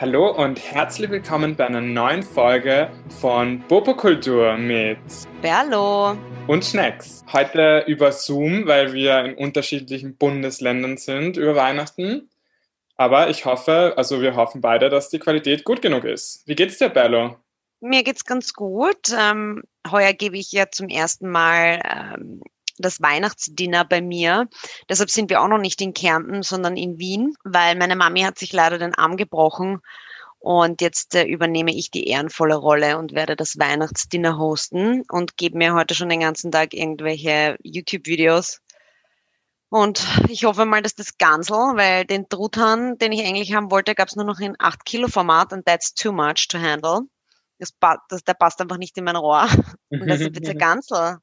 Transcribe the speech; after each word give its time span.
Hallo 0.00 0.30
und 0.30 0.58
herzlich 0.58 1.10
willkommen 1.10 1.56
bei 1.56 1.66
einer 1.66 1.80
neuen 1.80 2.22
Folge 2.22 2.90
von 3.20 3.60
Bopokultur 3.68 4.56
mit 4.56 4.98
Berlo 5.42 6.16
und 6.46 6.64
Schnecks. 6.64 7.22
Heute 7.32 7.84
über 7.86 8.12
Zoom, 8.12 8.66
weil 8.66 8.92
wir 8.94 9.24
in 9.24 9.34
unterschiedlichen 9.34 10.16
Bundesländern 10.16 10.96
sind 10.96 11.36
über 11.36 11.54
Weihnachten. 11.54 12.30
Aber 12.96 13.28
ich 13.28 13.44
hoffe, 13.44 13.94
also 13.96 14.22
wir 14.22 14.36
hoffen 14.36 14.60
beide, 14.60 14.88
dass 14.88 15.10
die 15.10 15.18
Qualität 15.18 15.64
gut 15.64 15.82
genug 15.82 16.04
ist. 16.04 16.42
Wie 16.46 16.54
geht's 16.54 16.78
dir, 16.78 16.88
Berlo? 16.88 17.36
Mir 17.80 18.02
geht's 18.02 18.24
ganz 18.24 18.52
gut. 18.52 19.08
Ähm, 19.18 19.62
heuer 19.90 20.12
gebe 20.12 20.36
ich 20.36 20.52
ja 20.52 20.70
zum 20.70 20.88
ersten 20.88 21.30
Mal 21.30 21.80
ähm, 21.84 22.42
das 22.80 23.00
Weihnachtsdinner 23.00 23.84
bei 23.84 24.00
mir. 24.00 24.48
Deshalb 24.88 25.10
sind 25.10 25.30
wir 25.30 25.40
auch 25.40 25.48
noch 25.48 25.58
nicht 25.58 25.80
in 25.80 25.94
Kärnten, 25.94 26.42
sondern 26.42 26.76
in 26.76 26.98
Wien, 26.98 27.34
weil 27.44 27.76
meine 27.76 27.96
Mami 27.96 28.22
hat 28.22 28.38
sich 28.38 28.52
leider 28.52 28.78
den 28.78 28.94
Arm 28.94 29.16
gebrochen. 29.16 29.80
Und 30.40 30.80
jetzt 30.80 31.14
äh, 31.14 31.24
übernehme 31.24 31.74
ich 31.74 31.90
die 31.90 32.06
ehrenvolle 32.06 32.56
Rolle 32.56 32.96
und 32.96 33.12
werde 33.12 33.36
das 33.36 33.58
Weihnachtsdinner 33.58 34.38
hosten 34.38 35.02
und 35.10 35.36
gebe 35.36 35.58
mir 35.58 35.74
heute 35.74 35.94
schon 35.94 36.08
den 36.08 36.20
ganzen 36.20 36.50
Tag 36.50 36.72
irgendwelche 36.72 37.58
YouTube-Videos. 37.62 38.60
Und 39.68 40.04
ich 40.28 40.44
hoffe 40.44 40.64
mal, 40.64 40.82
dass 40.82 40.94
das 40.94 41.18
Gansel, 41.18 41.56
weil 41.76 42.06
den 42.06 42.28
Truthahn, 42.28 42.96
den 42.98 43.12
ich 43.12 43.24
eigentlich 43.24 43.54
haben 43.54 43.70
wollte, 43.70 43.94
gab 43.94 44.08
es 44.08 44.16
nur 44.16 44.24
noch 44.24 44.40
in 44.40 44.56
8 44.58 44.84
Kilo 44.84 45.08
Format 45.08 45.52
und 45.52 45.66
that's 45.66 45.94
too 45.94 46.10
much 46.10 46.48
to 46.48 46.58
handle. 46.58 47.02
Das, 47.58 47.74
das, 48.08 48.24
der 48.24 48.34
passt 48.34 48.60
einfach 48.62 48.78
nicht 48.78 48.96
in 48.96 49.04
mein 49.04 49.16
Rohr. 49.16 49.46
Und 49.90 50.06
deshalb 50.06 50.32
bitte 50.32 50.54
Gansel 50.56 51.18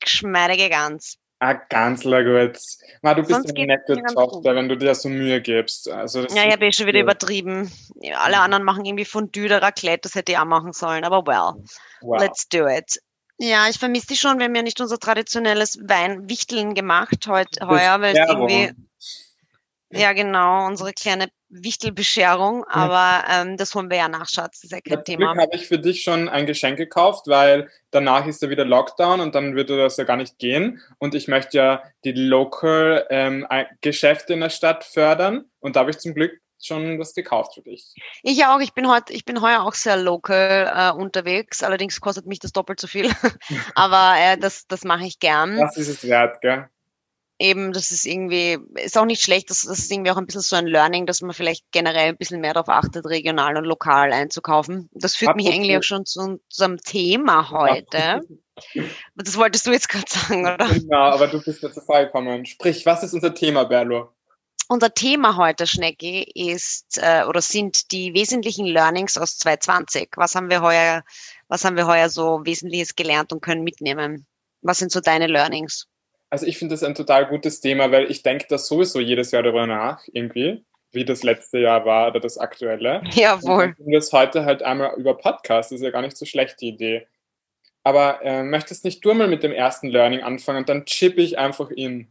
geschmeidige 0.00 0.68
Gans. 0.68 1.18
Ah, 1.40 1.54
ganz 1.54 2.02
gut. 2.02 2.58
Ma, 3.02 3.14
du 3.14 3.22
bist 3.22 3.32
Sonst 3.32 3.56
eine 3.56 3.66
nette 3.66 4.02
Tochter, 4.12 4.56
wenn 4.56 4.68
du 4.68 4.76
dir 4.76 4.94
so 4.94 5.08
Mühe 5.08 5.40
gibst. 5.40 5.88
Also 5.88 6.22
ja, 6.22 6.44
ich 6.46 6.52
habe 6.52 6.66
eh 6.66 6.72
schon 6.72 6.86
wieder 6.86 7.00
übertrieben. 7.00 7.70
Alle 8.16 8.40
anderen 8.40 8.64
machen 8.64 8.84
irgendwie 8.84 9.04
Fondue 9.04 9.44
oder 9.44 9.62
Raclette, 9.62 10.00
das 10.02 10.16
hätte 10.16 10.32
ich 10.32 10.38
auch 10.38 10.44
machen 10.44 10.72
sollen. 10.72 11.04
Aber 11.04 11.24
well, 11.26 11.64
wow. 12.00 12.20
let's 12.20 12.48
do 12.48 12.66
it. 12.66 13.00
Ja, 13.38 13.68
ich 13.68 13.78
vermisse 13.78 14.08
dich 14.08 14.18
schon. 14.18 14.38
Wir 14.38 14.46
haben 14.46 14.54
ja 14.56 14.62
nicht 14.62 14.80
unser 14.80 14.98
traditionelles 14.98 15.78
Weinwichteln 15.80 16.74
gemacht 16.74 17.24
heute, 17.28 17.68
heuer, 17.68 18.00
weil 18.00 18.16
es 18.16 18.28
irgendwie 18.28 18.72
ja, 19.90 20.12
genau, 20.12 20.66
unsere 20.66 20.92
kleine 20.92 21.28
Wichtelbescherung, 21.48 22.64
aber 22.64 23.24
ähm, 23.30 23.56
das 23.56 23.74
holen 23.74 23.88
wir 23.90 23.96
ja 23.96 24.08
nach, 24.08 24.28
Schatz, 24.28 24.60
das 24.60 24.64
ist 24.64 24.72
ja 24.72 24.80
kein 24.80 24.98
Zum 24.98 25.04
Thema. 25.04 25.34
Habe 25.34 25.48
ich 25.54 25.66
für 25.66 25.78
dich 25.78 26.02
schon 26.02 26.28
ein 26.28 26.44
Geschenk 26.44 26.76
gekauft, 26.76 27.26
weil 27.26 27.70
danach 27.90 28.26
ist 28.26 28.42
ja 28.42 28.50
wieder 28.50 28.66
Lockdown 28.66 29.20
und 29.20 29.34
dann 29.34 29.54
würde 29.54 29.78
das 29.78 29.96
ja 29.96 30.04
gar 30.04 30.18
nicht 30.18 30.38
gehen. 30.38 30.82
Und 30.98 31.14
ich 31.14 31.26
möchte 31.26 31.56
ja 31.56 31.82
die 32.04 32.12
Local 32.12 33.06
ähm, 33.08 33.46
Geschäfte 33.80 34.34
in 34.34 34.40
der 34.40 34.50
Stadt 34.50 34.84
fördern 34.84 35.46
und 35.60 35.76
da 35.76 35.80
habe 35.80 35.90
ich 35.90 35.98
zum 35.98 36.14
Glück 36.14 36.32
schon 36.60 36.98
was 36.98 37.14
gekauft 37.14 37.54
für 37.54 37.62
dich. 37.62 37.94
Ich 38.22 38.44
auch, 38.44 38.60
ich 38.60 38.74
bin 38.74 38.88
heute, 38.88 39.12
ich 39.12 39.24
bin 39.24 39.40
heuer 39.40 39.62
auch 39.62 39.74
sehr 39.74 39.96
local 39.96 40.70
äh, 40.74 41.00
unterwegs, 41.00 41.62
allerdings 41.62 42.00
kostet 42.00 42.26
mich 42.26 42.40
das 42.40 42.52
doppelt 42.52 42.80
so 42.80 42.86
viel. 42.86 43.10
aber 43.74 44.14
äh, 44.18 44.36
das, 44.36 44.66
das 44.66 44.84
mache 44.84 45.06
ich 45.06 45.18
gern. 45.18 45.56
Das 45.56 45.76
ist 45.76 45.88
es 45.88 46.06
wert, 46.06 46.40
gell? 46.40 46.68
Eben, 47.38 47.72
das 47.72 47.90
ist 47.90 48.04
irgendwie, 48.04 48.58
ist 48.74 48.98
auch 48.98 49.04
nicht 49.04 49.22
schlecht, 49.22 49.50
das, 49.50 49.62
das 49.62 49.78
ist 49.78 49.92
irgendwie 49.92 50.10
auch 50.10 50.16
ein 50.16 50.26
bisschen 50.26 50.40
so 50.40 50.56
ein 50.56 50.66
Learning, 50.66 51.06
dass 51.06 51.22
man 51.22 51.32
vielleicht 51.32 51.64
generell 51.70 52.08
ein 52.08 52.16
bisschen 52.16 52.40
mehr 52.40 52.54
darauf 52.54 52.68
achtet, 52.68 53.06
regional 53.06 53.56
und 53.56 53.64
lokal 53.64 54.12
einzukaufen. 54.12 54.88
Das 54.92 55.14
führt 55.14 55.30
Absolut. 55.30 55.46
mich 55.46 55.54
eigentlich 55.54 55.76
auch 55.76 55.82
schon 55.82 56.04
zu 56.04 56.20
unserem 56.20 56.78
Thema 56.78 57.50
heute. 57.50 58.20
Das 59.14 59.36
wolltest 59.36 59.66
du 59.66 59.72
jetzt 59.72 59.88
gerade 59.88 60.08
sagen, 60.08 60.42
oder? 60.42 60.68
Genau, 60.68 61.10
aber 61.10 61.28
du 61.28 61.40
bist 61.40 61.62
dazu 61.62 61.80
gekommen. 61.80 62.44
Sprich, 62.44 62.84
was 62.84 63.04
ist 63.04 63.14
unser 63.14 63.34
Thema, 63.34 63.64
Berlo? 63.64 64.12
Unser 64.70 64.92
Thema 64.92 65.36
heute, 65.36 65.66
Schnecki, 65.66 66.24
ist 66.34 66.98
äh, 66.98 67.24
oder 67.24 67.40
sind 67.40 67.90
die 67.92 68.12
wesentlichen 68.14 68.66
Learnings 68.66 69.16
aus 69.16 69.38
2020. 69.38 70.10
Was 70.16 70.34
haben 70.34 70.50
wir 70.50 70.60
heuer, 70.60 71.04
was 71.46 71.64
haben 71.64 71.76
wir 71.76 71.86
heuer 71.86 72.10
so 72.10 72.40
Wesentliches 72.44 72.94
gelernt 72.94 73.32
und 73.32 73.40
können 73.40 73.62
mitnehmen? 73.62 74.26
Was 74.60 74.78
sind 74.78 74.92
so 74.92 75.00
deine 75.00 75.26
Learnings? 75.28 75.86
Also 76.30 76.46
ich 76.46 76.58
finde 76.58 76.74
das 76.74 76.82
ein 76.82 76.94
total 76.94 77.26
gutes 77.26 77.60
Thema, 77.60 77.90
weil 77.90 78.10
ich 78.10 78.22
denke 78.22 78.46
da 78.48 78.58
sowieso 78.58 79.00
jedes 79.00 79.30
Jahr 79.30 79.42
darüber 79.42 79.66
nach, 79.66 80.02
irgendwie, 80.12 80.64
wie 80.92 81.04
das 81.04 81.22
letzte 81.22 81.58
Jahr 81.58 81.84
war 81.84 82.08
oder 82.08 82.20
das 82.20 82.38
aktuelle. 82.38 83.02
Jawohl. 83.12 83.74
Und 83.78 83.92
das 83.92 84.12
heute 84.12 84.44
halt 84.44 84.62
einmal 84.62 84.94
über 84.98 85.16
Podcast, 85.16 85.70
das 85.70 85.80
ist 85.80 85.84
ja 85.84 85.90
gar 85.90 86.02
nicht 86.02 86.16
so 86.16 86.26
schlechte 86.26 86.66
Idee. 86.66 87.06
Aber 87.84 88.22
äh, 88.22 88.42
möchtest 88.42 88.84
nicht 88.84 89.02
du 89.04 89.14
mal 89.14 89.28
mit 89.28 89.42
dem 89.42 89.52
ersten 89.52 89.88
Learning 89.88 90.22
anfangen 90.22 90.58
und 90.58 90.68
dann 90.68 90.84
chippe 90.84 91.22
ich 91.22 91.38
einfach 91.38 91.70
in. 91.70 92.08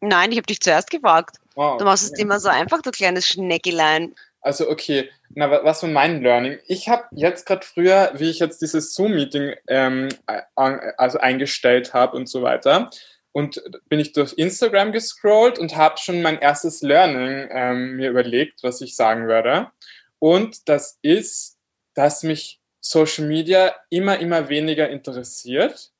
Nein, 0.00 0.32
ich 0.32 0.38
habe 0.38 0.46
dich 0.46 0.60
zuerst 0.60 0.90
gefragt. 0.90 1.36
Oh, 1.54 1.76
du 1.78 1.84
machst 1.84 2.04
es 2.04 2.18
immer 2.18 2.40
so 2.40 2.48
einfach, 2.48 2.80
du 2.80 2.90
kleines 2.90 3.28
Schneckelein. 3.28 4.14
Also 4.40 4.68
okay, 4.68 5.10
na 5.34 5.50
was 5.64 5.82
war 5.82 5.90
mein 5.90 6.22
Learning? 6.22 6.58
Ich 6.66 6.88
habe 6.88 7.04
jetzt 7.12 7.46
gerade 7.46 7.64
früher, 7.64 8.10
wie 8.14 8.30
ich 8.30 8.40
jetzt 8.40 8.60
dieses 8.62 8.94
Zoom-Meeting 8.94 9.54
ähm, 9.68 10.08
also 10.56 11.18
eingestellt 11.18 11.94
habe 11.94 12.16
und 12.16 12.28
so 12.28 12.42
weiter, 12.42 12.90
und 13.32 13.62
bin 13.88 13.98
ich 13.98 14.12
durch 14.12 14.34
Instagram 14.34 14.92
gescrollt 14.92 15.58
und 15.58 15.76
habe 15.76 15.98
schon 15.98 16.22
mein 16.22 16.38
erstes 16.38 16.82
Learning 16.82 17.48
ähm, 17.50 17.96
mir 17.96 18.10
überlegt, 18.10 18.62
was 18.62 18.80
ich 18.80 18.94
sagen 18.94 19.26
würde. 19.26 19.70
Und 20.18 20.68
das 20.68 20.98
ist, 21.02 21.58
dass 21.94 22.22
mich 22.22 22.60
Social 22.80 23.26
Media 23.26 23.74
immer, 23.90 24.18
immer 24.18 24.48
weniger 24.48 24.88
interessiert. 24.88 25.92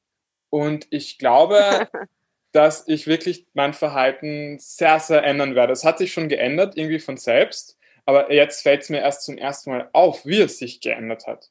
Und 0.51 0.87
ich 0.91 1.19
glaube, 1.19 1.89
dass 2.53 2.87
ich 2.87 3.07
wirklich 3.07 3.47
mein 3.55 3.73
Verhalten 3.73 4.59
sehr, 4.59 5.01
sehr 5.01 5.25
ändern 5.25 5.55
werde. 5.55 5.73
Es 5.73 5.85
hat 5.85 5.99
sich 5.99 6.13
schon 6.13 6.29
geändert, 6.29 6.77
irgendwie 6.77 7.01
von 7.01 7.17
selbst. 7.17 7.79
Aber 8.05 8.33
jetzt 8.33 8.63
fällt 8.63 8.83
es 8.83 8.91
mir 8.91 8.99
erst 8.99 9.25
zum 9.25 9.39
ersten 9.39 9.71
Mal 9.71 9.89
auf, 9.93 10.27
wie 10.27 10.41
es 10.41 10.59
sich 10.59 10.81
geändert 10.81 11.27
hat. 11.27 11.51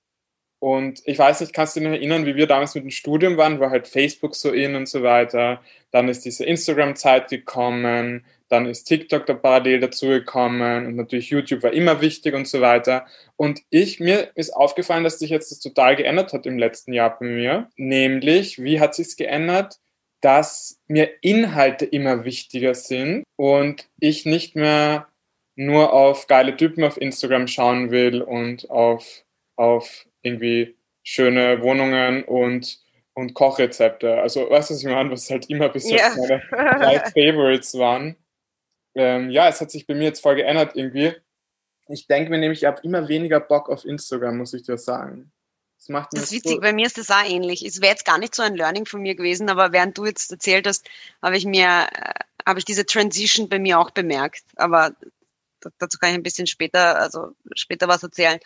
Und 0.61 1.01
ich 1.05 1.17
weiß 1.17 1.41
nicht, 1.41 1.53
kannst 1.53 1.75
du 1.75 1.79
dich 1.79 1.89
noch 1.89 1.95
erinnern, 1.95 2.27
wie 2.27 2.35
wir 2.35 2.45
damals 2.45 2.75
mit 2.75 2.83
dem 2.83 2.91
Studium 2.91 3.35
waren, 3.35 3.59
war 3.59 3.71
halt 3.71 3.87
Facebook 3.87 4.35
so 4.35 4.51
in 4.51 4.75
und 4.75 4.87
so 4.87 5.01
weiter. 5.01 5.59
Dann 5.89 6.07
ist 6.07 6.23
diese 6.23 6.45
Instagram-Zeit 6.45 7.31
gekommen, 7.31 8.23
dann 8.47 8.67
ist 8.67 8.83
TikTok 8.83 9.25
da 9.25 9.33
parallel 9.33 9.79
dazugekommen 9.79 10.85
und 10.85 10.97
natürlich 10.97 11.31
YouTube 11.31 11.63
war 11.63 11.73
immer 11.73 11.99
wichtig 12.01 12.35
und 12.35 12.47
so 12.47 12.61
weiter. 12.61 13.07
Und 13.37 13.63
ich, 13.71 13.99
mir 13.99 14.29
ist 14.35 14.51
aufgefallen, 14.51 15.03
dass 15.03 15.17
sich 15.17 15.31
jetzt 15.31 15.49
das 15.49 15.61
total 15.61 15.95
geändert 15.95 16.31
hat 16.31 16.45
im 16.45 16.59
letzten 16.59 16.93
Jahr 16.93 17.17
bei 17.17 17.25
mir. 17.25 17.67
Nämlich, 17.75 18.61
wie 18.61 18.79
hat 18.79 18.93
sich's 18.93 19.15
geändert? 19.15 19.79
Dass 20.21 20.79
mir 20.87 21.09
Inhalte 21.23 21.85
immer 21.85 22.23
wichtiger 22.23 22.75
sind 22.75 23.23
und 23.35 23.89
ich 23.99 24.27
nicht 24.27 24.55
mehr 24.55 25.07
nur 25.55 25.91
auf 25.91 26.27
geile 26.27 26.55
Typen 26.55 26.83
auf 26.83 27.01
Instagram 27.01 27.47
schauen 27.47 27.89
will 27.89 28.21
und 28.21 28.69
auf, 28.69 29.23
auf 29.55 30.05
irgendwie 30.21 30.77
schöne 31.03 31.61
Wohnungen 31.61 32.23
und, 32.23 32.79
und 33.13 33.33
Kochrezepte. 33.33 34.21
Also, 34.21 34.49
weißt 34.49 34.69
du, 34.69 34.73
was 34.73 34.83
ich 34.83 34.89
meine? 34.89 35.11
Was 35.11 35.29
halt 35.29 35.49
immer 35.49 35.69
bis 35.69 35.89
jetzt 35.89 36.17
yeah. 36.17 36.41
meine 36.49 36.79
drei 36.79 36.99
Favorites 37.13 37.77
waren. 37.77 38.15
Ähm, 38.95 39.29
ja, 39.29 39.47
es 39.47 39.61
hat 39.61 39.71
sich 39.71 39.87
bei 39.87 39.95
mir 39.95 40.05
jetzt 40.05 40.21
voll 40.21 40.35
geändert 40.35 40.75
irgendwie. 40.75 41.13
Ich 41.87 42.07
denke 42.07 42.29
mir 42.29 42.37
nämlich, 42.37 42.61
ich 42.61 42.67
habe 42.67 42.81
immer 42.83 43.07
weniger 43.07 43.39
Bock 43.39 43.69
auf 43.69 43.85
Instagram, 43.85 44.37
muss 44.37 44.53
ich 44.53 44.63
dir 44.63 44.77
sagen. 44.77 45.31
Das, 45.77 45.89
macht 45.89 46.13
das 46.13 46.25
ist 46.25 46.31
witzig, 46.31 46.55
cool. 46.55 46.61
bei 46.61 46.73
mir 46.73 46.85
ist 46.85 46.97
das 46.97 47.09
auch 47.09 47.27
ähnlich. 47.27 47.65
Es 47.65 47.81
wäre 47.81 47.91
jetzt 47.91 48.05
gar 48.05 48.19
nicht 48.19 48.35
so 48.35 48.43
ein 48.43 48.55
Learning 48.55 48.85
von 48.85 49.01
mir 49.01 49.15
gewesen, 49.15 49.49
aber 49.49 49.71
während 49.71 49.97
du 49.97 50.05
jetzt 50.05 50.31
erzählt 50.31 50.67
hast, 50.67 50.87
habe 51.21 51.37
ich 51.37 51.45
mir, 51.45 51.87
äh, 51.91 52.13
habe 52.45 52.59
ich 52.59 52.65
diese 52.65 52.85
Transition 52.85 53.49
bei 53.49 53.59
mir 53.59 53.79
auch 53.79 53.91
bemerkt. 53.91 54.43
Aber 54.57 54.93
dazu 55.77 55.97
kann 55.97 56.11
ich 56.11 56.15
ein 56.15 56.23
bisschen 56.23 56.47
später, 56.47 56.99
also 56.99 57.35
später 57.55 57.87
was 57.87 58.03
erzählen. 58.03 58.39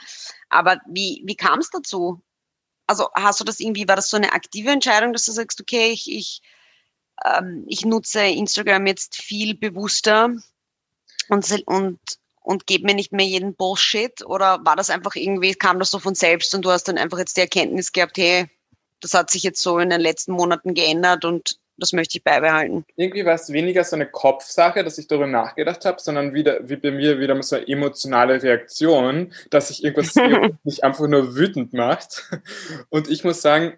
Aber 0.49 0.79
wie, 0.87 1.23
wie 1.25 1.35
kam 1.35 1.59
es 1.59 1.69
dazu? 1.69 2.21
Also 2.87 3.09
hast 3.15 3.39
du 3.39 3.43
das 3.43 3.59
irgendwie, 3.59 3.87
war 3.87 3.95
das 3.95 4.09
so 4.09 4.17
eine 4.17 4.33
aktive 4.33 4.69
Entscheidung, 4.69 5.13
dass 5.13 5.25
du 5.25 5.31
sagst, 5.31 5.59
okay, 5.59 5.91
ich, 5.91 6.11
ich, 6.11 6.41
ähm, 7.23 7.65
ich 7.67 7.85
nutze 7.85 8.21
Instagram 8.21 8.85
jetzt 8.87 9.15
viel 9.15 9.55
bewusster 9.55 10.35
und, 11.29 11.63
und, 11.65 11.99
und 12.41 12.67
gebe 12.67 12.85
mir 12.85 12.93
nicht 12.93 13.11
mehr 13.11 13.25
jeden 13.25 13.55
Bullshit? 13.55 14.23
Oder 14.25 14.63
war 14.63 14.75
das 14.75 14.89
einfach 14.89 15.15
irgendwie, 15.15 15.53
kam 15.53 15.79
das 15.79 15.91
so 15.91 15.99
von 15.99 16.15
selbst 16.15 16.53
und 16.53 16.63
du 16.63 16.71
hast 16.71 16.83
dann 16.87 16.97
einfach 16.97 17.17
jetzt 17.17 17.37
die 17.37 17.41
Erkenntnis 17.41 17.91
gehabt, 17.91 18.17
hey, 18.17 18.49
das 18.99 19.13
hat 19.13 19.29
sich 19.29 19.43
jetzt 19.43 19.61
so 19.61 19.79
in 19.79 19.89
den 19.89 20.01
letzten 20.01 20.33
Monaten 20.33 20.73
geändert 20.73 21.25
und 21.25 21.59
das 21.77 21.93
möchte 21.93 22.17
ich 22.17 22.23
beibehalten. 22.23 22.85
Irgendwie 22.95 23.25
war 23.25 23.35
es 23.35 23.51
weniger 23.51 23.83
so 23.83 23.95
eine 23.95 24.05
Kopfsache, 24.05 24.83
dass 24.83 24.97
ich 24.97 25.07
darüber 25.07 25.27
nachgedacht 25.27 25.85
habe, 25.85 25.99
sondern 25.99 26.33
wieder, 26.33 26.67
wie 26.67 26.75
bei 26.75 26.91
mir 26.91 27.19
wieder 27.19 27.41
so 27.43 27.57
eine 27.57 27.67
emotionale 27.67 28.41
Reaktion, 28.41 29.33
dass 29.49 29.69
sich 29.69 29.83
irgendwas 29.83 30.15
mich 30.63 30.83
einfach 30.83 31.07
nur 31.07 31.35
wütend 31.35 31.73
macht. 31.73 32.29
Und 32.89 33.09
ich 33.09 33.23
muss 33.23 33.41
sagen, 33.41 33.73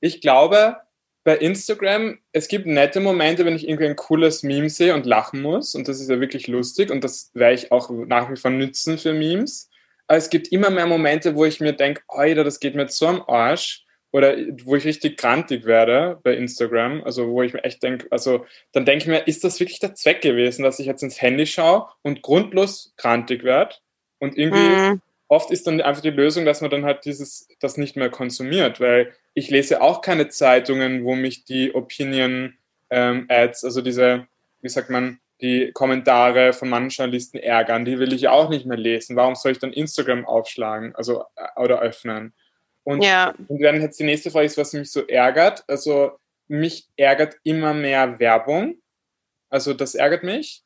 ich 0.00 0.20
glaube, 0.20 0.76
bei 1.24 1.36
Instagram, 1.36 2.18
es 2.32 2.48
gibt 2.48 2.66
nette 2.66 3.00
Momente, 3.00 3.44
wenn 3.44 3.54
ich 3.54 3.68
irgendwie 3.68 3.86
ein 3.86 3.96
cooles 3.96 4.42
Meme 4.42 4.68
sehe 4.68 4.94
und 4.94 5.06
lachen 5.06 5.40
muss. 5.40 5.74
Und 5.74 5.86
das 5.86 6.00
ist 6.00 6.10
ja 6.10 6.20
wirklich 6.20 6.48
lustig 6.48 6.90
und 6.90 7.04
das 7.04 7.30
werde 7.34 7.54
ich 7.54 7.70
auch 7.70 7.90
nach 7.90 8.30
wie 8.30 8.36
vor 8.36 8.50
nützen 8.50 8.98
für 8.98 9.14
Memes. 9.14 9.68
Aber 10.08 10.18
es 10.18 10.30
gibt 10.30 10.48
immer 10.48 10.70
mehr 10.70 10.86
Momente, 10.86 11.36
wo 11.36 11.44
ich 11.44 11.60
mir 11.60 11.72
denke, 11.72 12.02
Alter, 12.08 12.44
das 12.44 12.60
geht 12.60 12.74
mir 12.74 12.88
so 12.88 13.06
am 13.06 13.22
Arsch 13.26 13.84
oder 14.12 14.36
wo 14.64 14.76
ich 14.76 14.84
richtig 14.84 15.16
krantig 15.16 15.64
werde 15.64 16.20
bei 16.22 16.34
Instagram, 16.34 17.02
also 17.02 17.28
wo 17.28 17.42
ich 17.42 17.54
mir 17.54 17.64
echt 17.64 17.82
denke, 17.82 18.06
also 18.10 18.44
dann 18.72 18.84
denke 18.84 19.04
ich 19.04 19.08
mir, 19.08 19.26
ist 19.26 19.42
das 19.42 19.58
wirklich 19.58 19.80
der 19.80 19.94
Zweck 19.94 20.20
gewesen, 20.20 20.62
dass 20.62 20.78
ich 20.78 20.86
jetzt 20.86 21.02
ins 21.02 21.20
Handy 21.20 21.46
schaue 21.46 21.88
und 22.02 22.22
grundlos 22.22 22.92
krantig 22.96 23.42
werde? 23.42 23.76
Und 24.18 24.36
irgendwie, 24.36 24.58
mhm. 24.58 25.00
oft 25.28 25.50
ist 25.50 25.66
dann 25.66 25.80
einfach 25.80 26.02
die 26.02 26.10
Lösung, 26.10 26.44
dass 26.44 26.60
man 26.60 26.70
dann 26.70 26.84
halt 26.84 27.06
dieses, 27.06 27.48
das 27.58 27.78
nicht 27.78 27.96
mehr 27.96 28.10
konsumiert, 28.10 28.80
weil 28.80 29.12
ich 29.34 29.50
lese 29.50 29.80
auch 29.80 30.02
keine 30.02 30.28
Zeitungen, 30.28 31.04
wo 31.04 31.14
mich 31.14 31.44
die 31.44 31.74
Opinion 31.74 32.54
ähm, 32.90 33.24
Ads, 33.28 33.64
also 33.64 33.80
diese, 33.80 34.26
wie 34.60 34.68
sagt 34.68 34.90
man, 34.90 35.20
die 35.40 35.72
Kommentare 35.72 36.52
von 36.52 36.68
manchen 36.68 37.02
Journalisten 37.02 37.38
ärgern, 37.38 37.84
die 37.84 37.98
will 37.98 38.12
ich 38.12 38.28
auch 38.28 38.50
nicht 38.50 38.66
mehr 38.66 38.76
lesen. 38.76 39.16
Warum 39.16 39.34
soll 39.34 39.52
ich 39.52 39.58
dann 39.58 39.72
Instagram 39.72 40.26
aufschlagen, 40.26 40.94
also 40.94 41.24
äh, 41.34 41.60
oder 41.60 41.80
öffnen? 41.80 42.34
Und, 42.84 43.02
ja. 43.02 43.34
und 43.48 43.62
dann 43.62 43.80
jetzt 43.80 43.98
die 44.00 44.04
nächste 44.04 44.30
Frage 44.30 44.46
ist, 44.46 44.58
was 44.58 44.72
mich 44.72 44.90
so 44.90 45.06
ärgert. 45.06 45.64
Also 45.68 46.18
mich 46.48 46.88
ärgert 46.96 47.36
immer 47.44 47.74
mehr 47.74 48.18
Werbung. 48.18 48.76
Also 49.48 49.74
das 49.74 49.94
ärgert 49.94 50.24
mich. 50.24 50.62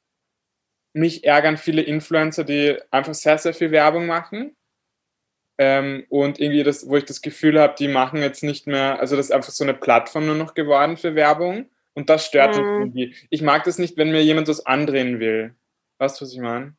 Mich 0.93 1.25
ärgern 1.25 1.59
viele 1.59 1.83
Influencer, 1.83 2.45
die 2.45 2.79
einfach 2.91 3.15
sehr, 3.15 3.39
sehr 3.39 3.53
viel 3.53 3.71
Werbung 3.71 4.07
machen. 4.07 4.57
Ähm, 5.59 6.07
und 6.09 6.39
irgendwie 6.39 6.63
das, 6.63 6.89
wo 6.89 6.97
ich 6.97 7.05
das 7.05 7.23
Gefühl 7.23 7.59
habe, 7.61 7.75
die 7.79 7.89
machen 7.89 8.21
jetzt 8.21 8.43
nicht 8.43 8.67
mehr, 8.67 9.01
also 9.01 9.17
das 9.17 9.27
ist 9.27 9.33
einfach 9.33 9.53
so 9.53 9.65
eine 9.65 9.75
Plattform 9.75 10.27
nur 10.27 10.35
noch 10.35 10.55
geworden 10.55 10.97
für 10.97 11.15
Werbung. 11.15 11.71
Und 11.95 12.11
das 12.11 12.27
stört 12.27 12.57
mhm. 12.57 12.63
mich 12.63 12.81
irgendwie. 12.81 13.17
Ich 13.31 13.43
mag 13.43 13.65
das 13.65 13.79
nicht, 13.79 13.97
wenn 13.97 14.11
mir 14.11 14.23
jemand 14.23 14.49
was 14.49 14.65
andrehen 14.67 15.19
will. 15.19 15.55
Weißt 15.99 16.21
du, 16.21 16.25
was 16.25 16.33
ich 16.33 16.41
meine? 16.41 16.77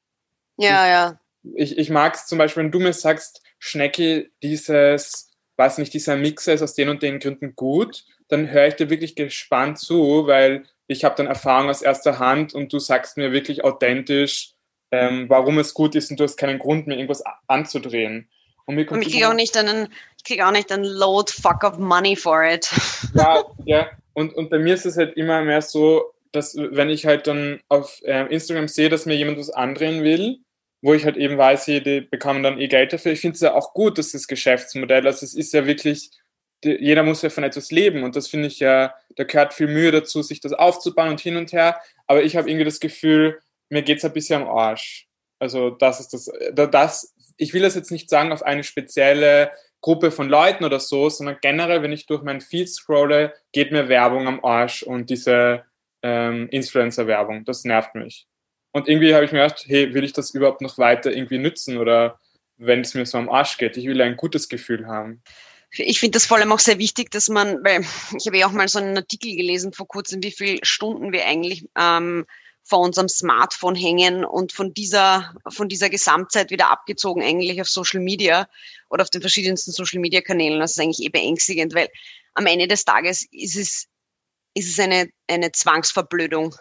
Ja, 0.57 0.85
ich, 0.85 0.89
ja. 0.89 1.19
Ich, 1.55 1.77
ich 1.77 1.89
mag 1.89 2.15
es 2.15 2.27
zum 2.27 2.37
Beispiel, 2.37 2.63
wenn 2.63 2.71
du 2.71 2.79
mir 2.79 2.93
sagst, 2.93 3.41
Schnecke, 3.57 4.29
dieses, 4.43 5.26
weiß 5.57 5.79
nicht, 5.79 5.93
dieser 5.93 6.15
Mixer 6.15 6.53
ist 6.53 6.61
aus 6.61 6.73
den 6.73 6.89
und 6.89 7.03
den 7.03 7.19
Gründen 7.19 7.55
gut, 7.55 8.05
dann 8.27 8.51
höre 8.51 8.67
ich 8.67 8.75
dir 8.75 8.89
wirklich 8.89 9.15
gespannt 9.15 9.79
zu, 9.79 10.27
weil 10.27 10.63
ich 10.87 11.03
habe 11.03 11.15
dann 11.15 11.27
Erfahrung 11.27 11.69
aus 11.69 11.81
erster 11.81 12.19
Hand 12.19 12.53
und 12.53 12.71
du 12.71 12.79
sagst 12.79 13.17
mir 13.17 13.31
wirklich 13.31 13.63
authentisch, 13.63 14.53
ähm, 14.91 15.25
warum 15.29 15.59
es 15.59 15.73
gut 15.73 15.95
ist 15.95 16.11
und 16.11 16.19
du 16.19 16.23
hast 16.23 16.37
keinen 16.37 16.59
Grund, 16.59 16.87
mir 16.87 16.95
irgendwas 16.95 17.23
anzudrehen. 17.47 18.29
Und, 18.65 18.77
und 18.91 19.01
ich 19.01 19.11
kriege 19.11 19.29
auch 19.29 19.33
nicht 19.33 19.55
einen, 19.57 19.87
ich 20.17 20.23
kriege 20.23 20.45
auch 20.45 20.51
nicht 20.51 20.71
einen 20.71 20.83
load 20.83 21.31
fuck 21.31 21.63
of 21.63 21.77
money 21.77 22.15
for 22.15 22.43
it. 22.43 22.69
Ja, 23.13 23.43
ja. 23.65 23.89
Und, 24.13 24.33
und 24.33 24.49
bei 24.49 24.59
mir 24.59 24.73
ist 24.73 24.85
es 24.85 24.97
halt 24.97 25.15
immer 25.15 25.41
mehr 25.41 25.61
so, 25.61 26.13
dass 26.31 26.55
wenn 26.55 26.89
ich 26.89 27.05
halt 27.05 27.27
dann 27.27 27.61
auf 27.69 28.01
äh, 28.03 28.25
Instagram 28.33 28.67
sehe, 28.67 28.89
dass 28.89 29.05
mir 29.05 29.15
jemand 29.15 29.39
was 29.39 29.49
andrehen 29.49 30.03
will, 30.03 30.39
wo 30.81 30.93
ich 30.93 31.05
halt 31.05 31.17
eben 31.17 31.37
weiß, 31.37 31.65
die 31.65 32.01
bekommen 32.01 32.43
dann 32.43 32.59
eh 32.59 32.67
Geld 32.67 32.93
dafür. 32.93 33.11
Ich 33.11 33.21
finde 33.21 33.35
es 33.35 33.41
ja 33.41 33.53
auch 33.53 33.73
gut, 33.73 33.97
dass 33.97 34.11
das 34.11 34.27
Geschäftsmodell, 34.27 35.05
also 35.07 35.25
es 35.25 35.33
ist 35.33 35.53
ja 35.53 35.65
wirklich, 35.65 36.11
jeder 36.63 37.03
muss 37.03 37.21
ja 37.21 37.29
von 37.29 37.43
etwas 37.43 37.71
leben 37.71 38.03
und 38.03 38.15
das 38.15 38.27
finde 38.27 38.47
ich 38.47 38.59
ja, 38.59 38.93
da 39.15 39.23
gehört 39.23 39.53
viel 39.53 39.67
Mühe 39.67 39.91
dazu, 39.91 40.21
sich 40.21 40.39
das 40.39 40.53
aufzubauen 40.53 41.09
und 41.09 41.19
hin 41.19 41.37
und 41.37 41.51
her. 41.53 41.79
Aber 42.05 42.23
ich 42.23 42.35
habe 42.35 42.49
irgendwie 42.49 42.65
das 42.65 42.79
Gefühl, 42.79 43.39
mir 43.69 43.81
geht 43.81 43.97
es 43.97 44.05
ein 44.05 44.13
bisschen 44.13 44.41
am 44.41 44.47
Arsch. 44.47 45.07
Also 45.39 45.71
das 45.71 45.99
ist 45.99 46.13
das, 46.13 46.31
das, 46.71 47.13
ich 47.37 47.53
will 47.53 47.61
das 47.61 47.75
jetzt 47.75 47.91
nicht 47.91 48.09
sagen 48.09 48.31
auf 48.31 48.43
eine 48.43 48.63
spezielle 48.63 49.51
Gruppe 49.81 50.09
von 50.09 50.29
Leuten 50.29 50.65
oder 50.65 50.79
so, 50.79 51.09
sondern 51.09 51.37
generell, 51.41 51.83
wenn 51.83 51.91
ich 51.91 52.07
durch 52.07 52.23
meinen 52.23 52.41
Feed 52.41 52.69
scrolle, 52.69 53.33
geht 53.51 53.71
mir 53.71 53.89
Werbung 53.89 54.27
am 54.27 54.43
Arsch 54.43 54.83
und 54.83 55.09
diese 55.09 55.63
ähm, 56.01 56.49
Influencer-Werbung. 56.49 57.45
Das 57.45 57.63
nervt 57.63 57.93
mich. 57.95 58.27
Und 58.77 58.87
irgendwie 58.87 59.15
habe 59.15 59.25
ich 59.25 59.31
mir 59.31 59.41
gedacht, 59.41 59.65
hey, 59.67 59.91
will 59.95 60.03
ich 60.03 60.13
das 60.13 60.29
überhaupt 60.35 60.61
noch 60.61 60.77
weiter 60.77 61.11
irgendwie 61.11 61.39
nützen 61.39 61.79
oder 61.79 62.19
wenn 62.57 62.81
es 62.81 62.93
mir 62.93 63.07
so 63.07 63.17
am 63.17 63.27
Arsch 63.27 63.57
geht? 63.57 63.75
Ich 63.75 63.87
will 63.87 63.99
ein 64.03 64.15
gutes 64.15 64.49
Gefühl 64.49 64.85
haben. 64.85 65.23
Ich 65.71 65.99
finde 65.99 66.17
das 66.17 66.27
vor 66.27 66.37
allem 66.37 66.51
auch 66.51 66.59
sehr 66.59 66.77
wichtig, 66.77 67.09
dass 67.09 67.27
man, 67.27 67.63
weil 67.63 67.81
ich 68.15 68.27
habe 68.27 68.37
ja 68.37 68.45
auch 68.45 68.51
mal 68.51 68.67
so 68.67 68.77
einen 68.77 68.95
Artikel 68.95 69.35
gelesen 69.35 69.73
vor 69.73 69.87
kurzem, 69.87 70.21
wie 70.21 70.31
viele 70.31 70.59
Stunden 70.61 71.11
wir 71.11 71.25
eigentlich 71.25 71.67
ähm, 71.75 72.27
vor 72.63 72.81
unserem 72.81 73.09
Smartphone 73.09 73.73
hängen 73.73 74.23
und 74.23 74.53
von 74.53 74.75
dieser, 74.75 75.33
von 75.49 75.69
dieser 75.69 75.89
Gesamtzeit 75.89 76.51
wieder 76.51 76.69
abgezogen 76.69 77.23
eigentlich 77.23 77.59
auf 77.59 77.67
Social 77.67 77.99
Media 77.99 78.47
oder 78.91 79.01
auf 79.01 79.09
den 79.09 79.21
verschiedensten 79.21 79.71
Social 79.71 79.99
Media 79.99 80.21
Kanälen. 80.21 80.59
Das 80.59 80.73
ist 80.73 80.79
eigentlich 80.79 81.03
eh 81.03 81.09
beängstigend, 81.09 81.73
weil 81.73 81.89
am 82.35 82.45
Ende 82.45 82.67
des 82.67 82.85
Tages 82.85 83.25
ist 83.31 83.57
es, 83.57 83.87
ist 84.53 84.69
es 84.69 84.79
eine, 84.79 85.09
eine 85.27 85.51
Zwangsverblödung. 85.51 86.53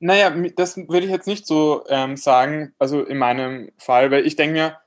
Naja, 0.00 0.30
das 0.56 0.76
würde 0.76 1.06
ich 1.06 1.12
jetzt 1.12 1.26
nicht 1.26 1.46
so 1.46 1.84
ähm, 1.88 2.16
sagen, 2.16 2.74
also 2.78 3.02
in 3.04 3.18
meinem 3.18 3.70
Fall, 3.78 4.10
weil 4.10 4.26
ich 4.26 4.36
denke 4.36 4.54
mir, 4.54 4.78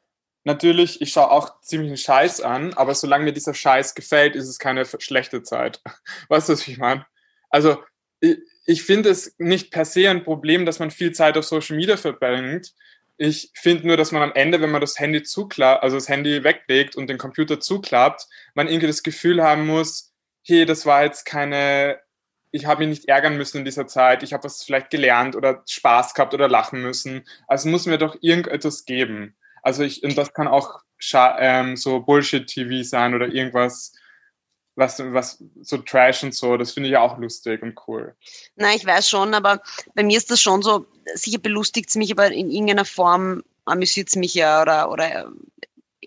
natürlich, 0.43 1.01
ich 1.01 1.11
schaue 1.11 1.29
auch 1.29 1.61
ziemlich 1.61 1.89
einen 1.89 1.97
Scheiß 1.97 2.41
an, 2.41 2.73
aber 2.73 2.95
solange 2.95 3.25
mir 3.25 3.33
dieser 3.33 3.53
Scheiß 3.53 3.95
gefällt, 3.95 4.35
ist 4.35 4.47
es 4.47 4.59
keine 4.59 4.85
schlechte 4.85 5.43
Zeit. 5.43 5.81
Weißt 6.29 6.49
du, 6.49 6.53
was 6.53 6.67
ich 6.67 6.77
meine? 6.77 7.05
Also, 7.49 7.77
ich, 8.19 8.37
ich 8.65 8.83
finde 8.83 9.09
es 9.09 9.35
nicht 9.37 9.71
per 9.71 9.85
se 9.85 10.09
ein 10.09 10.23
Problem, 10.23 10.65
dass 10.65 10.79
man 10.79 10.89
viel 10.89 11.11
Zeit 11.11 11.37
auf 11.37 11.45
Social 11.45 11.75
Media 11.75 11.97
verbringt. 11.97 12.73
Ich 13.17 13.51
finde 13.55 13.87
nur, 13.87 13.97
dass 13.97 14.11
man 14.11 14.21
am 14.21 14.33
Ende, 14.33 14.61
wenn 14.61 14.71
man 14.71 14.81
das 14.81 14.99
Handy 14.99 15.23
zuklappt, 15.23 15.83
also 15.83 15.97
das 15.97 16.09
Handy 16.09 16.43
weglegt 16.43 16.95
und 16.95 17.07
den 17.07 17.17
Computer 17.17 17.59
zuklappt, 17.59 18.27
man 18.55 18.67
irgendwie 18.67 18.87
das 18.87 19.03
Gefühl 19.03 19.43
haben 19.43 19.65
muss, 19.65 20.13
hey, 20.43 20.65
das 20.65 20.85
war 20.85 21.03
jetzt 21.03 21.25
keine, 21.25 21.99
ich 22.57 22.65
habe 22.65 22.81
mich 22.85 22.99
nicht 22.99 23.07
ärgern 23.07 23.37
müssen 23.37 23.59
in 23.59 23.65
dieser 23.65 23.87
Zeit, 23.87 24.23
ich 24.23 24.33
habe 24.33 24.43
was 24.43 24.63
vielleicht 24.63 24.89
gelernt 24.89 25.35
oder 25.35 25.63
Spaß 25.67 26.13
gehabt 26.13 26.33
oder 26.33 26.49
lachen 26.49 26.81
müssen. 26.81 27.23
Also 27.47 27.69
muss 27.69 27.85
mir 27.85 27.97
doch 27.97 28.17
irgendetwas 28.21 28.85
geben. 28.85 29.35
Also 29.61 29.83
ich, 29.83 30.03
und 30.03 30.17
das 30.17 30.33
kann 30.33 30.47
auch 30.47 30.81
ähm, 31.13 31.77
so 31.77 31.99
Bullshit-TV 31.99 32.83
sein 32.83 33.13
oder 33.13 33.27
irgendwas, 33.27 33.93
was, 34.75 34.99
was 34.99 35.43
so 35.61 35.77
Trash 35.77 36.23
und 36.23 36.35
so, 36.35 36.57
das 36.57 36.71
finde 36.71 36.89
ich 36.89 36.97
auch 36.97 37.17
lustig 37.17 37.61
und 37.61 37.77
cool. 37.87 38.15
Nein, 38.55 38.77
ich 38.77 38.85
weiß 38.85 39.09
schon, 39.09 39.33
aber 39.33 39.61
bei 39.95 40.03
mir 40.03 40.17
ist 40.17 40.29
das 40.31 40.41
schon 40.41 40.61
so, 40.61 40.85
sicher 41.13 41.39
belustigt 41.39 41.89
es 41.89 41.95
mich, 41.95 42.11
aber 42.11 42.31
in 42.31 42.49
irgendeiner 42.49 42.85
Form 42.85 43.43
amüsiert 43.65 44.09
es 44.09 44.15
mich 44.15 44.33
ja 44.33 44.61
oder, 44.61 44.91
oder 44.91 45.31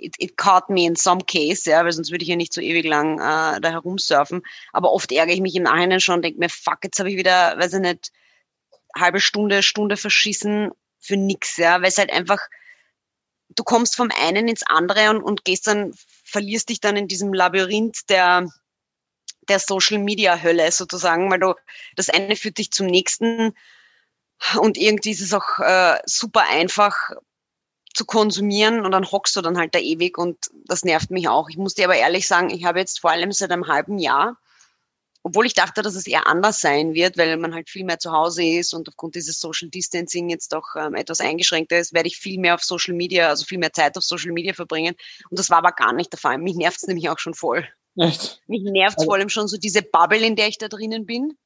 it, 0.00 0.14
it 0.18 0.36
caught 0.36 0.68
me 0.70 0.86
in 0.86 0.96
some 0.96 1.20
case, 1.26 1.70
ja, 1.70 1.84
weil 1.84 1.92
sonst 1.92 2.10
würde 2.10 2.22
ich 2.22 2.28
ja 2.28 2.36
nicht 2.36 2.52
so 2.52 2.60
ewig 2.60 2.84
lang 2.84 3.18
äh, 3.18 3.60
da 3.60 3.70
herumsurfen. 3.70 4.42
Aber 4.72 4.92
oft 4.92 5.12
ärgere 5.12 5.34
ich 5.34 5.40
mich 5.40 5.54
im 5.54 5.64
Nachhinein 5.64 6.00
schon 6.00 6.16
und 6.16 6.22
denke 6.22 6.38
mir, 6.38 6.48
fuck, 6.48 6.78
jetzt 6.82 6.98
habe 6.98 7.10
ich 7.10 7.16
wieder, 7.16 7.58
weiß 7.58 7.74
ich 7.74 7.80
nicht, 7.80 8.12
halbe 8.96 9.20
Stunde, 9.20 9.62
Stunde 9.62 9.96
verschissen 9.96 10.70
für 10.98 11.16
nix, 11.16 11.56
ja, 11.56 11.80
weil 11.80 11.88
es 11.88 11.98
halt 11.98 12.12
einfach, 12.12 12.40
du 13.50 13.64
kommst 13.64 13.96
vom 13.96 14.10
einen 14.10 14.48
ins 14.48 14.62
andere 14.66 15.10
und, 15.10 15.22
und 15.22 15.44
gehst 15.44 15.66
dann, 15.66 15.94
verlierst 16.24 16.68
dich 16.68 16.80
dann 16.80 16.96
in 16.96 17.08
diesem 17.08 17.32
Labyrinth 17.32 18.08
der, 18.08 18.46
der 19.48 19.58
Social 19.58 19.98
Media 19.98 20.40
Hölle 20.40 20.70
sozusagen, 20.72 21.30
weil 21.30 21.40
du 21.40 21.54
das 21.96 22.10
eine 22.10 22.36
führt 22.36 22.58
dich 22.58 22.70
zum 22.70 22.86
nächsten 22.86 23.54
und 24.56 24.76
irgendwie 24.76 25.10
ist 25.10 25.20
es 25.20 25.34
auch 25.34 25.58
äh, 25.58 25.98
super 26.06 26.44
einfach 26.48 26.94
zu 27.94 28.04
konsumieren 28.04 28.84
und 28.84 28.92
dann 28.92 29.10
hockst 29.10 29.36
du 29.36 29.40
dann 29.40 29.58
halt 29.58 29.74
da 29.74 29.78
ewig 29.78 30.16
und 30.18 30.50
das 30.64 30.84
nervt 30.84 31.10
mich 31.10 31.28
auch. 31.28 31.48
Ich 31.48 31.56
muss 31.56 31.74
dir 31.74 31.86
aber 31.86 31.96
ehrlich 31.96 32.26
sagen, 32.26 32.50
ich 32.50 32.64
habe 32.64 32.78
jetzt 32.78 33.00
vor 33.00 33.10
allem 33.10 33.32
seit 33.32 33.50
einem 33.50 33.66
halben 33.66 33.98
Jahr, 33.98 34.36
obwohl 35.22 35.44
ich 35.44 35.54
dachte, 35.54 35.82
dass 35.82 35.96
es 35.96 36.06
eher 36.06 36.26
anders 36.26 36.60
sein 36.60 36.94
wird, 36.94 37.18
weil 37.18 37.36
man 37.36 37.54
halt 37.54 37.68
viel 37.68 37.84
mehr 37.84 37.98
zu 37.98 38.12
Hause 38.12 38.44
ist 38.44 38.72
und 38.72 38.88
aufgrund 38.88 39.16
dieses 39.16 39.38
Social 39.38 39.68
Distancing 39.68 40.30
jetzt 40.30 40.52
doch 40.52 40.76
ähm, 40.76 40.94
etwas 40.94 41.20
eingeschränkter 41.20 41.78
ist, 41.78 41.92
werde 41.92 42.08
ich 42.08 42.16
viel 42.16 42.38
mehr 42.38 42.54
auf 42.54 42.62
Social 42.62 42.94
Media, 42.94 43.28
also 43.28 43.44
viel 43.44 43.58
mehr 43.58 43.72
Zeit 43.72 43.98
auf 43.98 44.04
Social 44.04 44.32
Media 44.32 44.54
verbringen. 44.54 44.94
Und 45.28 45.38
das 45.38 45.50
war 45.50 45.58
aber 45.58 45.72
gar 45.72 45.92
nicht 45.92 46.12
der 46.12 46.18
Fall. 46.18 46.38
Mich 46.38 46.54
nervt 46.54 46.78
es 46.78 46.86
nämlich 46.86 47.10
auch 47.10 47.18
schon 47.18 47.34
voll. 47.34 47.68
Echt? 47.96 48.40
Mich 48.46 48.62
nervt 48.62 48.98
also, 48.98 49.08
vor 49.08 49.16
allem 49.16 49.28
schon 49.28 49.48
so 49.48 49.58
diese 49.58 49.82
Bubble, 49.82 50.24
in 50.24 50.36
der 50.36 50.48
ich 50.48 50.58
da 50.58 50.68
drinnen 50.68 51.04
bin. 51.04 51.36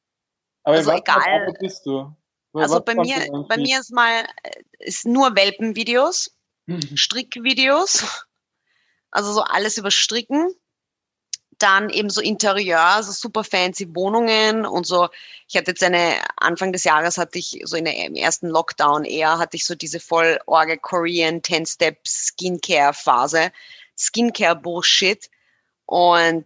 Aber 0.63 0.77
also 0.77 0.91
was, 0.91 1.01
egal. 1.01 1.47
Was 1.49 1.59
bist 1.59 1.87
du? 1.87 2.15
Also 2.53 2.81
bei 2.81 2.95
mir, 2.95 3.17
bei 3.49 3.57
mir 3.57 3.81
ist 3.81 3.91
mal 3.91 4.25
äh, 4.45 4.63
ist 4.79 5.07
nur 5.07 5.35
Welpenvideos. 5.35 6.34
Strickvideos, 6.95 8.05
also 9.11 9.33
so 9.33 9.43
alles 9.43 9.79
über 9.79 9.91
Stricken. 9.91 10.55
Dann 11.59 11.89
eben 11.89 12.11
so 12.11 12.21
Interieur, 12.21 12.81
also 12.81 13.13
super 13.13 13.45
fancy 13.45 13.95
Wohnungen 13.95 14.67
und 14.67 14.89
so. 14.89 15.09
Ich 15.49 15.57
hatte 15.57 15.71
jetzt 15.71 15.85
eine, 15.85 16.17
Anfang 16.37 16.73
des 16.73 16.83
Jahres 16.83 17.17
hatte 17.17 17.39
ich 17.39 17.61
so 17.65 17.77
in 17.77 17.85
der, 17.85 17.97
im 17.97 18.17
ersten 18.17 18.49
Lockdown 18.49 19.05
eher, 19.05 19.39
hatte 19.39 19.57
ich 19.57 19.65
so 19.65 19.77
diese 19.77 20.01
voll 20.01 20.41
orge 20.47 20.79
Korean 20.79 21.43
10-Step 21.43 21.99
Skincare 22.05 22.93
Phase. 22.93 23.53
Skincare 23.97 24.57
Bullshit 24.57 25.31
und 25.87 26.45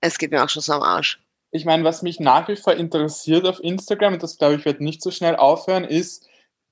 es 0.00 0.18
geht 0.18 0.30
mir 0.30 0.44
auch 0.44 0.48
schon 0.48 0.62
so 0.62 0.74
am 0.74 0.82
Arsch. 0.82 1.20
Ich 1.50 1.64
meine, 1.64 1.84
was 1.84 2.02
mich 2.02 2.20
nach 2.20 2.48
wie 2.48 2.56
vor 2.56 2.74
interessiert 2.74 3.46
auf 3.46 3.60
Instagram, 3.60 4.14
und 4.14 4.22
das 4.22 4.36
glaube 4.36 4.56
ich 4.56 4.64
wird 4.64 4.80
nicht 4.80 5.02
so 5.02 5.10
schnell 5.10 5.36
aufhören, 5.36 5.84
ist, 5.84 6.28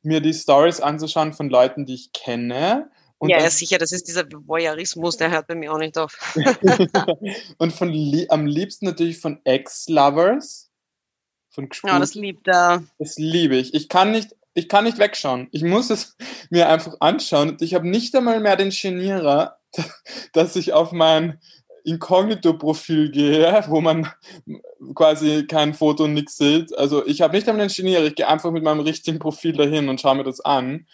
mir 0.06 0.20
die 0.20 0.32
Stories 0.32 0.80
anzuschauen 0.80 1.32
von 1.32 1.50
Leuten, 1.50 1.84
die 1.84 1.94
ich 1.94 2.12
kenne. 2.12 2.90
Und 3.18 3.30
ja, 3.30 3.40
ja, 3.40 3.50
sicher, 3.50 3.78
das 3.78 3.92
ist 3.92 4.08
dieser 4.08 4.25
Voyeurismus, 4.30 5.16
der 5.16 5.30
hört 5.30 5.46
bei 5.46 5.54
mir 5.54 5.72
auch 5.72 5.78
nicht 5.78 5.96
auf. 5.96 6.18
und 7.58 7.72
von 7.72 7.88
am 8.28 8.46
liebsten 8.46 8.86
natürlich 8.86 9.18
von 9.18 9.40
Ex-Lovers. 9.44 10.70
Von 11.50 11.68
ja, 11.84 11.98
das 11.98 12.14
liebt 12.14 12.46
er. 12.48 12.84
Das 12.98 13.16
liebe 13.16 13.56
ich. 13.56 13.72
Ich 13.72 13.88
kann 13.88 14.12
nicht, 14.12 14.36
ich 14.52 14.68
kann 14.68 14.84
nicht 14.84 14.98
wegschauen. 14.98 15.48
Ich 15.52 15.62
muss 15.62 15.88
es 15.88 16.16
mir 16.50 16.68
einfach 16.68 16.96
anschauen. 17.00 17.50
Und 17.50 17.62
ich 17.62 17.75
habe 17.75 17.88
nicht 17.88 18.14
einmal 18.14 18.40
mehr 18.40 18.56
den 18.56 18.70
Genierer, 18.70 19.58
dass 20.32 20.56
ich 20.56 20.75
auf 20.75 20.92
mein 20.92 21.40
Inkognito-Profil 21.87 23.11
gehe, 23.11 23.64
wo 23.69 23.81
man 23.81 24.09
quasi 24.95 25.47
kein 25.47 25.73
Foto 25.73 26.05
und 26.05 26.14
nichts 26.14 26.37
sieht. 26.37 26.76
Also 26.76 27.07
ich 27.07 27.23
habe 27.23 27.35
nicht 27.35 27.49
einmal 27.49 27.62
einen 27.62 27.73
Genier, 27.75 28.05
ich 28.05 28.16
gehe 28.16 28.28
einfach 28.28 28.50
mit 28.50 28.64
meinem 28.64 28.81
richtigen 28.81 29.19
Profil 29.19 29.52
dahin 29.52 29.88
und 29.88 30.00
schaue 30.00 30.16
mir 30.16 30.25
das 30.25 30.40
an. 30.40 30.87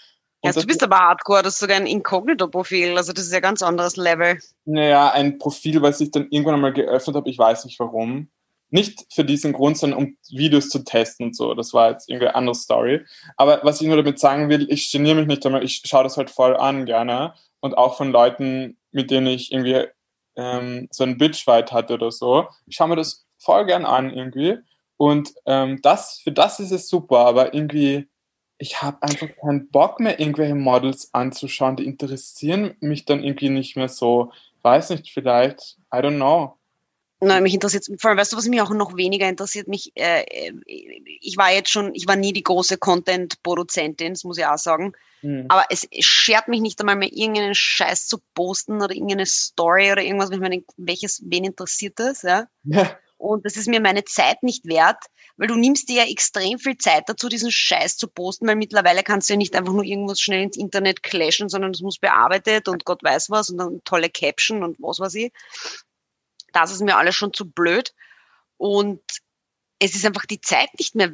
Ja, 0.44 0.52
du 0.52 0.66
bist 0.66 0.82
aber 0.82 0.98
hardcore, 0.98 1.42
das 1.42 1.54
ist 1.54 1.60
sogar 1.60 1.76
ein 1.76 1.86
Inkognito-Profil, 1.86 2.96
also 2.96 3.12
das 3.12 3.24
ist 3.24 3.32
ja 3.32 3.38
ein 3.38 3.42
ganz 3.42 3.62
anderes 3.62 3.96
Level. 3.96 4.38
Naja, 4.64 5.10
ein 5.12 5.38
Profil, 5.38 5.80
was 5.82 6.00
ich 6.00 6.10
dann 6.10 6.26
irgendwann 6.30 6.54
einmal 6.54 6.72
geöffnet 6.72 7.16
habe, 7.16 7.30
ich 7.30 7.38
weiß 7.38 7.64
nicht 7.64 7.78
warum. 7.78 8.28
Nicht 8.68 9.06
für 9.12 9.24
diesen 9.24 9.52
Grund, 9.52 9.76
sondern 9.76 9.98
um 9.98 10.16
Videos 10.30 10.70
zu 10.70 10.82
testen 10.82 11.26
und 11.26 11.36
so. 11.36 11.54
Das 11.54 11.74
war 11.74 11.90
jetzt 11.90 12.08
irgendwie 12.08 12.28
eine 12.28 12.36
andere 12.36 12.54
Story. 12.54 13.04
Aber 13.36 13.60
was 13.62 13.80
ich 13.80 13.86
nur 13.86 13.96
damit 13.96 14.18
sagen 14.18 14.48
will, 14.48 14.66
ich 14.70 14.90
geniere 14.90 15.14
mich 15.14 15.26
nicht 15.26 15.44
damit, 15.44 15.62
ich 15.62 15.82
schaue 15.84 16.04
das 16.04 16.16
halt 16.16 16.30
voll 16.30 16.56
an 16.56 16.86
gerne. 16.86 17.34
Und 17.60 17.76
auch 17.76 17.96
von 17.96 18.10
Leuten, 18.10 18.78
mit 18.90 19.10
denen 19.10 19.26
ich 19.26 19.52
irgendwie 19.52 19.86
ähm, 20.36 20.88
so 20.90 21.04
ein 21.04 21.18
Bitchfight 21.18 21.72
hatte 21.72 21.94
oder 21.94 22.10
so. 22.10 22.48
Ich 22.66 22.76
schaue 22.76 22.88
mir 22.88 22.96
das 22.96 23.24
voll 23.38 23.66
gern 23.66 23.84
an 23.84 24.10
irgendwie. 24.10 24.58
Und 24.96 25.34
ähm, 25.46 25.80
das, 25.82 26.20
für 26.22 26.32
das 26.32 26.60
ist 26.60 26.70
es 26.70 26.88
super, 26.88 27.18
aber 27.18 27.54
irgendwie 27.54 28.08
ich 28.62 28.80
habe 28.80 29.02
einfach 29.02 29.26
keinen 29.40 29.68
Bock 29.70 29.98
mehr, 29.98 30.20
irgendwelche 30.20 30.54
Models 30.54 31.12
anzuschauen. 31.12 31.74
Die 31.74 31.84
interessieren 31.84 32.76
mich 32.78 33.04
dann 33.04 33.24
irgendwie 33.24 33.48
nicht 33.48 33.76
mehr 33.76 33.88
so. 33.88 34.30
Weiß 34.62 34.90
nicht, 34.90 35.10
vielleicht, 35.12 35.78
I 35.92 35.96
don't 35.98 36.14
know. 36.14 36.56
Nein, 37.24 37.44
mich 37.44 37.54
interessiert, 37.54 37.86
vor 37.98 38.10
allem, 38.10 38.18
weißt 38.18 38.32
du, 38.32 38.36
was 38.36 38.48
mich 38.48 38.60
auch 38.60 38.70
noch 38.70 38.96
weniger 38.96 39.28
interessiert, 39.28 39.68
mich, 39.68 39.92
äh, 39.94 40.52
ich 40.66 41.36
war 41.36 41.52
jetzt 41.52 41.70
schon, 41.70 41.94
ich 41.94 42.08
war 42.08 42.16
nie 42.16 42.32
die 42.32 42.42
große 42.42 42.78
Content-Produzentin, 42.78 44.14
das 44.14 44.24
muss 44.24 44.38
ich 44.38 44.44
auch 44.44 44.58
sagen, 44.58 44.92
hm. 45.20 45.46
aber 45.48 45.64
es 45.70 45.86
schert 46.00 46.48
mich 46.48 46.60
nicht 46.60 46.80
einmal 46.80 46.96
mehr, 46.96 47.12
irgendeinen 47.12 47.54
Scheiß 47.54 48.08
zu 48.08 48.18
posten 48.34 48.82
oder 48.82 48.92
irgendeine 48.92 49.26
Story 49.26 49.92
oder 49.92 50.02
irgendwas, 50.02 50.30
wenn 50.30 50.42
ich 50.42 50.50
denke, 50.50 50.74
welches, 50.76 51.22
wen 51.24 51.44
interessiert 51.44 52.00
das, 52.00 52.22
ja? 52.22 52.48
ja. 52.64 52.98
Und 53.18 53.46
das 53.46 53.56
ist 53.56 53.68
mir 53.68 53.80
meine 53.80 54.04
Zeit 54.04 54.42
nicht 54.42 54.66
wert, 54.66 55.04
weil 55.36 55.46
du 55.46 55.54
nimmst 55.54 55.88
dir 55.88 56.02
ja 56.02 56.10
extrem 56.10 56.58
viel 56.58 56.76
Zeit 56.76 57.04
dazu, 57.06 57.28
diesen 57.28 57.52
Scheiß 57.52 57.96
zu 57.96 58.08
posten, 58.08 58.48
weil 58.48 58.56
mittlerweile 58.56 59.04
kannst 59.04 59.28
du 59.28 59.34
ja 59.34 59.36
nicht 59.36 59.54
einfach 59.54 59.72
nur 59.72 59.84
irgendwas 59.84 60.20
schnell 60.20 60.42
ins 60.42 60.56
Internet 60.56 61.04
clashen, 61.04 61.48
sondern 61.48 61.70
es 61.70 61.82
muss 61.82 61.98
bearbeitet 61.98 62.66
und 62.66 62.84
Gott 62.84 63.04
weiß 63.04 63.30
was 63.30 63.48
und 63.48 63.58
dann 63.58 63.80
tolle 63.84 64.10
Caption 64.10 64.64
und 64.64 64.76
was 64.80 64.98
weiß 64.98 65.14
ich. 65.14 65.32
Das 66.52 66.70
ist 66.70 66.82
mir 66.82 66.96
alles 66.96 67.14
schon 67.14 67.32
zu 67.32 67.50
blöd. 67.50 67.94
Und 68.56 69.00
es 69.78 69.94
ist 69.94 70.06
einfach 70.06 70.26
die 70.26 70.40
Zeit 70.40 70.68
nicht 70.78 70.94
mehr 70.94 71.10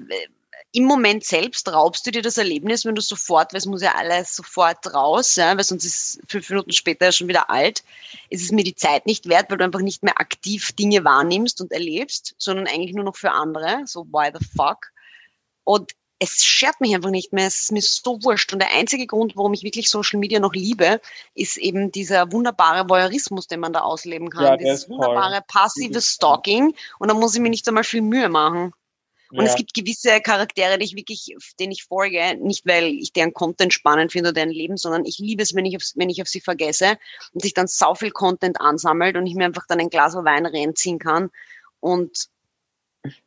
im 0.72 0.84
Moment 0.84 1.24
selbst 1.24 1.72
raubst 1.72 2.06
du 2.06 2.10
dir 2.10 2.22
das 2.22 2.36
Erlebnis, 2.36 2.84
wenn 2.84 2.94
du 2.94 3.00
sofort, 3.00 3.52
weil 3.52 3.58
es 3.58 3.66
muss 3.66 3.82
ja 3.82 3.94
alles 3.94 4.36
sofort 4.36 4.92
raus, 4.92 5.36
ja, 5.36 5.56
weil 5.56 5.64
sonst 5.64 5.84
ist 5.84 6.20
fünf 6.28 6.48
Minuten 6.50 6.72
später 6.72 7.10
schon 7.10 7.28
wieder 7.28 7.48
alt, 7.48 7.82
ist 8.28 8.42
es 8.42 8.52
mir 8.52 8.64
die 8.64 8.74
Zeit 8.74 9.06
nicht 9.06 9.28
wert, 9.28 9.50
weil 9.50 9.56
du 9.58 9.64
einfach 9.64 9.80
nicht 9.80 10.02
mehr 10.02 10.20
aktiv 10.20 10.72
Dinge 10.72 11.04
wahrnimmst 11.04 11.60
und 11.60 11.72
erlebst, 11.72 12.34
sondern 12.38 12.66
eigentlich 12.66 12.94
nur 12.94 13.04
noch 13.04 13.16
für 13.16 13.32
andere, 13.32 13.82
so 13.86 14.04
why 14.06 14.30
the 14.32 14.44
fuck. 14.44 14.92
Und 15.64 15.92
es 16.20 16.44
schert 16.44 16.80
mich 16.80 16.94
einfach 16.94 17.10
nicht 17.10 17.32
mehr, 17.32 17.46
es 17.46 17.62
ist 17.62 17.72
mir 17.72 17.82
so 17.82 18.22
wurscht. 18.22 18.52
Und 18.52 18.60
der 18.60 18.74
einzige 18.74 19.06
Grund, 19.06 19.36
warum 19.36 19.54
ich 19.54 19.62
wirklich 19.62 19.88
Social 19.88 20.18
Media 20.18 20.40
noch 20.40 20.52
liebe, 20.52 21.00
ist 21.34 21.56
eben 21.56 21.92
dieser 21.92 22.32
wunderbare 22.32 22.88
Voyeurismus, 22.88 23.46
den 23.46 23.60
man 23.60 23.72
da 23.72 23.80
ausleben 23.80 24.30
kann. 24.30 24.44
Ja, 24.44 24.56
Dieses 24.56 24.88
wunderbare 24.88 25.42
passive 25.46 26.00
Stalking. 26.00 26.74
Und 26.98 27.08
da 27.08 27.14
muss 27.14 27.34
ich 27.34 27.40
mir 27.40 27.50
nicht 27.50 27.68
einmal 27.68 27.84
viel 27.84 28.02
Mühe 28.02 28.28
machen. 28.28 28.72
Und 29.30 29.44
ja. 29.44 29.44
es 29.44 29.56
gibt 29.56 29.74
gewisse 29.74 30.20
Charaktere, 30.20 30.78
die 30.78 30.86
ich 30.86 30.96
wirklich, 30.96 31.36
denen 31.60 31.72
ich 31.72 31.84
folge, 31.84 32.36
nicht 32.40 32.66
weil 32.66 32.86
ich 32.86 33.12
deren 33.12 33.34
Content 33.34 33.74
spannend 33.74 34.10
finde 34.10 34.30
oder 34.30 34.34
deren 34.34 34.50
Leben, 34.50 34.78
sondern 34.78 35.04
ich 35.04 35.18
liebe 35.18 35.42
es, 35.42 35.54
wenn 35.54 35.66
ich, 35.66 35.76
auf, 35.76 35.82
wenn 35.96 36.08
ich 36.08 36.22
auf 36.22 36.28
sie 36.28 36.40
vergesse 36.40 36.96
und 37.34 37.42
sich 37.42 37.52
dann 37.52 37.66
sau 37.66 37.94
viel 37.94 38.10
Content 38.10 38.60
ansammelt 38.60 39.16
und 39.16 39.26
ich 39.26 39.34
mir 39.34 39.44
einfach 39.44 39.66
dann 39.68 39.80
ein 39.80 39.90
Glas 39.90 40.14
Wein 40.14 40.46
reinziehen 40.46 40.98
kann 40.98 41.30
und 41.80 42.28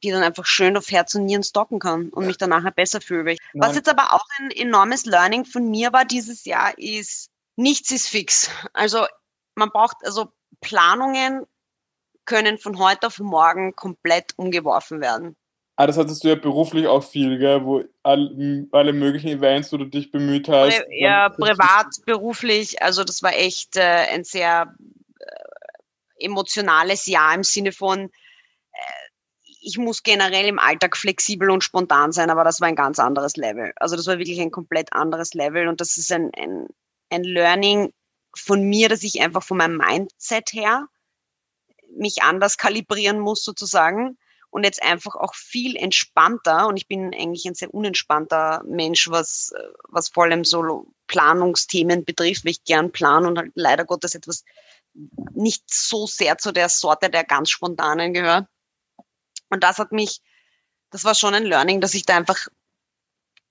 die 0.03 0.11
dann 0.11 0.23
einfach 0.23 0.45
schön 0.45 0.77
auf 0.77 0.91
Herz 0.91 1.15
und 1.15 1.25
Nieren 1.25 1.43
stocken 1.43 1.79
kann 1.79 2.09
und 2.09 2.25
mich 2.27 2.37
dann 2.37 2.49
nachher 2.49 2.71
besser 2.71 3.01
fühle. 3.01 3.35
Was 3.53 3.75
jetzt 3.75 3.89
aber 3.89 4.13
auch 4.13 4.25
ein 4.39 4.51
enormes 4.51 5.05
Learning 5.05 5.45
von 5.45 5.69
mir 5.69 5.93
war 5.93 6.05
dieses 6.05 6.45
Jahr, 6.45 6.77
ist, 6.77 7.29
nichts 7.55 7.91
ist 7.91 8.09
fix. 8.09 8.49
Also 8.73 9.05
man 9.55 9.69
braucht, 9.69 9.97
also 10.03 10.31
Planungen 10.61 11.45
können 12.25 12.57
von 12.57 12.79
heute 12.79 13.07
auf 13.07 13.19
morgen 13.19 13.75
komplett 13.75 14.33
umgeworfen 14.37 15.01
werden. 15.01 15.35
Ah, 15.77 15.87
das 15.87 15.97
hattest 15.97 16.23
du 16.23 16.27
ja 16.27 16.35
beruflich 16.35 16.85
auch 16.85 17.03
viel, 17.03 17.39
gell? 17.39 17.65
wo 17.65 17.83
alle, 18.03 18.67
alle 18.71 18.93
möglichen 18.93 19.29
Events, 19.29 19.73
wo 19.73 19.77
du 19.77 19.85
dich 19.85 20.11
bemüht 20.11 20.47
hast. 20.47 20.83
Ja, 20.89 21.29
privat, 21.39 21.87
beruflich. 22.05 22.81
Also 22.83 23.03
das 23.03 23.23
war 23.23 23.33
echt 23.33 23.77
äh, 23.77 23.81
ein 23.81 24.23
sehr 24.23 24.75
äh, 25.19 26.25
emotionales 26.25 27.07
Jahr 27.07 27.33
im 27.33 27.43
Sinne 27.43 27.71
von, 27.71 28.11
ich 29.62 29.77
muss 29.77 30.03
generell 30.03 30.48
im 30.48 30.60
Alltag 30.60 30.98
flexibel 30.98 31.51
und 31.51 31.63
spontan 31.63 32.12
sein, 32.12 32.30
aber 32.30 32.44
das 32.44 32.60
war 32.60 32.68
ein 32.68 32.75
ganz 32.75 33.00
anderes 33.00 33.36
Level. 33.36 33.72
Also 33.75 33.96
das 33.96 34.08
war 34.08 34.18
wirklich 34.18 34.41
ein 34.41 34.51
komplett 34.51 34.91
anderes 34.91 35.34
Level 35.34 35.68
und 35.68 35.80
das 35.80 35.98
ist 35.98 36.12
ein, 36.12 36.32
ein, 36.36 36.68
ein 37.10 37.24
Learning 37.24 37.94
von 38.36 38.63
mir, 38.63 38.89
dass 38.89 39.03
ich 39.03 39.22
einfach 39.22 39.44
von 39.44 39.58
meinem 39.58 39.77
Mindset 39.77 40.51
her 40.53 40.88
mich 41.96 42.24
anders 42.24 42.58
kalibrieren 42.58 43.20
muss 43.20 43.44
sozusagen 43.44 44.18
und 44.50 44.63
jetzt 44.63 44.82
einfach 44.82 45.15
auch 45.15 45.36
viel 45.36 45.75
entspannter 45.75 46.68
und 46.68 46.77
ich 46.77 46.88
bin 46.88 47.13
eigentlich 47.13 47.46
ein 47.46 47.53
sehr 47.53 47.74
unentspannter 47.74 48.63
Mensch, 48.65 49.10
was, 49.10 49.53
was 49.84 50.10
vor 50.10 50.24
allem 50.24 50.44
so 50.44 50.88
Planungsthemen 51.08 52.03
betrifft, 52.03 52.46
weil 52.46 52.51
ich 52.51 52.63
gern 52.63 52.91
plan 52.91 53.25
und 53.25 53.38
halt 53.38 53.51
leider 53.56 53.86
Gottes 53.86 54.15
etwas 54.15 54.44
nicht 55.34 55.63
so 55.72 56.08
sehr 56.08 56.38
zu 56.38 56.51
der 56.51 56.68
Sorte 56.68 57.10
der 57.10 57.24
ganz 57.24 57.50
spontanen 57.50 58.13
gehört. 58.13 58.48
Und 59.51 59.63
das 59.63 59.77
hat 59.77 59.91
mich, 59.91 60.22
das 60.89 61.03
war 61.03 61.13
schon 61.13 61.36
ein 61.36 61.46
Learning, 61.46 61.81
dass 61.81 61.93
ich 61.93 62.05
da 62.05 62.17
einfach, 62.17 62.48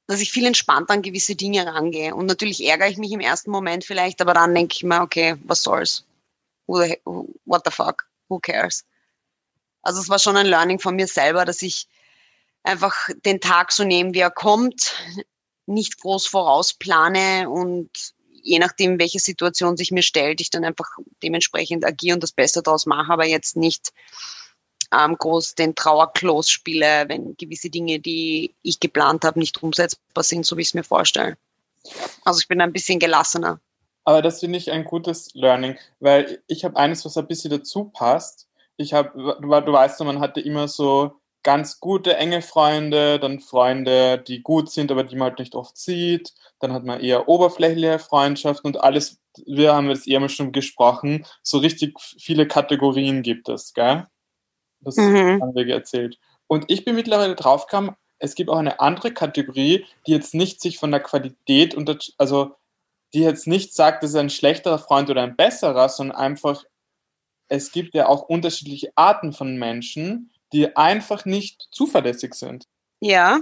dass 0.09 0.21
ich 0.21 0.33
viel 0.33 0.47
entspannter 0.47 0.95
an 0.95 1.03
gewisse 1.03 1.37
Dinge 1.37 1.65
rangehe. 1.65 2.15
Und 2.15 2.27
natürlich 2.27 2.67
ärgere 2.67 2.89
ich 2.89 2.97
mich 2.97 3.13
im 3.13 3.21
ersten 3.21 3.53
Moment 3.53 3.85
vielleicht, 3.85 4.21
aber 4.21 4.35
dann 4.35 4.55
denke 4.55 4.75
ich 4.75 4.83
mir, 4.83 5.03
okay, 5.03 5.37
was 5.45 5.63
soll's? 5.63 6.05
What 6.67 7.63
the 7.65 7.71
fuck? 7.71 8.09
Who 8.29 8.41
cares? 8.41 8.85
Also 9.83 10.01
es 10.01 10.09
war 10.09 10.19
schon 10.19 10.37
ein 10.37 10.47
Learning 10.47 10.79
von 10.79 10.97
mir 10.97 11.07
selber, 11.07 11.45
dass 11.45 11.63
ich 11.63 11.87
einfach 12.63 13.09
den 13.25 13.41
Tag 13.41 13.73
so 13.73 13.85
nehme, 13.85 14.13
wie 14.15 14.21
er 14.21 14.31
kommt, 14.31 14.95
nicht 15.67 16.01
groß 16.01 16.27
vorausplane 16.27 17.49
und 17.49 17.91
je 18.43 18.59
nachdem, 18.59 18.99
welche 18.99 19.21
Situation 19.21 19.77
sich 19.77 19.91
mir 19.91 20.03
stellt, 20.03 20.41
ich 20.41 20.51
dann 20.51 20.65
einfach 20.65 20.89
dementsprechend 21.23 21.85
agiere 21.85 22.15
und 22.15 22.23
das 22.23 22.33
Beste 22.33 22.63
daraus 22.63 22.87
mache, 22.87 23.13
aber 23.13 23.27
jetzt 23.27 23.57
nicht 23.57 23.93
ähm, 24.93 25.17
groß 25.17 25.55
den 25.55 25.75
Trauerklos 25.75 26.51
spiele, 26.51 27.05
wenn 27.09 27.37
gewisse 27.37 27.71
Dinge, 27.71 27.99
die 28.01 28.55
ich 28.63 28.81
geplant 28.81 29.25
habe, 29.25 29.39
nicht 29.39 29.63
umsetzbar 29.63 30.25
sind, 30.25 30.47
so 30.47 30.57
wie 30.57 30.63
ich 30.63 30.69
es 30.69 30.75
mir 30.75 30.85
vorstelle. 30.85 31.37
Also 32.25 32.41
ich 32.41 32.49
bin 32.49 32.61
ein 32.61 32.73
bisschen 32.73 32.99
gelassener. 32.99 33.61
Aber 34.05 34.23
das 34.23 34.41
finde 34.41 34.59
ich 34.59 34.71
ein 34.71 34.85
gutes 34.85 35.31
Learning, 35.35 35.77
weil 36.01 36.43
ich 36.47 36.65
habe 36.65 36.77
eines, 36.77 37.05
was 37.05 37.17
ein 37.17 37.27
bisschen 37.27 37.51
dazu 37.51 37.85
passt 37.85 38.49
ich 38.81 38.95
habe, 38.95 39.11
du, 39.15 39.61
du 39.61 39.73
weißt, 39.73 40.01
man 40.01 40.21
hatte 40.21 40.41
immer 40.41 40.67
so 40.67 41.13
ganz 41.43 41.81
gute, 41.81 42.17
enge 42.17 42.43
Freunde, 42.43 43.19
dann 43.19 43.41
Freunde, 43.41 44.19
die 44.19 44.43
gut 44.43 44.71
sind, 44.71 44.91
aber 44.91 45.05
die 45.05 45.17
man 45.17 45.31
halt 45.31 45.39
nicht 45.39 45.55
oft 45.55 45.77
sieht. 45.77 46.33
Dann 46.59 46.73
hat 46.73 46.85
man 46.85 47.01
eher 47.01 47.29
oberflächliche 47.29 47.99
Freundschaften 47.99 48.69
und 48.69 48.83
alles, 48.83 49.21
wir 49.47 49.75
haben 49.75 49.91
jetzt 49.91 50.09
eher 50.09 50.21
mal 50.21 50.29
schon 50.29 50.53
gesprochen, 50.53 51.27
so 51.43 51.59
richtig 51.59 51.99
viele 52.01 52.47
Kategorien 52.47 53.23
gibt 53.23 53.49
es, 53.49 53.73
gell? 53.75 54.07
Das 54.81 54.97
mhm. 54.97 55.41
haben 55.41 55.55
wir 55.55 55.67
erzählt. 55.69 56.19
Und 56.47 56.65
ich 56.69 56.85
bin 56.85 56.97
mittlerweile 56.97 57.37
draufgekommen, 57.37 57.97
es 58.19 58.35
gibt 58.35 58.51
auch 58.51 58.59
eine 58.59 58.81
andere 58.81 59.13
Kategorie, 59.13 59.87
die 60.07 60.13
jetzt 60.13 60.35
nicht 60.35 60.61
sich 60.61 60.79
von 60.79 60.91
der 60.91 61.01
Qualität 61.01 61.75
unter, 61.75 61.99
also 62.19 62.53
die 63.15 63.21
jetzt 63.21 63.47
nicht 63.47 63.75
sagt, 63.75 64.03
das 64.03 64.11
ist 64.11 64.17
ein 64.17 64.31
schlechterer 64.31 64.79
Freund 64.79 65.11
oder 65.11 65.23
ein 65.23 65.37
besserer, 65.37 65.89
sondern 65.89 66.17
einfach 66.17 66.65
es 67.51 67.73
gibt 67.73 67.95
ja 67.95 68.09
auch 68.09 68.23
unterschiedliche 68.23 68.93
Arten 68.95 69.33
von 69.33 69.59
Menschen, 69.59 70.31
die 70.53 70.77
einfach 70.77 71.25
nicht 71.25 71.69
zuverlässig 71.73 72.35
sind. 72.35 72.67
Ja. 73.01 73.41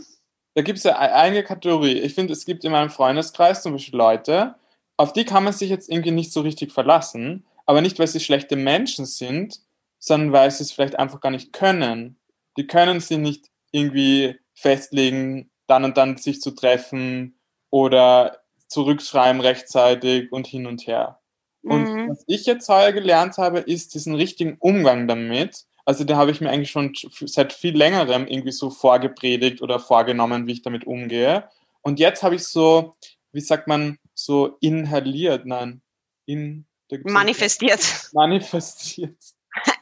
Da 0.54 0.62
gibt 0.62 0.78
es 0.78 0.84
ja 0.84 0.92
e-, 0.92 1.12
eine 1.12 1.44
Kategorie. 1.44 1.98
Ich 1.98 2.14
finde, 2.14 2.32
es 2.32 2.44
gibt 2.44 2.64
in 2.64 2.72
meinem 2.72 2.90
Freundeskreis 2.90 3.62
zum 3.62 3.72
Beispiel 3.72 3.98
Leute, 3.98 4.54
auf 4.96 5.12
die 5.12 5.24
kann 5.24 5.44
man 5.44 5.52
sich 5.52 5.70
jetzt 5.70 5.90
irgendwie 5.90 6.10
nicht 6.10 6.32
so 6.32 6.40
richtig 6.40 6.72
verlassen, 6.72 7.44
aber 7.66 7.82
nicht, 7.82 7.98
weil 7.98 8.08
sie 8.08 8.18
schlechte 8.18 8.56
Menschen 8.56 9.04
sind, 9.04 9.60
sondern 9.98 10.32
weil 10.32 10.50
sie 10.50 10.62
es 10.62 10.72
vielleicht 10.72 10.98
einfach 10.98 11.20
gar 11.20 11.30
nicht 11.30 11.52
können. 11.52 12.18
Die 12.56 12.66
können 12.66 13.00
sie 13.00 13.18
nicht 13.18 13.50
irgendwie 13.72 14.38
festlegen, 14.54 15.50
dann 15.66 15.84
und 15.84 15.96
dann 15.96 16.16
sich 16.16 16.40
zu 16.40 16.50
treffen 16.52 17.38
oder 17.70 18.38
zurückschreiben 18.68 19.40
rechtzeitig 19.40 20.32
und 20.32 20.46
hin 20.46 20.66
und 20.66 20.86
her. 20.86 21.20
Und 21.62 21.84
mhm. 21.84 22.10
was 22.10 22.24
ich 22.26 22.46
jetzt 22.46 22.68
heuer 22.68 22.92
gelernt 22.92 23.38
habe, 23.38 23.58
ist 23.58 23.94
diesen 23.94 24.14
richtigen 24.14 24.56
Umgang 24.58 25.08
damit. 25.08 25.64
Also 25.84 26.04
da 26.04 26.16
habe 26.16 26.30
ich 26.30 26.40
mir 26.40 26.50
eigentlich 26.50 26.70
schon 26.70 26.92
seit 27.26 27.52
viel 27.52 27.76
längerem 27.76 28.26
irgendwie 28.26 28.52
so 28.52 28.70
vorgepredigt 28.70 29.62
oder 29.62 29.80
vorgenommen, 29.80 30.46
wie 30.46 30.52
ich 30.52 30.62
damit 30.62 30.86
umgehe. 30.86 31.48
Und 31.82 31.98
jetzt 31.98 32.22
habe 32.22 32.34
ich 32.34 32.44
so, 32.44 32.94
wie 33.32 33.40
sagt 33.40 33.68
man, 33.68 33.98
so 34.14 34.56
inhaliert, 34.60 35.46
nein, 35.46 35.80
in, 36.26 36.66
manifestiert. 37.04 38.10
Manifestiert. 38.12 39.16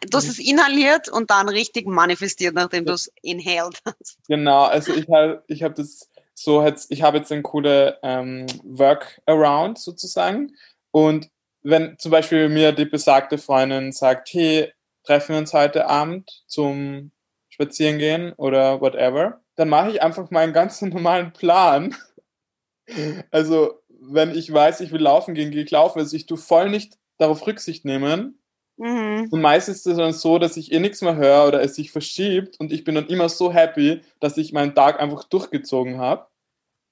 Du 0.08 0.18
hast 0.18 0.28
es 0.28 0.38
inhaliert 0.38 1.08
und 1.08 1.30
dann 1.30 1.48
richtig 1.48 1.86
manifestiert, 1.86 2.54
nachdem 2.54 2.84
du 2.84 2.92
es 2.92 3.10
inhaled 3.22 3.80
hast. 3.84 4.18
Genau, 4.28 4.64
also 4.64 4.94
ich 4.94 5.08
habe 5.08 5.42
ich 5.48 5.62
hab 5.62 5.74
das 5.74 6.08
so 6.34 6.62
jetzt, 6.62 6.92
ich 6.92 7.02
habe 7.02 7.18
jetzt 7.18 7.32
ein 7.32 7.42
coole 7.42 7.98
ähm, 8.02 8.46
Workaround 8.62 9.78
sozusagen. 9.78 10.54
Und 10.90 11.30
wenn 11.62 11.98
zum 11.98 12.10
Beispiel 12.10 12.48
mir 12.48 12.72
die 12.72 12.84
besagte 12.84 13.38
Freundin 13.38 13.90
sagt, 13.92 14.28
hey, 14.32 14.72
treffen 15.02 15.34
wir 15.34 15.38
uns 15.38 15.52
heute 15.52 15.86
Abend 15.86 16.44
zum 16.46 17.10
Spazierengehen 17.48 18.32
oder 18.34 18.80
whatever, 18.80 19.40
dann 19.56 19.70
mache 19.70 19.90
ich 19.90 20.02
einfach 20.02 20.30
meinen 20.30 20.52
ganz 20.52 20.80
normalen 20.82 21.32
Plan. 21.32 21.96
Also, 23.30 23.80
wenn 23.88 24.36
ich 24.36 24.52
weiß, 24.52 24.80
ich 24.80 24.92
will 24.92 25.00
laufen 25.00 25.34
gehen, 25.34 25.50
gehe 25.50 25.64
ich 25.64 25.70
laufen. 25.70 25.98
Also, 25.98 26.14
ich 26.16 26.26
tue 26.26 26.38
voll 26.38 26.70
nicht 26.70 26.98
darauf 27.18 27.46
Rücksicht 27.46 27.84
nehmen. 27.84 28.38
Mhm. 28.76 29.28
Und 29.30 29.40
meistens 29.40 29.78
ist 29.78 29.86
es 29.86 29.96
dann 29.96 30.12
so, 30.12 30.38
dass 30.38 30.56
ich 30.56 30.72
eh 30.72 30.80
nichts 30.80 31.00
mehr 31.02 31.16
höre 31.16 31.48
oder 31.48 31.62
es 31.62 31.74
sich 31.74 31.90
verschiebt 31.90 32.60
und 32.60 32.72
ich 32.72 32.84
bin 32.84 32.94
dann 32.94 33.06
immer 33.06 33.28
so 33.28 33.52
happy, 33.52 34.02
dass 34.20 34.36
ich 34.36 34.52
meinen 34.52 34.74
Tag 34.74 35.00
einfach 35.00 35.24
durchgezogen 35.24 35.98
habe. 35.98 36.26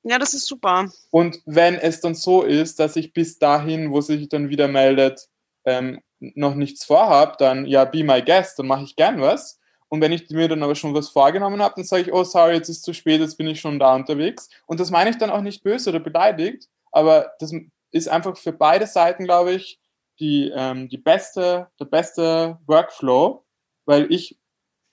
Ja, 0.02 0.18
das 0.18 0.34
ist 0.34 0.46
super. 0.46 0.90
Und 1.10 1.40
wenn 1.46 1.76
es 1.76 2.00
dann 2.00 2.14
so 2.14 2.42
ist, 2.42 2.78
dass 2.78 2.96
ich 2.96 3.12
bis 3.12 3.38
dahin, 3.38 3.90
wo 3.90 4.00
sich 4.00 4.28
dann 4.28 4.50
wieder 4.50 4.68
meldet, 4.68 5.28
ähm, 5.64 6.00
noch 6.20 6.54
nichts 6.54 6.84
vorhabe, 6.84 7.36
dann 7.38 7.66
ja, 7.66 7.84
be 7.84 8.04
my 8.04 8.22
guest, 8.22 8.58
dann 8.58 8.66
mache 8.66 8.84
ich 8.84 8.96
gern 8.96 9.20
was. 9.20 9.58
Und 9.88 10.00
wenn 10.00 10.12
ich 10.12 10.28
mir 10.30 10.48
dann 10.48 10.62
aber 10.62 10.74
schon 10.74 10.94
was 10.94 11.08
vorgenommen 11.08 11.62
habe, 11.62 11.74
dann 11.76 11.84
sage 11.84 12.02
ich, 12.02 12.12
oh, 12.12 12.24
sorry, 12.24 12.54
jetzt 12.54 12.68
ist 12.68 12.78
es 12.78 12.82
zu 12.82 12.92
spät, 12.92 13.20
jetzt 13.20 13.36
bin 13.36 13.46
ich 13.46 13.60
schon 13.60 13.78
da 13.78 13.94
unterwegs. 13.94 14.48
Und 14.66 14.80
das 14.80 14.90
meine 14.90 15.10
ich 15.10 15.18
dann 15.18 15.30
auch 15.30 15.40
nicht 15.40 15.62
böse 15.62 15.90
oder 15.90 16.00
beleidigt, 16.00 16.68
aber 16.90 17.32
das 17.38 17.52
ist 17.92 18.08
einfach 18.08 18.36
für 18.36 18.52
beide 18.52 18.86
Seiten, 18.86 19.24
glaube 19.24 19.52
ich, 19.52 19.78
die, 20.20 20.50
ähm, 20.54 20.88
die 20.88 20.98
beste, 20.98 21.68
der 21.78 21.84
beste 21.84 22.58
Workflow, 22.66 23.44
weil 23.84 24.12
ich 24.12 24.38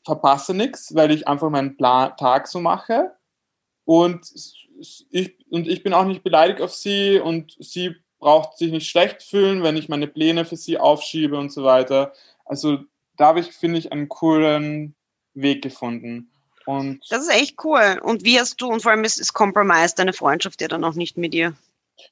verpasse 0.06 0.54
nichts, 0.54 0.96
weil 0.96 1.12
ich 1.12 1.28
einfach 1.28 1.50
meinen 1.50 1.78
Plan, 1.78 2.16
Tag 2.18 2.48
so 2.48 2.60
mache. 2.60 3.12
Und 3.86 4.32
ich, 5.10 5.38
und 5.50 5.68
ich 5.68 5.84
bin 5.84 5.94
auch 5.94 6.06
nicht 6.06 6.24
beleidigt 6.24 6.62
auf 6.62 6.74
sie 6.74 7.20
und 7.20 7.56
sie 7.60 7.96
braucht 8.20 8.58
sich 8.58 8.72
nicht 8.72 8.90
schlecht 8.90 9.24
fühlen, 9.24 9.64
wenn 9.64 9.78
ich 9.78 9.90
meine 9.90 10.08
Pläne 10.08 10.46
für 10.46 10.56
sie 10.56 10.78
aufschiebe 10.78 11.38
und 11.38 11.52
so 11.52 11.64
weiter. 11.64 12.14
Also 12.46 12.80
da 13.18 13.28
habe 13.28 13.40
ich, 13.40 13.52
finde 13.52 13.80
ich, 13.80 13.92
einen 13.92 14.10
coolen 14.10 14.96
Weg 15.34 15.62
gefunden. 15.62 16.32
Und 16.66 17.00
das 17.10 17.24
ist 17.24 17.34
echt 17.34 17.64
cool. 17.64 18.00
Und 18.04 18.24
wie 18.24 18.40
hast 18.40 18.62
du, 18.62 18.68
und 18.68 18.82
vor 18.82 18.92
allem 18.92 19.04
ist, 19.04 19.20
ist 19.20 19.34
Compromise 19.34 19.96
deine 19.96 20.14
Freundschaft 20.14 20.62
ja 20.62 20.68
dann 20.68 20.84
auch 20.84 20.94
nicht 20.94 21.18
mit 21.18 21.34
dir? 21.34 21.54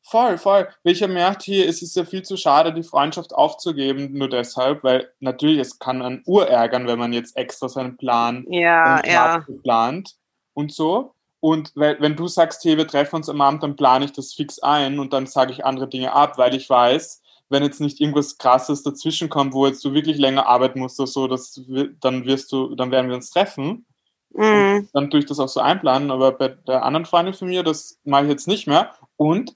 Voll, 0.04 0.38
voll. 0.38 0.68
Weil 0.84 0.94
ich 0.94 1.02
habe 1.02 1.14
gemerkt, 1.14 1.44
hier 1.44 1.66
ist 1.66 1.82
es 1.82 1.96
ja 1.96 2.06
viel 2.06 2.24
zu 2.24 2.38
schade, 2.38 2.74
die 2.74 2.84
Freundschaft 2.84 3.34
aufzugeben, 3.34 4.14
nur 4.14 4.30
deshalb, 4.30 4.84
weil 4.84 5.12
natürlich, 5.20 5.60
es 5.60 5.80
kann 5.80 6.02
einen 6.02 6.24
Ur 6.26 6.48
ärgern, 6.48 6.88
wenn 6.88 7.00
man 7.00 7.14
jetzt 7.14 7.36
extra 7.38 7.70
seinen 7.70 7.98
Plan 7.98 8.46
ja, 8.50 9.06
ja. 9.06 9.46
plant 9.64 10.16
und 10.54 10.72
so. 10.72 11.14
Und 11.40 11.72
weil, 11.76 12.00
wenn 12.02 12.16
du 12.16 12.28
sagst, 12.28 12.64
hey, 12.66 12.78
wir 12.78 12.88
treffen 12.88 13.18
uns 13.18 13.30
am 13.30 13.42
Abend, 13.42 13.64
dann 13.64 13.76
plane 13.76 14.06
ich 14.06 14.12
das 14.12 14.34
fix 14.34 14.60
ein 14.60 15.00
und 15.00 15.14
dann 15.14 15.26
sage 15.26 15.52
ich 15.52 15.66
andere 15.66 15.88
Dinge 15.88 16.12
ab, 16.14 16.38
weil 16.38 16.54
ich 16.54 16.70
weiß, 16.70 17.22
wenn 17.50 17.64
jetzt 17.64 17.82
nicht 17.82 18.00
irgendwas 18.00 18.38
krasses 18.38 18.84
dazwischen 18.84 19.30
kommt, 19.30 19.54
wo 19.54 19.66
jetzt 19.66 19.84
du 19.84 19.94
wirklich 19.94 20.18
länger 20.18 20.48
arbeiten 20.48 20.80
musst 20.80 21.00
oder 21.00 21.08
so, 21.08 21.28
das, 21.28 21.60
dann 22.02 22.26
wirst 22.26 22.52
du, 22.52 22.76
dann 22.76 22.92
werden 22.92 23.10
wir 23.10 23.16
uns 23.16 23.32
treffen. 23.32 23.86
Mhm. 24.34 24.88
Dann 24.94 25.10
tue 25.10 25.22
ich 25.22 25.26
das 25.26 25.40
auch 25.40 25.48
so 25.48 25.60
einplanen, 25.60 26.12
aber 26.12 26.32
bei 26.34 26.50
der 26.50 26.84
anderen 26.84 27.06
Freundin 27.06 27.34
von 27.34 27.48
mir, 27.48 27.64
das 27.64 28.00
mache 28.04 28.24
ich 28.24 28.30
jetzt 28.30 28.48
nicht 28.48 28.68
mehr. 28.68 28.94
Und 29.18 29.56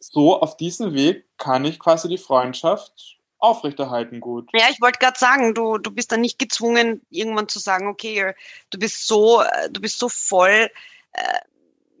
so 0.00 0.40
auf 0.40 0.56
diesem 0.56 0.94
Weg 0.94 1.26
kann 1.36 1.64
ich 1.64 1.78
quasi 1.78 2.08
die 2.08 2.18
Freundschaft 2.18 3.18
aufrechterhalten 3.38 4.20
gut. 4.20 4.48
Ja, 4.52 4.66
ich 4.70 4.80
wollte 4.80 4.98
gerade 4.98 5.18
sagen, 5.18 5.54
du, 5.54 5.78
du 5.78 5.90
bist 5.90 6.12
dann 6.12 6.20
nicht 6.20 6.38
gezwungen, 6.38 7.00
irgendwann 7.10 7.48
zu 7.48 7.58
sagen, 7.58 7.88
okay, 7.88 8.34
du 8.70 8.78
bist 8.78 9.06
so, 9.06 9.42
du 9.70 9.80
bist 9.80 9.98
so 9.98 10.08
voll 10.08 10.70
äh, 11.12 11.38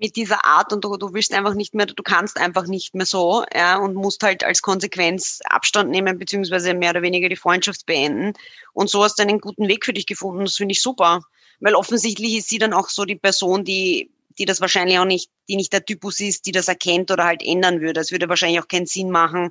mit 0.00 0.16
dieser 0.16 0.44
Art 0.44 0.72
und 0.72 0.82
du, 0.84 0.96
du 0.96 1.12
willst 1.12 1.32
einfach 1.34 1.54
nicht 1.54 1.74
mehr, 1.74 1.86
du 1.86 2.02
kannst 2.02 2.38
einfach 2.38 2.66
nicht 2.66 2.94
mehr 2.94 3.06
so, 3.06 3.44
ja, 3.54 3.78
und 3.78 3.94
musst 3.94 4.22
halt 4.22 4.44
als 4.44 4.62
Konsequenz 4.62 5.40
Abstand 5.44 5.90
nehmen, 5.90 6.18
beziehungsweise 6.18 6.72
mehr 6.74 6.90
oder 6.90 7.02
weniger 7.02 7.28
die 7.28 7.36
Freundschaft 7.36 7.84
beenden. 7.86 8.32
Und 8.72 8.88
so 8.88 9.04
hast 9.04 9.18
du 9.18 9.22
einen 9.22 9.40
guten 9.40 9.68
Weg 9.68 9.84
für 9.84 9.92
dich 9.92 10.06
gefunden. 10.06 10.44
Das 10.44 10.56
finde 10.56 10.72
ich 10.72 10.80
super. 10.80 11.22
Weil 11.60 11.74
offensichtlich 11.74 12.36
ist 12.36 12.48
sie 12.48 12.58
dann 12.58 12.72
auch 12.72 12.88
so 12.88 13.04
die 13.04 13.16
Person, 13.16 13.64
die, 13.64 14.10
die 14.38 14.44
das 14.44 14.60
wahrscheinlich 14.60 14.98
auch 14.98 15.04
nicht, 15.04 15.30
die 15.48 15.56
nicht 15.56 15.72
der 15.72 15.84
Typus 15.84 16.20
ist, 16.20 16.46
die 16.46 16.52
das 16.52 16.68
erkennt 16.68 17.10
oder 17.10 17.24
halt 17.24 17.42
ändern 17.42 17.80
würde. 17.80 18.00
Es 18.00 18.12
würde 18.12 18.28
wahrscheinlich 18.28 18.60
auch 18.60 18.68
keinen 18.68 18.86
Sinn 18.86 19.10
machen, 19.10 19.50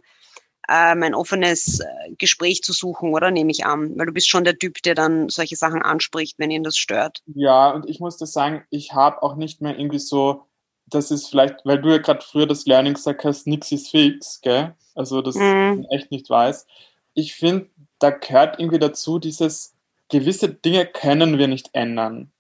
ähm, 0.70 1.04
ein 1.04 1.16
offenes 1.16 1.80
äh, 1.80 1.86
Gespräch 2.18 2.62
zu 2.62 2.74
suchen, 2.74 3.14
oder 3.14 3.32
nehme 3.32 3.52
ich 3.52 3.66
an? 3.66 3.98
Weil 3.98 4.06
du 4.06 4.14
bist 4.14 4.30
schon 4.30 4.44
der 4.44 4.58
Typ, 4.58 4.82
der 4.84 4.96
dann 4.96 5.30
solche 5.30 5.56
Sachen 5.56 5.82
anspricht, 5.82 6.38
wenn 6.38 6.52
ihn 6.52 6.64
das 6.64 6.78
stört. 6.78 7.22
Ja, 7.34 7.72
und 7.72 7.90
ich 7.90 8.00
muss 8.00 8.18
das 8.18 8.34
sagen, 8.34 8.64
ich 8.70 8.94
habe 8.94 9.24
auch 9.24 9.36
nicht 9.36 9.62
mehr 9.62 9.78
irgendwie 9.78 10.00
so, 10.00 10.46
das 10.86 11.12
ist 11.12 11.28
vielleicht, 11.28 11.66
weil 11.66 11.82
du 11.82 11.90
ja 11.90 11.98
gerade 11.98 12.22
früher 12.22 12.46
das 12.46 12.66
Learning 12.66 12.94
gesagt 12.94 13.24
hast, 13.24 13.48
nichts 13.48 13.72
ist 13.72 13.90
fix, 13.90 14.42
gell? 14.42 14.76
Also 14.96 15.22
das 15.22 15.36
mhm. 15.36 15.88
echt 15.92 16.12
nicht 16.12 16.30
weiß. 16.30 16.68
Ich 17.14 17.36
finde, 17.36 17.70
da 18.00 18.12
gehört 18.12 18.60
irgendwie 18.60 18.80
dazu, 18.80 19.18
dieses 19.20 19.76
gewisse 20.10 20.50
Dinge 20.50 20.86
können 20.86 21.38
wir 21.38 21.48
nicht 21.48 21.70
ändern. 21.74 22.32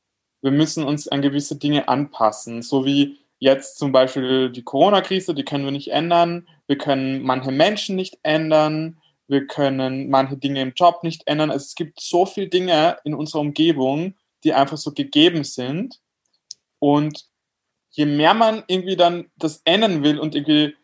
Wir 0.42 0.52
müssen 0.52 0.84
uns 0.84 1.08
an 1.08 1.22
gewisse 1.22 1.58
Dinge 1.58 1.88
anpassen, 1.88 2.62
so 2.62 2.86
wie 2.86 3.20
jetzt 3.40 3.78
zum 3.78 3.92
Beispiel 3.92 4.52
die 4.52 4.64
Corona-Krise, 4.64 5.34
die 5.34 5.46
können 5.46 5.66
wir 5.66 5.72
nicht 5.72 5.92
ändern. 5.92 6.48
Wir 6.68 6.78
können 6.78 7.24
manche 7.24 7.52
Menschen 7.52 7.96
nicht 7.96 8.20
ändern. 8.24 9.00
Wir 9.28 9.48
können 9.48 10.10
manche 10.10 10.38
Dinge 10.38 10.62
im 10.62 10.74
Job 10.76 11.04
nicht 11.04 11.28
ändern. 11.28 11.52
Also 11.52 11.64
es 11.64 11.76
gibt 11.76 12.00
so 12.02 12.26
viele 12.26 12.48
Dinge 12.48 12.98
in 13.04 13.14
unserer 13.14 13.42
Umgebung, 13.42 14.16
die 14.44 14.54
einfach 14.54 14.78
so 14.78 14.92
gegeben 14.92 15.44
sind. 15.44 16.00
Und 16.80 17.26
je 17.92 18.06
mehr 18.06 18.34
man 18.34 18.64
irgendwie 18.68 18.96
dann 18.96 19.30
das 19.36 19.62
ändern 19.66 20.04
will 20.04 20.20
und 20.20 20.36
irgendwie 20.36 20.76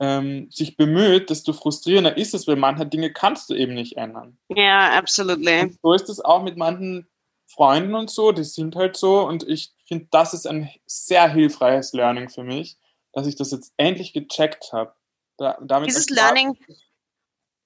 ähm, 0.00 0.48
sich 0.50 0.76
bemüht, 0.76 1.30
desto 1.30 1.52
frustrierender 1.52 2.16
ist 2.16 2.34
es, 2.34 2.46
weil 2.46 2.56
manche 2.56 2.86
Dinge 2.86 3.12
kannst 3.12 3.50
du 3.50 3.54
eben 3.54 3.74
nicht 3.74 3.96
ändern. 3.96 4.38
Ja, 4.48 4.56
yeah, 4.56 4.98
absolutely. 4.98 5.76
so 5.82 5.92
ist 5.92 6.08
es 6.08 6.20
auch 6.20 6.42
mit 6.42 6.56
manchen 6.56 7.06
Freunden 7.50 7.94
und 7.94 8.10
so, 8.10 8.32
die 8.32 8.44
sind 8.44 8.76
halt 8.76 8.96
so 8.96 9.26
und 9.26 9.46
ich 9.48 9.72
finde, 9.86 10.06
das 10.10 10.34
ist 10.34 10.46
ein 10.46 10.70
sehr 10.86 11.28
hilfreiches 11.28 11.92
Learning 11.92 12.28
für 12.28 12.44
mich, 12.44 12.78
dass 13.12 13.26
ich 13.26 13.34
das 13.34 13.50
jetzt 13.50 13.72
endlich 13.76 14.12
gecheckt 14.12 14.72
habe. 14.72 14.94
Da, 15.36 15.58
dieses 15.80 16.10
Learning, 16.10 16.56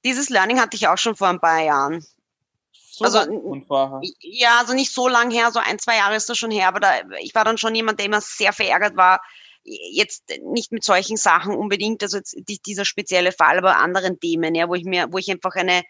dieses 0.05 0.31
Learning 0.31 0.61
hatte 0.61 0.77
ich 0.77 0.89
auch 0.89 0.97
schon 0.97 1.17
vor 1.17 1.29
ein 1.29 1.41
paar 1.41 1.63
Jahren. 1.63 2.05
So 2.73 3.05
also, 3.05 3.19
ja, 4.21 4.59
also 4.61 4.73
nicht 4.73 4.93
so 4.93 5.09
lang 5.09 5.31
her, 5.31 5.51
so 5.51 5.59
ein, 5.59 5.79
zwei 5.81 5.97
Jahre 5.97 6.15
ist 6.15 6.29
das 6.29 6.39
schon 6.39 6.53
her, 6.53 6.69
aber 6.69 6.81
da, 6.81 6.93
ich 7.21 7.35
war 7.35 7.45
dann 7.45 7.59
schon 7.59 7.75
jemand, 7.75 7.99
der 7.99 8.07
immer 8.07 8.21
sehr 8.21 8.53
verärgert 8.53 8.97
war, 8.97 9.21
jetzt 9.65 10.25
nicht 10.45 10.73
mit 10.73 10.85
solchen 10.85 11.17
Sachen 11.17 11.57
unbedingt, 11.57 12.03
also 12.03 12.19
jetzt 12.19 12.37
dieser 12.67 12.85
spezielle 12.85 13.33
Fall, 13.33 13.59
aber 13.59 13.79
anderen 13.79 14.21
Themen, 14.21 14.55
ja, 14.55 14.69
wo 14.69 14.75
ich 14.75 14.85
mir, 14.85 15.09
wo 15.11 15.19
ich 15.19 15.31
einfach 15.31 15.57
eine, 15.57 15.83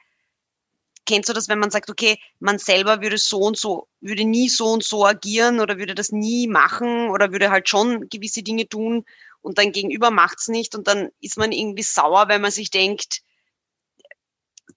kennst 1.07 1.29
du 1.29 1.33
das, 1.33 1.49
wenn 1.49 1.59
man 1.59 1.71
sagt, 1.71 1.91
okay, 1.91 2.19
man 2.39 2.59
selber 2.59 3.03
würde 3.03 3.19
so 3.19 3.39
und 3.39 3.57
so, 3.57 3.89
würde 4.01 4.25
nie 4.25 4.49
so 4.49 4.67
und 4.67 4.85
so 4.85 5.05
agieren 5.05 5.61
oder 5.61 5.79
würde 5.79 5.95
das 5.95 6.11
nie 6.11 6.47
machen 6.47 7.11
oder 7.11 7.33
würde 7.33 7.51
halt 7.51 7.69
schon 7.69 8.09
gewisse 8.09 8.43
Dinge 8.43 8.69
tun 8.69 9.05
und 9.43 9.59
dein 9.59 9.73
Gegenüber 9.73 10.11
macht's 10.11 10.49
nicht 10.49 10.75
und 10.75 10.87
dann 10.87 11.11
ist 11.21 11.37
man 11.37 11.53
irgendwie 11.53 11.83
sauer, 11.83 12.29
weil 12.29 12.39
man 12.39 12.51
sich 12.51 12.71
denkt, 12.71 13.23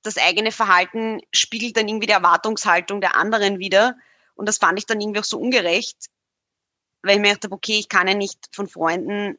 das 0.03 0.17
eigene 0.17 0.51
Verhalten 0.51 1.21
spiegelt 1.33 1.77
dann 1.77 1.87
irgendwie 1.87 2.07
die 2.07 2.13
Erwartungshaltung 2.13 3.01
der 3.01 3.15
anderen 3.15 3.59
wieder 3.59 3.95
und 4.35 4.47
das 4.47 4.57
fand 4.57 4.77
ich 4.77 4.85
dann 4.85 5.01
irgendwie 5.01 5.19
auch 5.19 5.25
so 5.25 5.39
ungerecht, 5.39 5.97
weil 7.01 7.15
ich 7.15 7.21
mir 7.21 7.29
gedacht 7.29 7.45
habe, 7.45 7.55
okay, 7.55 7.79
ich 7.79 7.89
kann 7.89 8.07
ja 8.07 8.13
nicht 8.13 8.49
von 8.51 8.67
Freunden 8.67 9.37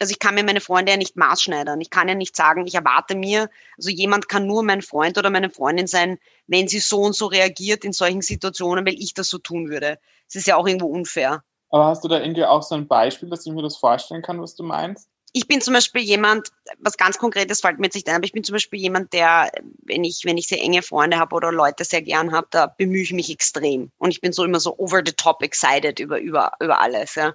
also 0.00 0.10
ich 0.10 0.18
kann 0.18 0.34
mir 0.34 0.44
meine 0.44 0.60
Freunde 0.60 0.92
ja 0.92 0.98
nicht 0.98 1.16
maßschneidern. 1.16 1.80
Ich 1.80 1.90
kann 1.90 2.08
ja 2.08 2.14
nicht 2.14 2.36
sagen, 2.36 2.66
ich 2.66 2.74
erwarte 2.74 3.14
mir, 3.14 3.48
also 3.76 3.90
jemand 3.90 4.28
kann 4.28 4.46
nur 4.46 4.62
mein 4.62 4.82
Freund 4.82 5.18
oder 5.18 5.30
meine 5.30 5.50
Freundin 5.50 5.86
sein, 5.86 6.18
wenn 6.46 6.68
sie 6.68 6.80
so 6.80 7.00
und 7.02 7.14
so 7.14 7.26
reagiert 7.26 7.84
in 7.84 7.92
solchen 7.92 8.22
Situationen, 8.22 8.86
weil 8.86 8.94
ich 8.94 9.14
das 9.14 9.28
so 9.28 9.38
tun 9.38 9.68
würde. 9.68 9.98
Das 10.26 10.36
ist 10.36 10.46
ja 10.46 10.56
auch 10.56 10.66
irgendwo 10.66 10.86
unfair. 10.86 11.42
Aber 11.70 11.86
hast 11.86 12.04
du 12.04 12.08
da 12.08 12.20
irgendwie 12.20 12.44
auch 12.44 12.62
so 12.62 12.74
ein 12.74 12.86
Beispiel, 12.86 13.28
dass 13.28 13.46
ich 13.46 13.52
mir 13.52 13.62
das 13.62 13.76
vorstellen 13.76 14.22
kann, 14.22 14.40
was 14.40 14.54
du 14.54 14.62
meinst? 14.62 15.08
Ich 15.32 15.48
bin 15.48 15.60
zum 15.60 15.74
Beispiel 15.74 16.02
jemand, 16.02 16.50
was 16.78 16.96
ganz 16.96 17.18
Konkretes 17.18 17.60
fällt 17.60 17.80
mir 17.80 17.86
jetzt 17.86 17.96
nicht 17.96 18.08
ein, 18.08 18.14
aber 18.14 18.24
ich 18.24 18.30
bin 18.30 18.44
zum 18.44 18.52
Beispiel 18.52 18.78
jemand, 18.78 19.12
der, 19.12 19.50
wenn 19.82 20.04
ich, 20.04 20.24
wenn 20.24 20.38
ich 20.38 20.46
sehr 20.46 20.62
enge 20.62 20.82
Freunde 20.82 21.18
habe 21.18 21.34
oder 21.34 21.50
Leute 21.50 21.84
sehr 21.84 22.02
gern 22.02 22.30
habe, 22.30 22.46
da 22.50 22.66
bemühe 22.66 23.02
ich 23.02 23.12
mich 23.12 23.30
extrem. 23.30 23.90
Und 23.98 24.12
ich 24.12 24.20
bin 24.20 24.32
so 24.32 24.44
immer 24.44 24.60
so 24.60 24.78
over 24.78 25.02
the 25.04 25.12
top 25.12 25.42
excited 25.42 25.98
über, 25.98 26.20
über, 26.20 26.52
über 26.60 26.80
alles. 26.80 27.16
Ja. 27.16 27.34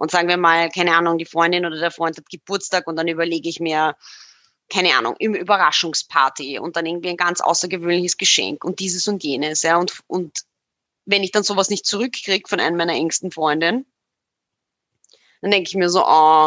Und 0.00 0.10
sagen 0.10 0.28
wir 0.28 0.38
mal, 0.38 0.70
keine 0.70 0.96
Ahnung, 0.96 1.18
die 1.18 1.26
Freundin 1.26 1.66
oder 1.66 1.78
der 1.78 1.90
Freund 1.90 2.16
hat 2.16 2.30
Geburtstag 2.30 2.86
und 2.86 2.96
dann 2.96 3.06
überlege 3.06 3.50
ich 3.50 3.60
mir, 3.60 3.94
keine 4.70 4.94
Ahnung, 4.96 5.14
im 5.18 5.34
Überraschungsparty 5.34 6.58
und 6.58 6.74
dann 6.76 6.86
irgendwie 6.86 7.10
ein 7.10 7.18
ganz 7.18 7.42
außergewöhnliches 7.42 8.16
Geschenk 8.16 8.64
und 8.64 8.80
dieses 8.80 9.06
und 9.08 9.22
jenes, 9.22 9.60
ja. 9.60 9.76
Und, 9.76 10.00
und 10.06 10.38
wenn 11.04 11.22
ich 11.22 11.32
dann 11.32 11.42
sowas 11.42 11.68
nicht 11.68 11.84
zurückkriege 11.84 12.48
von 12.48 12.60
einem 12.60 12.78
meiner 12.78 12.94
engsten 12.94 13.30
Freundinnen, 13.30 13.84
dann 15.42 15.50
denke 15.50 15.68
ich 15.68 15.74
mir 15.74 15.90
so, 15.90 16.00
oh, 16.00 16.06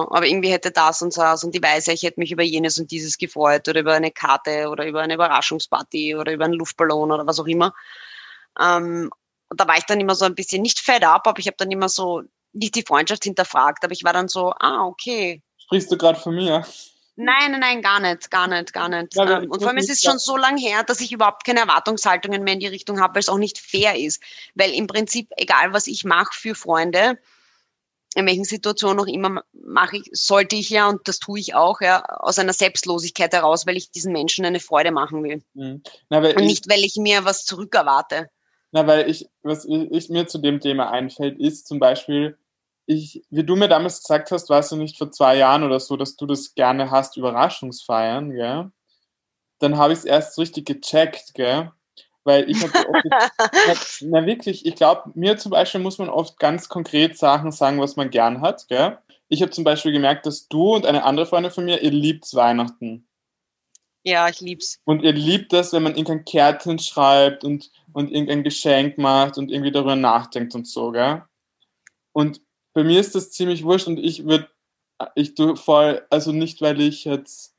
aber 0.10 0.26
irgendwie 0.26 0.52
hätte 0.52 0.72
das 0.72 1.04
und 1.04 1.16
das 1.16 1.44
und 1.44 1.54
die 1.54 1.62
weiß 1.62 1.86
ja, 1.86 1.94
ich 1.94 2.02
hätte 2.02 2.20
mich 2.20 2.32
über 2.32 2.42
jenes 2.42 2.80
und 2.80 2.90
dieses 2.90 3.20
gefreut 3.20 3.70
oder 3.70 3.82
über 3.82 3.94
eine 3.94 4.10
Karte 4.10 4.70
oder 4.70 4.88
über 4.88 5.02
eine 5.02 5.14
Überraschungsparty 5.14 6.16
oder 6.16 6.34
über 6.34 6.46
einen 6.46 6.56
Luftballon 6.56 7.12
oder 7.12 7.28
was 7.28 7.40
auch 7.40 7.46
immer. 7.46 7.76
Ähm, 8.60 9.12
und 9.48 9.60
da 9.60 9.68
war 9.68 9.78
ich 9.78 9.86
dann 9.86 10.02
immer 10.02 10.16
so 10.16 10.26
ein 10.26 10.34
bisschen 10.34 10.64
nicht 10.64 10.80
fed 10.80 11.04
up, 11.04 11.28
aber 11.28 11.38
ich 11.38 11.46
habe 11.46 11.58
dann 11.58 11.70
immer 11.70 11.88
so 11.88 12.24
nicht 12.54 12.76
die 12.76 12.84
Freundschaft 12.84 13.24
hinterfragt, 13.24 13.84
aber 13.84 13.94
ich 13.94 14.04
war 14.04 14.14
dann 14.14 14.28
so, 14.28 14.54
ah, 14.60 14.86
okay. 14.86 15.42
Sprichst 15.58 15.92
du 15.92 15.98
gerade 15.98 16.20
von 16.20 16.36
mir? 16.36 16.66
Nein, 17.16 17.52
nein, 17.52 17.60
nein, 17.60 17.82
gar 17.82 18.00
nicht, 18.00 18.32
gar 18.32 18.48
nicht, 18.48 18.74
gar 18.74 18.90
nicht. 18.90 19.16
Ja, 19.16 19.42
ähm, 19.42 19.52
und 19.52 19.60
vor 19.60 19.70
allem 19.70 19.78
ist 19.78 19.90
es 19.90 20.02
schon 20.02 20.18
so 20.18 20.36
lange 20.36 20.60
her, 20.60 20.84
dass 20.84 21.00
ich 21.00 21.12
überhaupt 21.12 21.46
keine 21.46 21.60
Erwartungshaltungen 21.60 22.44
mehr 22.44 22.56
in 22.56 22.60
die 22.60 22.68
Richtung 22.68 23.00
habe, 23.00 23.16
weil 23.16 23.20
es 23.20 23.30
auch 23.30 23.38
nicht 23.38 23.60
fair 23.60 23.96
ist. 23.96 24.22
Weil 24.56 24.72
im 24.74 24.88
Prinzip, 24.88 25.30
egal 25.38 25.74
was 25.74 25.86
ich 25.86 26.06
mache 26.06 26.34
für 26.34 26.56
Freunde, 26.56 27.20
in 28.16 28.26
welchen 28.26 28.46
Situationen 28.46 29.00
auch 29.00 29.08
immer 29.08 29.44
mache 29.54 29.98
ich, 29.98 30.10
sollte 30.12 30.56
ich 30.56 30.70
ja, 30.70 30.90
und 30.90 31.08
das 31.08 31.20
tue 31.20 31.40
ich 31.40 31.56
auch, 31.56 31.82
ja, 31.82 32.04
aus 32.04 32.40
einer 32.40 32.54
Selbstlosigkeit 32.54 33.34
heraus, 33.34 33.66
weil 33.68 33.78
ich 33.78 33.92
diesen 33.92 34.12
Menschen 34.12 34.46
eine 34.46 34.60
Freude 34.60 34.92
machen 34.92 35.24
will. 35.24 35.44
Mhm. 35.54 35.84
Na, 36.10 36.18
und 36.18 36.26
ich, 36.26 36.36
nicht, 36.36 36.70
weil 36.70 36.84
ich 36.84 36.96
mir 36.96 37.26
was 37.26 37.46
zurückerwarte. 37.46 38.30
Na, 38.72 38.88
weil 38.88 39.10
ich, 39.10 39.28
was 39.44 39.66
ich, 39.66 39.92
ich, 39.92 40.10
mir 40.10 40.28
zu 40.28 40.40
dem 40.40 40.60
Thema 40.60 40.90
einfällt, 40.90 41.40
ist 41.40 41.68
zum 41.68 41.80
Beispiel, 41.80 42.38
ich, 42.86 43.24
wie 43.30 43.44
du 43.44 43.56
mir 43.56 43.68
damals 43.68 44.02
gesagt 44.04 44.32
hast, 44.32 44.50
weißt 44.50 44.74
du 44.74 44.76
nicht 44.76 44.98
vor 44.98 45.12
zwei 45.12 45.38
Jahren 45.38 45.64
oder 45.64 45.80
so, 45.80 45.96
dass 45.98 46.16
du 46.16 46.26
das 46.26 46.54
gerne 46.54 46.92
hast, 46.92 47.18
Überraschungsfeiern, 47.18 48.32
gell? 48.32 48.72
Dann 49.60 49.78
habe 49.78 49.94
ich 49.94 50.00
es 50.00 50.06
erst 50.06 50.38
richtig 50.38 50.66
gecheckt, 50.66 51.34
gell? 51.34 51.72
Weil 52.26 52.50
ich 52.50 52.62
habe 52.62 52.74
na 54.02 54.26
wirklich, 54.26 54.66
ich 54.66 54.76
glaube, 54.76 55.12
mir 55.14 55.38
zum 55.38 55.52
Beispiel 55.52 55.82
muss 55.82 55.98
man 55.98 56.10
oft 56.10 56.40
ganz 56.40 56.70
konkret 56.70 57.18
Sachen 57.18 57.52
sagen, 57.52 57.80
was 57.80 57.96
man 57.96 58.10
gern 58.10 58.42
hat, 58.42 58.68
gell? 58.68 58.98
Ich 59.30 59.42
habe 59.42 59.52
zum 59.52 59.64
Beispiel 59.64 59.92
gemerkt, 59.92 60.26
dass 60.26 60.48
du 60.48 60.76
und 60.76 60.86
eine 60.86 61.04
andere 61.04 61.26
Freundin 61.26 61.52
von 61.52 61.66
mir, 61.66 61.82
ihr 61.82 61.92
liebt 61.92 62.34
Weihnachten. 62.34 63.08
Ja, 64.04 64.28
ich 64.28 64.42
lieb's. 64.42 64.80
Und 64.84 65.02
ihr 65.02 65.14
liebt 65.14 65.54
das, 65.54 65.72
wenn 65.72 65.84
man 65.84 65.96
irgendein 65.96 66.26
Kärtchen 66.26 66.78
schreibt 66.78 67.46
und, 67.46 67.72
und 67.94 68.12
irgendein 68.12 68.44
Geschenk 68.44 68.98
macht 68.98 69.38
und 69.38 69.50
irgendwie 69.50 69.72
darüber 69.72 69.96
nachdenkt 69.96 70.54
und 70.56 70.68
so, 70.68 70.92
gell? 70.92 71.24
Und 72.12 72.42
bei 72.74 72.84
mir 72.84 73.00
ist 73.00 73.16
das 73.16 73.32
ziemlich 73.32 73.64
wurscht 73.64 73.88
und 73.88 73.98
ich 73.98 74.26
würde, 74.26 74.48
ich 75.16 75.36
tue 75.36 75.56
voll, 75.56 76.06
also 76.10 76.32
nicht, 76.32 76.62
weil 76.62 76.82
ich 76.82 77.06
jetzt 77.06 77.54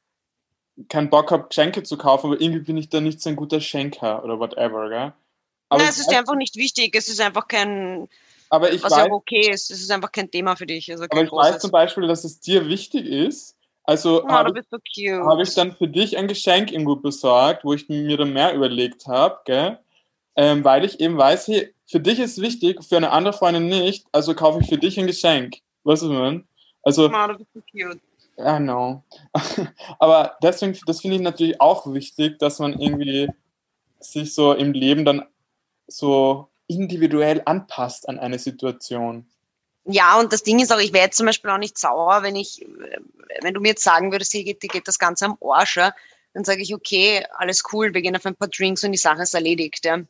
keinen 0.89 1.11
Bock 1.11 1.31
habe, 1.31 1.49
Geschenke 1.49 1.83
zu 1.83 1.97
kaufen, 1.97 2.27
aber 2.27 2.41
irgendwie 2.41 2.65
bin 2.65 2.77
ich 2.77 2.89
da 2.89 3.01
nicht 3.01 3.21
so 3.21 3.31
ein 3.31 3.37
guter 3.37 3.61
Schenker 3.61 4.25
oder 4.25 4.39
whatever, 4.39 4.89
gell? 4.89 5.13
Aber 5.69 5.83
Nein, 5.83 5.89
es 5.89 5.99
ist 5.99 6.11
dir 6.11 6.19
einfach 6.19 6.35
nicht 6.37 6.57
wichtig, 6.57 6.95
es 6.95 7.09
ist 7.09 7.21
einfach 7.21 7.49
kein, 7.49 8.09
aber 8.51 8.73
ich 8.73 8.83
was 8.83 8.93
weiß, 8.93 9.07
ja 9.07 9.13
okay 9.13 9.51
ist, 9.51 9.71
es 9.71 9.81
ist 9.81 9.91
einfach 9.91 10.13
kein 10.13 10.31
Thema 10.31 10.57
für 10.57 10.67
dich. 10.67 10.91
Also 10.91 11.05
aber 11.05 11.23
ich 11.23 11.31
großes. 11.31 11.55
weiß 11.55 11.61
zum 11.61 11.71
Beispiel, 11.71 12.07
dass 12.07 12.25
es 12.25 12.41
dir 12.41 12.69
wichtig 12.69 13.07
ist, 13.07 13.57
also 13.85 14.25
oh, 14.25 14.29
habe 14.29 14.59
ich, 14.59 14.67
so 14.71 15.27
hab 15.27 15.39
ich 15.41 15.55
dann 15.55 15.77
für 15.77 15.89
dich 15.89 16.17
ein 16.17 16.27
Geschenk 16.27 16.73
irgendwo 16.73 16.97
besorgt, 16.97 17.65
wo 17.65 17.75
ich 17.75 17.89
mir 17.89 18.17
dann 18.17 18.33
mehr 18.33 18.55
überlegt 18.55 19.07
habe, 19.07 19.41
gell? 19.45 19.79
Ähm, 20.37 20.65
weil 20.65 20.85
ich 20.85 21.01
eben 21.01 21.17
weiß, 21.17 21.49
hey, 21.49 21.74
für 21.87 22.01
dich 22.01 22.19
ist 22.19 22.41
wichtig, 22.41 22.83
für 22.85 22.97
eine 22.97 23.11
andere 23.11 23.35
Freundin 23.35 23.67
nicht, 23.67 24.07
also 24.13 24.35
kaufe 24.35 24.61
ich 24.61 24.69
für 24.69 24.79
dich 24.79 24.99
ein 24.99 25.07
Geschenk. 25.07 25.59
Weißt 25.85 26.03
du, 26.03 26.09
meine? 26.11 26.45
Also, 26.83 27.07
oh, 27.07 27.27
du 27.29 27.39
bist 27.39 27.51
so 27.55 27.61
cute. 27.71 28.01
Ja, 28.37 28.59
no. 28.59 29.05
Aber 29.99 30.37
deswegen, 30.43 30.79
das 30.87 31.01
finde 31.01 31.17
ich 31.17 31.23
natürlich 31.23 31.61
auch 31.61 31.93
wichtig, 31.93 32.39
dass 32.39 32.59
man 32.59 32.79
irgendwie 32.79 33.31
sich 34.01 34.35
so 34.35 34.53
im 34.53 34.73
Leben 34.73 35.05
dann 35.05 35.25
so 35.87 36.49
individuell 36.67 37.43
anpasst 37.45 38.09
an 38.09 38.19
eine 38.19 38.39
Situation. 38.39 39.27
Ja, 39.85 40.19
und 40.19 40.33
das 40.33 40.43
Ding 40.43 40.61
ist 40.61 40.73
auch, 40.73 40.79
ich 40.79 40.93
wäre 40.93 41.05
jetzt 41.05 41.19
zum 41.19 41.27
Beispiel 41.27 41.51
auch 41.51 41.59
nicht 41.59 41.79
sauer, 41.79 42.23
wenn 42.23 42.37
ich, 42.37 42.67
wenn 43.43 43.55
du 43.55 43.61
mir 43.61 43.69
jetzt 43.69 43.85
sagen 43.85 44.13
würdest, 44.13 44.33
hier 44.33 44.45
geht, 44.45 44.61
geht 44.61 44.89
das 44.89 44.99
Ganze 44.99 45.27
am 45.27 45.39
Arsch, 45.43 45.77
ja, 45.77 45.95
dann 46.33 46.45
sage 46.45 46.63
ich, 46.63 46.75
okay, 46.75 47.25
alles 47.37 47.63
cool, 47.73 47.93
wir 47.93 48.01
gehen 48.01 48.17
auf 48.17 48.25
ein 48.25 48.35
paar 48.35 48.49
Drinks 48.49 48.83
und 48.83 48.93
die 48.93 48.99
Sache 48.99 49.23
ist 49.23 49.35
erledigt. 49.35 49.85
Ja. 49.85 50.01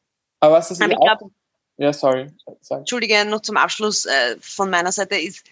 Aber 0.41 0.55
was 0.55 0.71
ist 0.71 0.81
Aber 0.81 0.93
ich 0.93 0.99
glaub, 0.99 1.31
Ja, 1.77 1.93
sorry. 1.93 2.31
sorry. 2.61 2.81
Entschuldige, 2.81 3.25
noch 3.25 3.41
zum 3.41 3.57
Abschluss 3.57 4.07
äh, 4.07 4.37
von 4.41 4.71
meiner 4.71 4.93
Seite 4.93 5.17
ist, 5.17 5.45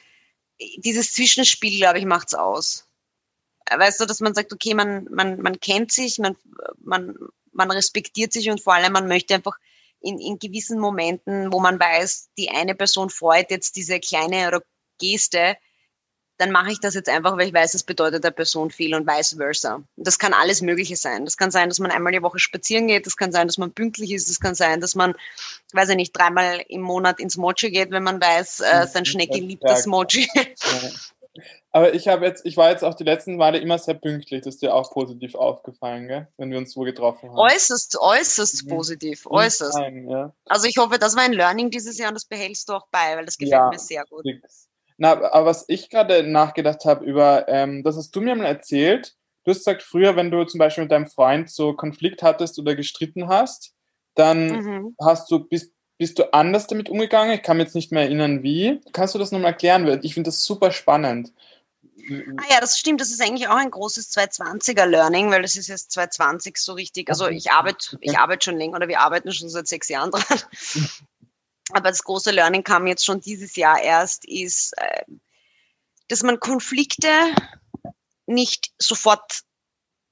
dieses 0.78 1.12
Zwischenspiel, 1.12 1.78
glaube 1.78 1.98
ich, 1.98 2.04
macht's 2.04 2.34
aus. 2.34 2.86
Weißt 3.70 4.00
du, 4.00 4.06
dass 4.06 4.20
man 4.20 4.34
sagt, 4.34 4.52
okay, 4.52 4.74
man, 4.74 5.04
man, 5.10 5.40
man 5.40 5.58
kennt 5.58 5.92
sich, 5.92 6.18
man, 6.18 6.36
man, 6.80 7.16
man 7.52 7.70
respektiert 7.70 8.32
sich 8.32 8.50
und 8.50 8.60
vor 8.60 8.74
allem 8.74 8.92
man 8.92 9.08
möchte 9.08 9.34
einfach 9.34 9.56
in, 10.00 10.18
in 10.18 10.38
gewissen 10.38 10.78
Momenten, 10.78 11.52
wo 11.52 11.60
man 11.60 11.78
weiß, 11.78 12.30
die 12.36 12.50
eine 12.50 12.74
Person 12.74 13.10
freut 13.10 13.50
jetzt 13.50 13.76
diese 13.76 14.00
kleine 14.00 14.62
Geste, 14.98 15.56
dann 16.42 16.50
mache 16.50 16.72
ich 16.72 16.80
das 16.80 16.94
jetzt 16.94 17.08
einfach, 17.08 17.36
weil 17.36 17.46
ich 17.46 17.54
weiß, 17.54 17.74
es 17.74 17.84
bedeutet 17.84 18.24
der 18.24 18.32
Person 18.32 18.72
viel 18.72 18.96
und 18.96 19.06
vice 19.06 19.36
versa. 19.36 19.76
Und 19.76 19.86
das 19.96 20.18
kann 20.18 20.34
alles 20.34 20.60
Mögliche 20.60 20.96
sein. 20.96 21.24
Das 21.24 21.36
kann 21.36 21.52
sein, 21.52 21.68
dass 21.68 21.78
man 21.78 21.92
einmal 21.92 22.12
die 22.12 22.22
Woche 22.22 22.40
spazieren 22.40 22.88
geht, 22.88 23.06
das 23.06 23.16
kann 23.16 23.30
sein, 23.30 23.46
dass 23.46 23.58
man 23.58 23.70
pünktlich 23.70 24.10
ist, 24.12 24.28
das 24.28 24.40
kann 24.40 24.56
sein, 24.56 24.80
dass 24.80 24.96
man, 24.96 25.14
weiß 25.72 25.90
ich 25.90 25.96
nicht, 25.96 26.10
dreimal 26.12 26.60
im 26.68 26.80
Monat 26.80 27.20
ins 27.20 27.36
Mochi 27.36 27.70
geht, 27.70 27.92
wenn 27.92 28.02
man 28.02 28.20
weiß, 28.20 28.58
äh, 28.60 28.88
sein 28.88 29.04
Schnecki 29.04 29.38
liebt 29.38 29.62
das 29.62 29.86
Mochi. 29.86 30.28
Aber 31.70 31.94
ich 31.94 32.08
habe 32.08 32.26
jetzt, 32.26 32.44
ich 32.44 32.56
war 32.56 32.70
jetzt 32.70 32.82
auch 32.82 32.94
die 32.94 33.04
letzten 33.04 33.36
Male 33.36 33.58
immer 33.58 33.78
sehr 33.78 33.94
pünktlich. 33.94 34.42
Das 34.42 34.54
ist 34.54 34.62
dir 34.62 34.74
auch 34.74 34.90
positiv 34.90 35.36
aufgefallen, 35.36 36.08
gell? 36.08 36.28
Wenn 36.36 36.50
wir 36.50 36.58
uns 36.58 36.72
so 36.72 36.80
getroffen 36.80 37.30
haben. 37.30 37.38
Äußerst, 37.38 37.98
äußerst 37.98 38.64
mhm. 38.64 38.68
positiv, 38.68 39.26
äußerst. 39.26 39.78
Nein, 39.78 40.08
ja. 40.10 40.34
Also 40.44 40.66
ich 40.66 40.76
hoffe, 40.76 40.98
das 40.98 41.16
war 41.16 41.22
ein 41.22 41.32
Learning 41.32 41.70
dieses 41.70 41.96
Jahr 41.98 42.08
und 42.08 42.16
das 42.16 42.26
behältst 42.26 42.68
du 42.68 42.74
auch 42.74 42.88
bei, 42.90 43.16
weil 43.16 43.24
das 43.24 43.38
gefällt 43.38 43.52
ja, 43.52 43.70
mir 43.70 43.78
sehr 43.78 44.04
gut. 44.04 44.22
Fix. 44.22 44.68
Na, 45.02 45.20
aber 45.32 45.46
was 45.46 45.64
ich 45.66 45.90
gerade 45.90 46.22
nachgedacht 46.22 46.84
habe 46.84 47.04
über, 47.04 47.48
ähm, 47.48 47.82
das 47.82 47.96
hast 47.96 48.14
du 48.14 48.20
mir 48.20 48.36
mal 48.36 48.44
erzählt. 48.44 49.16
Du 49.42 49.50
hast 49.50 49.58
gesagt, 49.58 49.82
früher, 49.82 50.14
wenn 50.14 50.30
du 50.30 50.44
zum 50.44 50.58
Beispiel 50.58 50.84
mit 50.84 50.92
deinem 50.92 51.08
Freund 51.08 51.50
so 51.50 51.72
Konflikt 51.72 52.22
hattest 52.22 52.56
oder 52.60 52.76
gestritten 52.76 53.26
hast, 53.26 53.72
dann 54.14 54.46
mhm. 54.46 54.96
hast 55.02 55.28
du, 55.32 55.40
bist, 55.40 55.72
bist 55.98 56.20
du 56.20 56.32
anders 56.32 56.68
damit 56.68 56.88
umgegangen? 56.88 57.34
Ich 57.34 57.42
kann 57.42 57.56
mich 57.56 57.66
jetzt 57.66 57.74
nicht 57.74 57.90
mehr 57.90 58.04
erinnern, 58.04 58.44
wie. 58.44 58.80
Kannst 58.92 59.16
du 59.16 59.18
das 59.18 59.32
nochmal 59.32 59.50
erklären? 59.50 59.88
Ich 60.04 60.14
finde 60.14 60.28
das 60.28 60.44
super 60.44 60.70
spannend. 60.70 61.32
Ah 62.36 62.44
ja, 62.48 62.60
das 62.60 62.78
stimmt. 62.78 63.00
Das 63.00 63.10
ist 63.10 63.20
eigentlich 63.20 63.48
auch 63.48 63.56
ein 63.56 63.72
großes 63.72 64.12
220er 64.12 64.86
Learning, 64.86 65.32
weil 65.32 65.42
das 65.42 65.56
ist 65.56 65.66
jetzt 65.66 65.90
220 65.90 66.56
so 66.58 66.74
richtig. 66.74 67.10
Also 67.10 67.26
ich 67.26 67.50
arbeite, 67.50 67.98
ich 68.00 68.18
arbeite 68.18 68.44
schon 68.44 68.56
länger 68.56 68.76
oder 68.76 68.86
wir 68.86 69.00
arbeiten 69.00 69.32
schon 69.32 69.48
seit 69.48 69.66
sechs 69.66 69.88
Jahren 69.88 70.12
dran. 70.12 70.22
aber 71.72 71.88
das 71.88 72.04
große 72.04 72.30
Learning 72.30 72.62
kam 72.62 72.86
jetzt 72.86 73.04
schon 73.04 73.20
dieses 73.20 73.56
Jahr 73.56 73.80
erst, 73.80 74.24
ist, 74.26 74.72
äh, 74.78 75.04
dass 76.08 76.22
man 76.22 76.40
Konflikte 76.40 77.08
nicht 78.26 78.72
sofort, 78.78 79.42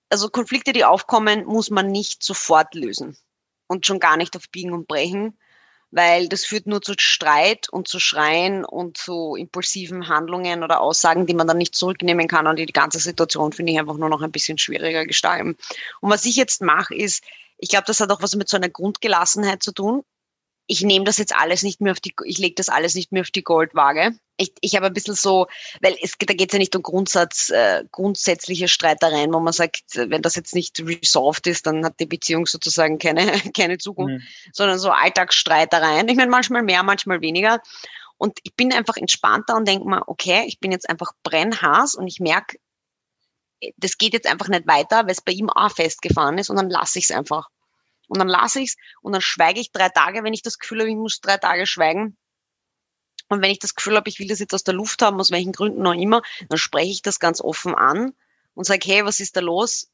also 0.09 0.29
Konflikte, 0.29 0.73
die 0.73 0.85
aufkommen, 0.85 1.45
muss 1.45 1.71
man 1.71 1.91
nicht 1.91 2.23
sofort 2.23 2.75
lösen 2.75 3.17
und 3.67 3.87
schon 3.87 4.01
gar 4.01 4.17
nicht 4.17 4.37
auf 4.37 4.49
Biegen 4.51 4.73
und 4.73 4.89
Brechen, 4.89 5.39
weil 5.91 6.29
das 6.29 6.45
führt 6.45 6.67
nur 6.67 6.83
zu 6.83 6.95
Streit 6.97 7.69
und 7.69 7.89
zu 7.89 7.99
Schreien 7.99 8.65
und 8.65 8.97
zu 8.97 9.35
impulsiven 9.37 10.09
Handlungen 10.09 10.63
oder 10.63 10.81
Aussagen, 10.81 11.27
die 11.27 11.35
man 11.35 11.49
dann 11.49 11.59
nicht 11.59 11.75
zurücknehmen 11.75 12.29
kann 12.29 12.47
und 12.47 12.57
die, 12.57 12.67
die 12.67 12.73
ganze 12.73 12.99
Situation 12.99 13.53
finde 13.53 13.73
ich 13.73 13.79
einfach 13.79 13.97
nur 13.97 14.09
noch 14.09 14.23
ein 14.23 14.33
bisschen 14.33 14.59
schwieriger 14.59 15.05
gestalten. 15.05 15.57
Und 16.01 16.11
was 16.11 16.25
ich 16.25 16.37
jetzt 16.37 16.63
mache, 16.63 16.95
ist, 16.95 17.25
ich 17.59 17.69
glaube, 17.69 17.85
das 17.87 18.01
hat 18.01 18.11
auch 18.11 18.23
was 18.23 18.37
mit 18.37 18.49
so 18.49 18.57
einer 18.57 18.69
Grundgelassenheit 18.69 19.63
zu 19.63 19.73
tun 19.73 20.03
ich 20.71 20.83
nehme 20.83 21.05
das 21.05 21.19
jetzt 21.19 21.35
alles 21.35 21.65
nicht 21.65 21.81
mehr 21.81 21.91
auf 21.91 21.99
die, 21.99 22.15
ich 22.25 22.39
lege 22.39 22.55
das 22.55 22.69
alles 22.69 22.95
nicht 22.95 23.11
mehr 23.11 23.23
auf 23.23 23.33
die 23.33 23.43
Goldwaage. 23.43 24.13
Ich, 24.37 24.53
ich 24.61 24.77
habe 24.77 24.87
ein 24.87 24.93
bisschen 24.93 25.17
so, 25.17 25.49
weil 25.83 25.97
es, 26.01 26.15
da 26.17 26.33
geht 26.33 26.51
es 26.51 26.53
ja 26.53 26.61
nicht 26.61 26.77
um 26.77 26.83
Grundsatz, 26.85 27.51
äh, 27.51 27.83
grundsätzliche 27.91 28.69
Streitereien, 28.69 29.35
wo 29.35 29.41
man 29.41 29.53
sagt, 29.53 29.83
wenn 29.95 30.23
das 30.23 30.37
jetzt 30.37 30.55
nicht 30.55 30.79
resolved 30.79 31.49
ist, 31.49 31.67
dann 31.67 31.85
hat 31.85 31.99
die 31.99 32.07
Beziehung 32.07 32.47
sozusagen 32.47 32.99
keine, 32.99 33.33
keine 33.57 33.79
Zukunft, 33.79 34.23
mhm. 34.23 34.29
sondern 34.53 34.79
so 34.79 34.91
Alltagsstreitereien. 34.91 36.09
Ich 36.09 36.17
meine, 36.17 36.31
manchmal 36.31 36.63
mehr, 36.63 36.85
manchmal 36.85 37.21
weniger. 37.21 37.61
Und 38.17 38.39
ich 38.45 38.55
bin 38.55 38.73
einfach 38.73 38.97
entspannter 38.97 39.57
und 39.57 39.67
denke 39.67 39.89
mir, 39.89 40.07
okay, 40.07 40.45
ich 40.47 40.61
bin 40.61 40.71
jetzt 40.71 40.89
einfach 40.89 41.11
brennhaß 41.25 41.97
und 41.97 42.07
ich 42.07 42.21
merke, 42.21 42.59
das 43.77 43.99
geht 43.99 44.13
jetzt 44.13 44.29
einfach 44.29 44.47
nicht 44.47 44.69
weiter, 44.69 45.03
weil 45.03 45.11
es 45.11 45.21
bei 45.21 45.33
ihm 45.33 45.51
auch 45.51 45.73
festgefahren 45.73 46.39
ist 46.39 46.49
und 46.49 46.57
dann 46.57 46.71
lasse 46.71 47.01
ich 47.01 47.07
es 47.07 47.11
einfach 47.11 47.49
und 48.11 48.19
dann 48.19 48.29
lasse 48.29 48.61
ich 48.61 48.71
es 48.71 48.77
und 49.01 49.13
dann 49.13 49.23
schweige 49.23 49.61
ich 49.61 49.71
drei 49.71 49.89
Tage, 49.89 50.25
wenn 50.25 50.35
ich 50.35 50.43
das 50.43 50.59
Gefühl 50.59 50.81
habe, 50.81 50.91
ich 50.91 50.97
muss 50.97 51.21
drei 51.21 51.37
Tage 51.37 51.65
schweigen. 51.65 52.17
Und 53.29 53.41
wenn 53.41 53.53
ich 53.53 53.61
das 53.61 53.77
Gefühl 53.77 53.97
habe, 53.97 54.11
ich 54.11 54.19
will 54.19 54.27
das 54.27 54.41
jetzt 54.41 54.53
aus 54.53 54.65
der 54.65 54.75
Luft 54.75 55.01
haben, 55.01 55.21
aus 55.21 55.31
welchen 55.31 55.53
Gründen 55.53 55.87
auch 55.87 55.95
immer, 55.95 56.21
dann 56.49 56.59
spreche 56.59 56.91
ich 56.91 57.03
das 57.03 57.21
ganz 57.21 57.41
offen 57.41 57.77
an 57.77 58.13
und 58.55 58.65
sage, 58.65 58.81
hey, 58.85 59.05
was 59.05 59.21
ist 59.21 59.37
da 59.37 59.41
los? 59.41 59.91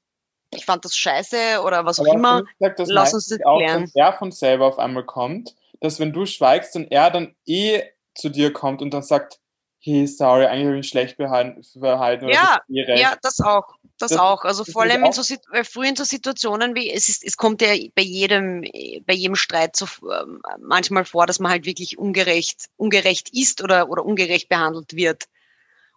Ich 0.50 0.64
fand 0.64 0.84
das 0.86 0.96
scheiße 0.96 1.60
oder 1.62 1.84
was 1.84 2.00
auch 2.00 2.06
immer. 2.06 2.44
Gesagt, 2.58 2.80
Lass 2.86 3.12
uns 3.12 3.26
das 3.26 3.38
auch, 3.44 3.58
klären. 3.58 3.90
Wenn 3.92 4.02
er 4.02 4.14
von 4.14 4.32
selber 4.32 4.64
auf 4.64 4.78
einmal 4.78 5.04
kommt, 5.04 5.54
dass 5.80 6.00
wenn 6.00 6.14
du 6.14 6.24
schweigst, 6.24 6.74
dann 6.74 6.86
er 6.88 7.10
dann 7.10 7.36
eh 7.44 7.82
zu 8.14 8.30
dir 8.30 8.50
kommt 8.50 8.80
und 8.80 8.94
dann 8.94 9.02
sagt, 9.02 9.40
hey, 9.86 10.06
sorry, 10.06 10.46
eigentlich 10.46 10.66
habe 10.66 10.74
ich 10.74 10.80
mich 10.80 10.88
schlecht 10.88 11.16
verhalten. 11.16 12.28
ja, 12.68 12.96
ja, 12.96 13.16
das 13.22 13.40
auch. 13.40 13.76
Das, 13.98 14.10
das 14.10 14.18
auch. 14.18 14.44
Also 14.44 14.64
vor 14.64 14.82
allem 14.82 15.04
in 15.04 15.12
so, 15.12 15.22
äh, 15.52 15.64
früh 15.64 15.86
in 15.86 15.96
so 15.96 16.04
Situationen 16.04 16.74
wie, 16.74 16.90
es 16.90 17.08
ist, 17.08 17.24
es 17.24 17.36
kommt 17.36 17.62
ja 17.62 17.68
bei 17.94 18.02
jedem, 18.02 18.62
bei 19.06 19.14
jedem 19.14 19.36
Streit 19.36 19.74
so 19.76 19.86
ähm, 20.02 20.42
manchmal 20.60 21.04
vor, 21.06 21.26
dass 21.26 21.38
man 21.38 21.52
halt 21.52 21.64
wirklich 21.64 21.96
ungerecht, 21.96 22.66
ungerecht 22.76 23.30
ist 23.32 23.62
oder, 23.62 23.88
oder 23.88 24.04
ungerecht 24.04 24.48
behandelt 24.48 24.96
wird. 24.96 25.28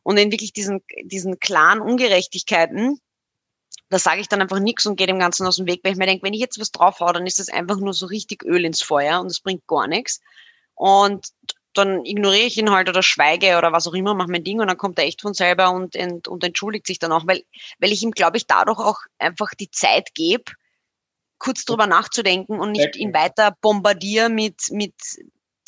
Und 0.04 0.17
in 0.17 0.32
wirklich 0.32 0.54
diesen, 0.54 0.82
diesen 1.04 1.39
klaren 1.39 1.82
Ungerechtigkeiten, 1.82 3.02
da 3.89 3.99
sage 3.99 4.21
ich 4.21 4.30
dann 4.30 4.41
einfach 4.41 4.60
nichts 4.60 4.86
und 4.86 4.95
gehe 4.95 5.08
dem 5.08 5.19
Ganzen 5.19 5.45
aus 5.45 5.58
dem 5.58 5.67
Weg, 5.67 5.82
weil 5.84 5.93
ich 5.93 5.97
mir 5.97 6.06
denke, 6.06 6.23
wenn 6.23 6.34
ich 6.34 6.39
jetzt 6.39 6.60
was 6.60 6.71
draufhau, 6.71 7.12
dann 7.12 7.28
ist 7.28 7.39
das 7.39 7.49
einfach 7.49 7.78
nur 7.78 7.93
so 7.93 8.06
richtig 8.06 8.45
Öl 8.45 8.63
ins 8.63 8.82
Feuer 8.82 9.19
und 9.19 9.28
es 9.28 9.41
bringt 9.41 9.67
gar 9.67 9.88
nichts. 9.88 10.21
Und 10.75 11.28
dann 11.73 12.05
ignoriere 12.05 12.45
ich 12.45 12.58
ihn 12.58 12.71
halt 12.71 12.89
oder 12.89 13.03
schweige 13.03 13.58
oder 13.58 13.71
was 13.71 13.88
auch 13.88 13.93
immer, 13.93 14.13
mache 14.13 14.32
mein 14.32 14.43
Ding 14.43 14.60
und 14.60 14.67
dann 14.67 14.77
kommt 14.77 14.97
er 14.99 15.05
echt 15.05 15.21
von 15.21 15.34
selber 15.34 15.71
und, 15.71 15.95
und, 15.95 16.27
und 16.27 16.43
entschuldigt 16.43 16.88
sich 16.88 16.99
dann 16.99 17.12
auch, 17.12 17.27
weil, 17.27 17.43
weil 17.79 17.91
ich 17.91 18.03
ihm, 18.03 18.12
glaube 18.12 18.38
ich, 18.38 18.47
dadurch 18.47 18.79
auch 18.79 18.97
einfach 19.17 19.49
die 19.60 19.69
Zeit 19.69 20.13
gebe, 20.13 20.43
kurz 21.38 21.65
drüber 21.65 21.88
nachzudenken 21.88 22.60
und 22.60 22.71
nicht 22.71 22.95
ihn 22.95 23.13
weiter 23.13 23.55
bombardiere 23.62 24.29
mit, 24.29 24.71
mit 24.71 24.93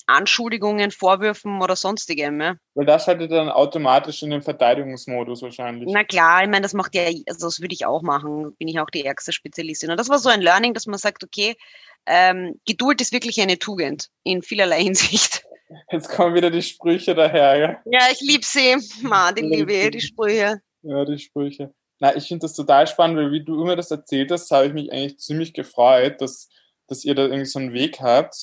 Anschuldigungen, 0.07 0.91
Vorwürfen 0.91 1.61
oder 1.61 1.75
sonstigem. 1.75 2.41
Ja. 2.41 2.55
Weil 2.75 2.85
das 2.85 3.05
schaltet 3.05 3.31
dann 3.31 3.49
automatisch 3.49 4.21
in 4.23 4.31
den 4.31 4.41
Verteidigungsmodus 4.41 5.41
wahrscheinlich. 5.41 5.87
Na 5.91 6.03
klar, 6.03 6.43
ich 6.43 6.49
meine, 6.49 6.61
das 6.61 6.73
macht 6.73 6.95
ja, 6.95 7.03
also 7.27 7.47
das 7.47 7.61
würde 7.61 7.73
ich 7.73 7.85
auch 7.85 8.01
machen, 8.01 8.53
bin 8.57 8.67
ich 8.67 8.79
auch 8.79 8.89
die 8.89 9.05
ärgste 9.05 9.31
Spezialistin. 9.31 9.91
Und 9.91 9.97
das 9.97 10.09
war 10.09 10.19
so 10.19 10.29
ein 10.29 10.41
Learning, 10.41 10.73
dass 10.73 10.87
man 10.87 10.99
sagt, 10.99 11.23
okay, 11.23 11.55
ähm, 12.05 12.59
Geduld 12.65 12.99
ist 12.99 13.13
wirklich 13.13 13.39
eine 13.39 13.59
Tugend 13.59 14.09
in 14.23 14.41
vielerlei 14.41 14.83
Hinsicht. 14.83 15.43
Jetzt 15.91 16.09
kommen 16.09 16.35
wieder 16.35 16.51
die 16.51 16.61
Sprüche 16.61 17.15
daher, 17.15 17.57
ja? 17.57 17.81
Ja, 17.85 18.07
ich 18.11 18.21
liebe 18.21 18.43
sie. 18.43 18.75
Man, 19.01 19.35
die 19.35 19.41
liebe 19.41 19.73
ich, 19.73 19.91
die 19.91 20.01
Sprüche. 20.01 20.61
Ja, 20.81 21.05
die 21.05 21.19
Sprüche. 21.19 21.73
Na, 21.99 22.15
ich 22.15 22.27
finde 22.27 22.45
das 22.45 22.55
total 22.55 22.87
spannend, 22.87 23.17
weil 23.17 23.31
wie 23.31 23.43
du 23.43 23.61
immer 23.61 23.75
das 23.75 23.91
erzählt 23.91 24.31
hast, 24.31 24.49
habe 24.51 24.67
ich 24.67 24.73
mich 24.73 24.91
eigentlich 24.91 25.19
ziemlich 25.19 25.53
gefreut, 25.53 26.19
dass, 26.19 26.49
dass 26.87 27.05
ihr 27.05 27.13
da 27.13 27.23
irgendwie 27.23 27.45
so 27.45 27.59
einen 27.59 27.73
Weg 27.73 27.99
habt, 28.01 28.35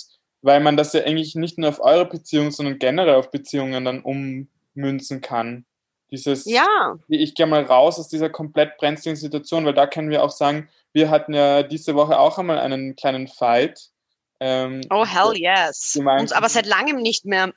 weil 0.43 0.61
man 0.61 0.77
das 0.77 0.93
ja 0.93 1.03
eigentlich 1.03 1.35
nicht 1.35 1.59
nur 1.59 1.71
auf 1.71 1.81
eure 1.81 2.07
Beziehung, 2.07 2.53
sondern 2.53 2.79
generell 2.79 3.17
auf 3.17 3.31
Beziehungen 3.31 3.85
dann 3.85 4.03
ummünzen 4.03 5.21
kann. 5.21 5.67
Dieses, 6.11 6.47
ja. 6.47 6.99
ich 7.09 7.35
gehe 7.35 7.47
mal 7.47 7.65
raus 7.65 7.99
aus 7.99 8.09
dieser 8.09 8.31
komplett 8.31 8.79
brenzligen 8.79 9.17
Situation, 9.17 9.67
weil 9.67 9.75
da 9.75 9.87
können 9.87 10.09
wir 10.09 10.23
auch 10.23 10.31
sagen, 10.31 10.69
wir 10.93 11.11
hatten 11.11 11.35
ja 11.35 11.63
diese 11.63 11.95
Woche 11.97 12.19
auch 12.19 12.39
einmal 12.39 12.59
einen 12.59 12.97
kleinen 12.97 13.29
Fight 13.29 13.91
ähm, 14.41 14.83
oh, 14.91 15.05
hell 15.05 15.33
yes. 15.37 15.97
Und, 15.97 16.33
aber 16.33 16.49
seit 16.49 16.67
langem 16.67 16.97
nicht 16.97 17.25
mehr. 17.25 17.53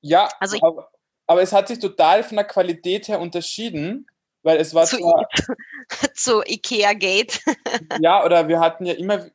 Ja, 0.00 0.28
also 0.40 0.58
aber, 0.60 0.90
aber, 1.26 1.42
es 1.42 1.52
hat 1.52 1.68
sich 1.68 1.78
total 1.78 2.22
von 2.22 2.36
der 2.36 2.46
Qualität 2.46 3.08
her 3.08 3.20
unterschieden, 3.20 4.06
weil 4.42 4.58
es 4.58 4.74
war 4.74 4.84
zu, 4.84 4.98
zwar, 4.98 5.28
zu 6.14 6.42
Ikea 6.42 6.92
Gate. 6.92 7.40
ja, 8.00 8.24
oder 8.24 8.48
wir 8.48 8.60
hatten 8.60 8.84
ja 8.84 8.94
immer 8.94 9.26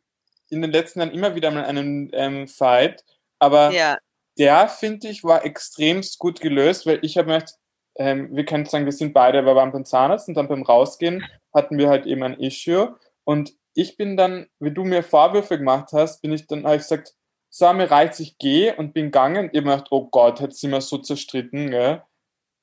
in 0.50 0.62
den 0.62 0.72
letzten 0.72 1.00
Jahren 1.00 1.12
immer 1.12 1.36
wieder 1.36 1.52
mal 1.52 1.66
einen 1.66 2.10
ähm, 2.14 2.48
Fight, 2.48 3.04
aber 3.40 3.72
ja. 3.72 3.98
der, 4.38 4.68
finde 4.68 5.08
ich, 5.08 5.24
war 5.24 5.44
extremst 5.46 6.20
gut 6.20 6.42
gelöst, 6.42 6.86
weil 6.86 7.00
ich 7.02 7.18
habe 7.18 7.30
mir 7.30 7.40
gedacht, 7.40 7.56
ähm, 7.96 8.30
wir 8.36 8.46
können 8.46 8.66
sagen, 8.66 8.86
wir 8.86 8.92
sind 8.92 9.14
beide, 9.14 9.46
wir 9.46 9.56
waren 9.56 9.72
beim 9.72 9.86
Zahnarzt 9.86 10.28
und 10.28 10.36
dann 10.36 10.48
beim 10.48 10.64
Rausgehen 10.64 11.26
hatten 11.54 11.78
wir 11.78 11.90
halt 11.90 12.06
eben 12.06 12.24
ein 12.24 12.40
Issue 12.40 12.98
und 13.24 13.54
ich 13.74 13.98
bin 13.98 14.18
dann, 14.18 14.48
wie 14.60 14.72
du 14.72 14.84
mir 14.84 15.04
Vorwürfe 15.04 15.58
gemacht 15.58 15.90
hast, 15.94 16.22
bin 16.22 16.34
ich 16.34 16.48
dann, 16.48 16.64
habe 16.66 16.76
ich 16.76 16.82
gesagt, 16.82 17.14
so, 17.50 17.72
mir 17.74 17.92
reicht, 17.92 18.20
ich 18.20 18.38
gehe 18.38 18.76
und 18.78 18.94
bin 18.94 19.06
gegangen 19.06 19.46
und 19.46 19.54
ich 19.54 19.60
habe 19.60 19.72
gedacht, 19.72 19.88
oh 19.92 20.08
Gott, 20.10 20.40
jetzt 20.40 20.62
sind 20.62 20.72
wir 20.72 20.82
so 20.82 20.98
zerstritten, 20.98 21.70
gell? 21.70 22.02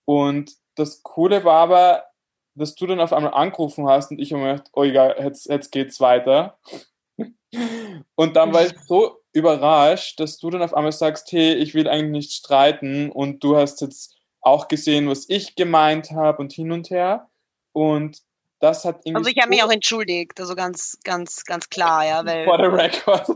Und 0.06 0.52
das 0.76 1.02
Coole 1.02 1.44
war 1.44 1.60
aber, 1.60 2.04
dass 2.54 2.74
du 2.74 2.86
dann 2.86 3.00
auf 3.00 3.12
einmal 3.12 3.34
angerufen 3.34 3.86
hast 3.86 4.10
und 4.10 4.18
ich 4.18 4.32
habe 4.32 4.42
mir 4.42 4.52
gedacht, 4.52 4.70
oh 4.72 4.84
egal, 4.84 5.16
jetzt, 5.18 5.48
jetzt 5.48 5.70
geht's 5.70 6.00
weiter. 6.00 6.58
und 8.14 8.36
dann 8.36 8.54
war 8.54 8.64
ich 8.64 8.72
so 8.86 9.18
überrascht, 9.32 10.18
dass 10.20 10.38
du 10.38 10.50
dann 10.50 10.62
auf 10.62 10.74
einmal 10.74 10.92
sagst, 10.92 11.30
hey, 11.32 11.54
ich 11.54 11.74
will 11.74 11.88
eigentlich 11.88 12.10
nicht 12.10 12.32
streiten 12.32 13.10
und 13.10 13.44
du 13.44 13.56
hast 13.56 13.82
jetzt 13.82 14.16
auch 14.40 14.68
gesehen, 14.68 15.08
was 15.08 15.28
ich 15.28 15.54
gemeint 15.54 16.12
habe 16.12 16.38
und 16.38 16.52
hin 16.52 16.72
und 16.72 16.90
her. 16.90 17.28
Und 17.72 18.22
das 18.60 18.84
hat 18.84 19.00
irgendwie. 19.04 19.16
Also 19.16 19.30
ich 19.30 19.38
habe 19.38 19.50
mich 19.50 19.62
auch 19.62 19.70
entschuldigt, 19.70 20.40
also 20.40 20.54
ganz, 20.54 20.98
ganz, 21.04 21.44
ganz 21.44 21.68
klar, 21.68 22.06
ja. 22.06 22.24
Weil 22.24 22.44
for 22.44 22.58
the 22.58 22.66
record. 22.66 23.26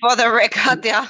For 0.00 0.16
the 0.16 0.24
record, 0.24 0.84
ja. 0.84 1.06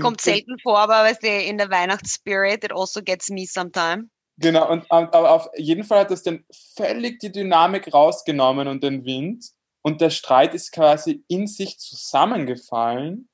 Kommt 0.00 0.20
selten 0.20 0.58
vor, 0.62 0.78
aber 0.78 1.04
weißt 1.04 1.22
du, 1.22 1.28
in 1.28 1.58
der 1.58 1.70
Weihnachtsspirit, 1.70 2.64
it 2.64 2.72
also 2.72 3.02
gets 3.02 3.30
me 3.30 3.46
sometime. 3.46 4.08
Genau, 4.38 4.70
und 4.70 4.84
aber 4.90 5.30
auf 5.30 5.48
jeden 5.56 5.84
Fall 5.84 6.00
hat 6.00 6.10
das 6.10 6.22
dann 6.22 6.44
völlig 6.76 7.20
die 7.20 7.32
Dynamik 7.32 7.92
rausgenommen 7.92 8.68
und 8.68 8.84
den 8.84 9.04
Wind. 9.04 9.46
Und 9.82 10.00
der 10.00 10.10
Streit 10.10 10.52
ist 10.52 10.72
quasi 10.72 11.24
in 11.28 11.46
sich 11.46 11.78
zusammengefallen. 11.78 13.28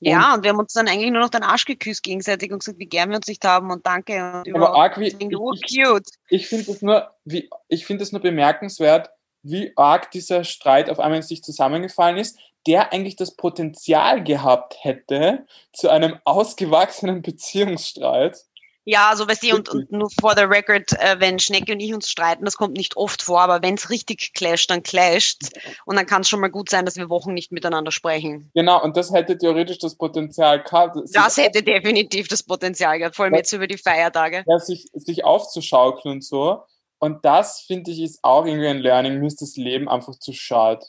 Ja, 0.00 0.34
und, 0.34 0.42
wir 0.42 0.50
haben 0.50 0.58
uns 0.58 0.72
dann 0.72 0.88
eigentlich 0.88 1.10
nur 1.10 1.22
noch 1.22 1.30
den 1.30 1.42
Arsch 1.42 1.64
geküsst 1.64 2.02
gegenseitig 2.02 2.52
und 2.52 2.58
gesagt, 2.58 2.78
wie 2.78 2.86
gern 2.86 3.08
wir 3.10 3.16
uns 3.16 3.26
nicht 3.26 3.44
haben 3.44 3.70
und 3.70 3.86
danke. 3.86 4.42
Und 4.46 4.54
aber 4.54 4.76
arg 4.76 5.00
wie, 5.00 5.06
ich, 5.08 5.18
cute. 5.18 6.08
Ich 6.28 6.48
finde 6.48 6.70
es 6.70 6.82
nur, 6.82 7.10
wie, 7.24 7.48
ich 7.68 7.86
finde 7.86 8.02
es 8.02 8.12
nur 8.12 8.20
bemerkenswert, 8.20 9.10
wie 9.42 9.72
arg 9.76 10.10
dieser 10.10 10.44
Streit 10.44 10.90
auf 10.90 11.00
einmal 11.00 11.18
in 11.18 11.22
sich 11.22 11.42
zusammengefallen 11.42 12.18
ist, 12.18 12.38
der 12.66 12.92
eigentlich 12.92 13.16
das 13.16 13.36
Potenzial 13.36 14.22
gehabt 14.22 14.76
hätte 14.80 15.46
zu 15.72 15.88
einem 15.88 16.18
ausgewachsenen 16.24 17.22
Beziehungsstreit. 17.22 18.44
Ja, 18.88 19.10
also 19.10 19.26
weißt 19.26 19.42
du, 19.42 19.56
und, 19.56 19.68
und 19.68 19.90
nur 19.90 20.08
for 20.20 20.34
the 20.36 20.44
record, 20.44 20.92
äh, 20.92 21.16
wenn 21.18 21.40
Schnecke 21.40 21.72
und 21.72 21.80
ich 21.80 21.92
uns 21.92 22.08
streiten, 22.08 22.44
das 22.44 22.56
kommt 22.56 22.76
nicht 22.76 22.96
oft 22.96 23.20
vor, 23.20 23.40
aber 23.40 23.60
wenn 23.60 23.74
es 23.74 23.90
richtig 23.90 24.32
clasht, 24.32 24.70
dann 24.70 24.84
clasht 24.84 25.42
und 25.86 25.96
dann 25.96 26.06
kann 26.06 26.22
es 26.22 26.28
schon 26.28 26.38
mal 26.38 26.50
gut 26.50 26.70
sein, 26.70 26.84
dass 26.84 26.96
wir 26.96 27.10
Wochen 27.10 27.34
nicht 27.34 27.50
miteinander 27.50 27.90
sprechen. 27.90 28.48
Genau, 28.54 28.80
und 28.80 28.96
das 28.96 29.12
hätte 29.12 29.36
theoretisch 29.36 29.78
das 29.78 29.96
Potenzial 29.96 30.62
gehabt. 30.62 30.96
Das 31.12 31.36
hätte 31.36 31.64
definitiv 31.64 32.28
das 32.28 32.44
Potenzial 32.44 33.00
gehabt, 33.00 33.16
vor 33.16 33.24
allem 33.24 33.34
jetzt 33.34 33.52
über 33.52 33.66
die 33.66 33.76
Feiertage. 33.76 34.44
Ja, 34.46 34.60
sich, 34.60 34.86
sich 34.94 35.24
aufzuschaukeln 35.24 36.14
und 36.14 36.24
so. 36.24 36.62
Und 36.98 37.24
das, 37.24 37.60
finde 37.60 37.90
ich, 37.90 38.00
ist 38.00 38.20
auch 38.22 38.46
irgendwie 38.46 38.68
ein 38.68 38.78
Learning, 38.78 39.18
mir 39.18 39.26
ist 39.26 39.42
das 39.42 39.56
Leben 39.56 39.88
einfach 39.88 40.14
zu 40.14 40.32
schade. 40.32 40.86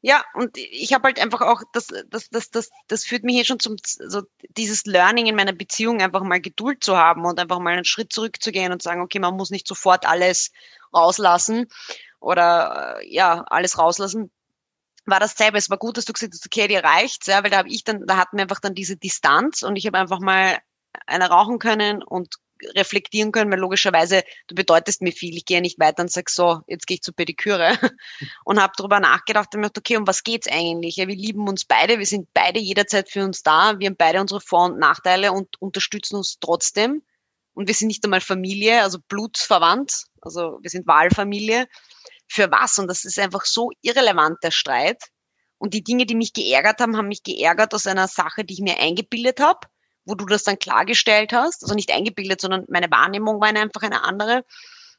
Ja, 0.00 0.24
und 0.34 0.56
ich 0.56 0.92
habe 0.92 1.04
halt 1.04 1.18
einfach 1.20 1.40
auch, 1.40 1.62
das, 1.72 1.88
das, 2.08 2.28
das, 2.30 2.50
das, 2.50 2.70
das 2.88 3.04
führt 3.04 3.24
mich 3.24 3.34
hier 3.34 3.44
schon 3.44 3.60
zum, 3.60 3.76
so 3.84 4.22
dieses 4.56 4.84
Learning 4.84 5.26
in 5.26 5.36
meiner 5.36 5.52
Beziehung, 5.52 6.00
einfach 6.00 6.22
mal 6.22 6.40
Geduld 6.40 6.84
zu 6.84 6.96
haben 6.96 7.24
und 7.24 7.40
einfach 7.40 7.58
mal 7.58 7.72
einen 7.72 7.84
Schritt 7.84 8.12
zurückzugehen 8.12 8.72
und 8.72 8.82
sagen, 8.82 9.00
okay, 9.02 9.18
man 9.18 9.36
muss 9.36 9.50
nicht 9.50 9.66
sofort 9.66 10.06
alles 10.06 10.52
rauslassen 10.94 11.66
oder 12.20 12.98
äh, 13.00 13.14
ja, 13.14 13.42
alles 13.48 13.78
rauslassen. 13.78 14.30
War 15.06 15.20
das 15.20 15.36
selber, 15.36 15.58
es 15.58 15.70
war 15.70 15.78
gut, 15.78 15.96
dass 15.98 16.06
du 16.06 16.12
gesagt 16.12 16.32
hast, 16.32 16.46
okay, 16.46 16.68
dir 16.68 16.82
reicht's, 16.82 17.26
ja, 17.26 17.42
weil 17.42 17.50
da 17.50 17.58
habe 17.58 17.68
ich 17.68 17.84
dann, 17.84 18.06
da 18.06 18.16
hatten 18.16 18.36
wir 18.36 18.42
einfach 18.42 18.60
dann 18.60 18.74
diese 18.74 18.96
Distanz 18.96 19.62
und 19.62 19.76
ich 19.76 19.86
habe 19.86 19.98
einfach 19.98 20.20
mal 20.20 20.58
eine 21.06 21.28
rauchen 21.28 21.58
können 21.58 22.02
und 22.02 22.36
reflektieren 22.74 23.32
können, 23.32 23.50
weil 23.50 23.58
logischerweise 23.58 24.22
du 24.46 24.54
bedeutest 24.54 25.02
mir 25.02 25.12
viel. 25.12 25.36
Ich 25.36 25.44
gehe 25.44 25.60
nicht 25.60 25.78
weiter 25.78 26.02
und 26.02 26.10
sage 26.10 26.30
so, 26.30 26.60
jetzt 26.66 26.86
gehe 26.86 26.96
ich 26.96 27.02
zur 27.02 27.14
Pediküre 27.14 27.78
und 28.44 28.60
habe 28.60 28.72
darüber 28.76 29.00
nachgedacht 29.00 29.54
und 29.54 29.60
mir 29.60 29.68
gedacht, 29.68 29.78
okay, 29.78 29.96
um 29.96 30.06
was 30.06 30.22
geht's 30.22 30.48
eigentlich? 30.48 30.96
Ja, 30.96 31.08
wir 31.08 31.16
lieben 31.16 31.48
uns 31.48 31.64
beide, 31.64 31.98
wir 31.98 32.06
sind 32.06 32.28
beide 32.32 32.60
jederzeit 32.60 33.10
für 33.10 33.24
uns 33.24 33.42
da, 33.42 33.78
wir 33.78 33.88
haben 33.88 33.96
beide 33.96 34.20
unsere 34.20 34.40
Vor- 34.40 34.66
und 34.66 34.78
Nachteile 34.78 35.32
und 35.32 35.60
unterstützen 35.60 36.16
uns 36.16 36.38
trotzdem. 36.40 37.02
Und 37.54 37.68
wir 37.68 37.74
sind 37.74 37.88
nicht 37.88 38.04
einmal 38.04 38.20
Familie, 38.20 38.82
also 38.82 38.98
blutsverwandt, 39.08 40.04
also 40.20 40.58
wir 40.62 40.70
sind 40.70 40.86
Wahlfamilie. 40.86 41.68
Für 42.26 42.50
was? 42.50 42.78
Und 42.78 42.88
das 42.88 43.04
ist 43.04 43.18
einfach 43.18 43.44
so 43.44 43.70
irrelevant, 43.82 44.38
der 44.42 44.50
Streit. 44.50 45.04
Und 45.58 45.72
die 45.72 45.84
Dinge, 45.84 46.04
die 46.04 46.16
mich 46.16 46.32
geärgert 46.32 46.80
haben, 46.80 46.96
haben 46.96 47.08
mich 47.08 47.22
geärgert 47.22 47.74
aus 47.74 47.86
einer 47.86 48.08
Sache, 48.08 48.44
die 48.44 48.54
ich 48.54 48.60
mir 48.60 48.78
eingebildet 48.80 49.40
habe 49.40 49.68
wo 50.04 50.14
du 50.14 50.26
das 50.26 50.44
dann 50.44 50.58
klargestellt 50.58 51.32
hast. 51.32 51.62
Also 51.62 51.74
nicht 51.74 51.92
eingebildet, 51.92 52.40
sondern 52.40 52.64
meine 52.68 52.90
Wahrnehmung 52.90 53.40
war 53.40 53.48
einfach 53.48 53.82
eine 53.82 54.02
andere. 54.02 54.44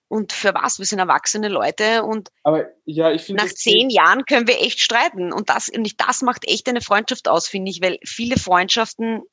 Und 0.08 0.34
für 0.34 0.54
was? 0.54 0.78
Wir 0.78 0.86
sind 0.86 1.00
erwachsene 1.00 1.48
Leute 1.48 2.04
und 2.04 2.30
Aber, 2.44 2.68
ja, 2.86 3.12
ich 3.12 3.28
nach 3.30 3.48
zehn 3.48 3.90
Jahren 3.90 4.26
können 4.26 4.48
wir 4.48 4.62
echt 4.62 4.80
streiten. 4.80 5.34
Und 5.34 5.50
das, 5.50 5.70
und 5.70 5.92
das 6.00 6.22
macht 6.22 6.48
echt 6.48 6.70
eine 6.70 6.82
Freundschaft 6.82 7.28
aus, 7.28 7.48
finde 7.48 7.72
ich, 7.72 7.82
weil 7.82 7.98
viele 8.06 8.38
Freundschaften, 8.38 9.24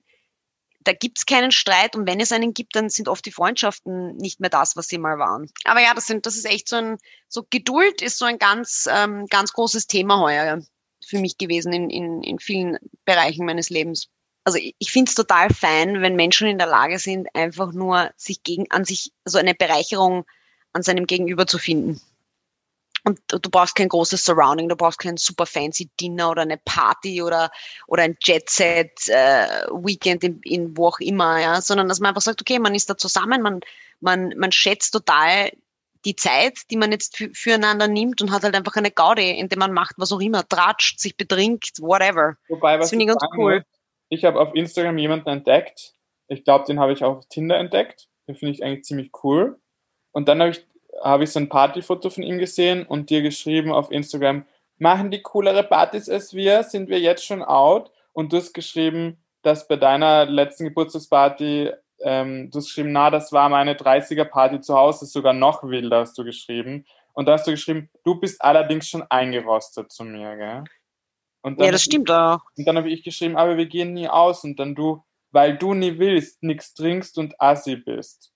da 0.80 0.92
gibt's 0.92 1.26
keinen 1.26 1.52
Streit 1.52 1.94
und 1.94 2.08
wenn 2.08 2.20
es 2.20 2.32
einen 2.32 2.54
gibt, 2.54 2.74
dann 2.74 2.88
sind 2.88 3.08
oft 3.08 3.24
die 3.24 3.32
Freundschaften 3.32 4.16
nicht 4.16 4.40
mehr 4.40 4.50
das, 4.50 4.74
was 4.74 4.88
sie 4.88 4.98
mal 4.98 5.18
waren. 5.18 5.50
Aber 5.64 5.80
ja, 5.80 5.94
das 5.94 6.06
sind, 6.06 6.26
das 6.26 6.36
ist 6.36 6.46
echt 6.46 6.68
so 6.68 6.76
ein, 6.76 6.96
so 7.28 7.44
Geduld 7.48 8.00
ist 8.00 8.18
so 8.18 8.24
ein 8.24 8.38
ganz, 8.38 8.88
ähm, 8.90 9.26
ganz 9.26 9.52
großes 9.52 9.86
Thema 9.86 10.20
heuer 10.20 10.62
für 11.04 11.18
mich 11.18 11.36
gewesen 11.36 11.72
in, 11.72 11.90
in, 11.90 12.22
in 12.22 12.38
vielen 12.38 12.78
Bereichen 13.04 13.44
meines 13.44 13.68
Lebens 13.68 14.08
also 14.44 14.58
ich 14.60 14.90
finde 14.90 15.08
es 15.08 15.14
total 15.14 15.50
fein, 15.50 16.02
wenn 16.02 16.16
Menschen 16.16 16.48
in 16.48 16.58
der 16.58 16.66
Lage 16.66 16.98
sind, 16.98 17.28
einfach 17.34 17.72
nur 17.72 18.10
sich 18.16 18.42
gegen 18.42 18.70
an 18.70 18.84
sich, 18.84 19.12
so 19.24 19.38
eine 19.38 19.54
Bereicherung 19.54 20.24
an 20.72 20.82
seinem 20.82 21.06
Gegenüber 21.06 21.46
zu 21.46 21.58
finden. 21.58 22.00
Und 23.04 23.18
du 23.26 23.50
brauchst 23.50 23.74
kein 23.74 23.88
großes 23.88 24.24
Surrounding, 24.24 24.68
du 24.68 24.76
brauchst 24.76 25.00
kein 25.00 25.16
super 25.16 25.44
fancy 25.44 25.90
Dinner 26.00 26.30
oder 26.30 26.42
eine 26.42 26.58
Party 26.58 27.20
oder, 27.20 27.50
oder 27.88 28.04
ein 28.04 28.16
Jet-Set 28.22 29.08
äh, 29.08 29.66
Weekend 29.72 30.22
in, 30.22 30.40
in 30.42 30.76
wo 30.76 30.86
auch 30.86 31.00
immer, 31.00 31.40
ja, 31.40 31.60
sondern 31.60 31.88
dass 31.88 31.98
man 31.98 32.10
einfach 32.10 32.22
sagt, 32.22 32.40
okay, 32.40 32.60
man 32.60 32.76
ist 32.76 32.88
da 32.88 32.96
zusammen, 32.96 33.42
man, 33.42 33.60
man, 34.00 34.32
man 34.36 34.52
schätzt 34.52 34.92
total 34.92 35.50
die 36.04 36.16
Zeit, 36.16 36.58
die 36.70 36.76
man 36.76 36.92
jetzt 36.92 37.16
füreinander 37.32 37.88
nimmt 37.88 38.22
und 38.22 38.30
hat 38.30 38.42
halt 38.44 38.54
einfach 38.54 38.74
eine 38.76 38.90
Gaudi, 38.90 39.30
indem 39.30 39.60
man 39.60 39.72
macht, 39.72 39.94
was 39.98 40.12
auch 40.12 40.20
immer, 40.20 40.48
tratscht, 40.48 41.00
sich 41.00 41.16
betrinkt, 41.16 41.80
whatever. 41.80 42.36
Wobei, 42.48 42.74
was 42.74 42.84
das 42.84 42.90
finde 42.90 43.04
ich 43.04 43.08
ganz 43.08 43.22
cool. 43.36 43.64
Ich 44.12 44.26
habe 44.26 44.38
auf 44.38 44.54
Instagram 44.54 44.98
jemanden 44.98 45.30
entdeckt. 45.30 45.94
Ich 46.28 46.44
glaube, 46.44 46.66
den 46.66 46.78
habe 46.78 46.92
ich 46.92 47.02
auch 47.02 47.16
auf 47.16 47.28
Tinder 47.30 47.56
entdeckt. 47.56 48.08
Den 48.28 48.34
finde 48.34 48.52
ich 48.52 48.62
eigentlich 48.62 48.84
ziemlich 48.84 49.10
cool. 49.24 49.58
Und 50.10 50.28
dann 50.28 50.38
habe 50.42 50.50
ich, 50.50 50.66
hab 51.00 51.22
ich 51.22 51.30
so 51.30 51.40
ein 51.40 51.48
Partyfoto 51.48 52.10
von 52.10 52.22
ihm 52.22 52.36
gesehen 52.36 52.84
und 52.84 53.08
dir 53.08 53.22
geschrieben 53.22 53.72
auf 53.72 53.90
Instagram, 53.90 54.44
machen 54.76 55.10
die 55.10 55.22
coolere 55.22 55.62
Partys 55.62 56.10
als 56.10 56.34
wir, 56.34 56.62
sind 56.62 56.90
wir 56.90 57.00
jetzt 57.00 57.24
schon 57.24 57.42
out? 57.42 57.90
Und 58.12 58.34
du 58.34 58.36
hast 58.36 58.52
geschrieben, 58.52 59.16
dass 59.40 59.66
bei 59.66 59.76
deiner 59.76 60.26
letzten 60.26 60.64
Geburtstagsparty 60.64 61.70
ähm, 62.02 62.50
du 62.50 62.58
hast 62.58 62.66
geschrieben, 62.66 62.92
na, 62.92 63.08
das 63.08 63.32
war 63.32 63.48
meine 63.48 63.76
30er-Party 63.76 64.60
zu 64.60 64.76
Hause, 64.76 65.06
sogar 65.06 65.32
noch 65.32 65.62
wilder 65.62 66.00
hast 66.00 66.18
du 66.18 66.24
geschrieben. 66.24 66.84
Und 67.14 67.28
da 67.28 67.32
hast 67.32 67.46
du 67.46 67.52
geschrieben, 67.52 67.88
du 68.04 68.20
bist 68.20 68.42
allerdings 68.44 68.88
schon 68.88 69.04
eingerostet 69.08 69.90
zu 69.90 70.04
mir, 70.04 70.36
gell? 70.36 70.64
Ja, 71.44 71.70
das 71.70 71.82
stimmt 71.82 72.10
auch. 72.10 72.40
Und 72.56 72.66
dann 72.66 72.76
habe 72.76 72.90
ich 72.90 73.02
geschrieben, 73.02 73.36
aber 73.36 73.56
wir 73.56 73.66
gehen 73.66 73.92
nie 73.92 74.08
aus. 74.08 74.44
Und 74.44 74.58
dann 74.58 74.74
du, 74.74 75.02
weil 75.30 75.56
du 75.56 75.74
nie 75.74 75.98
willst, 75.98 76.42
nichts 76.42 76.74
trinkst 76.74 77.18
und 77.18 77.40
assi 77.40 77.76
bist. 77.76 78.32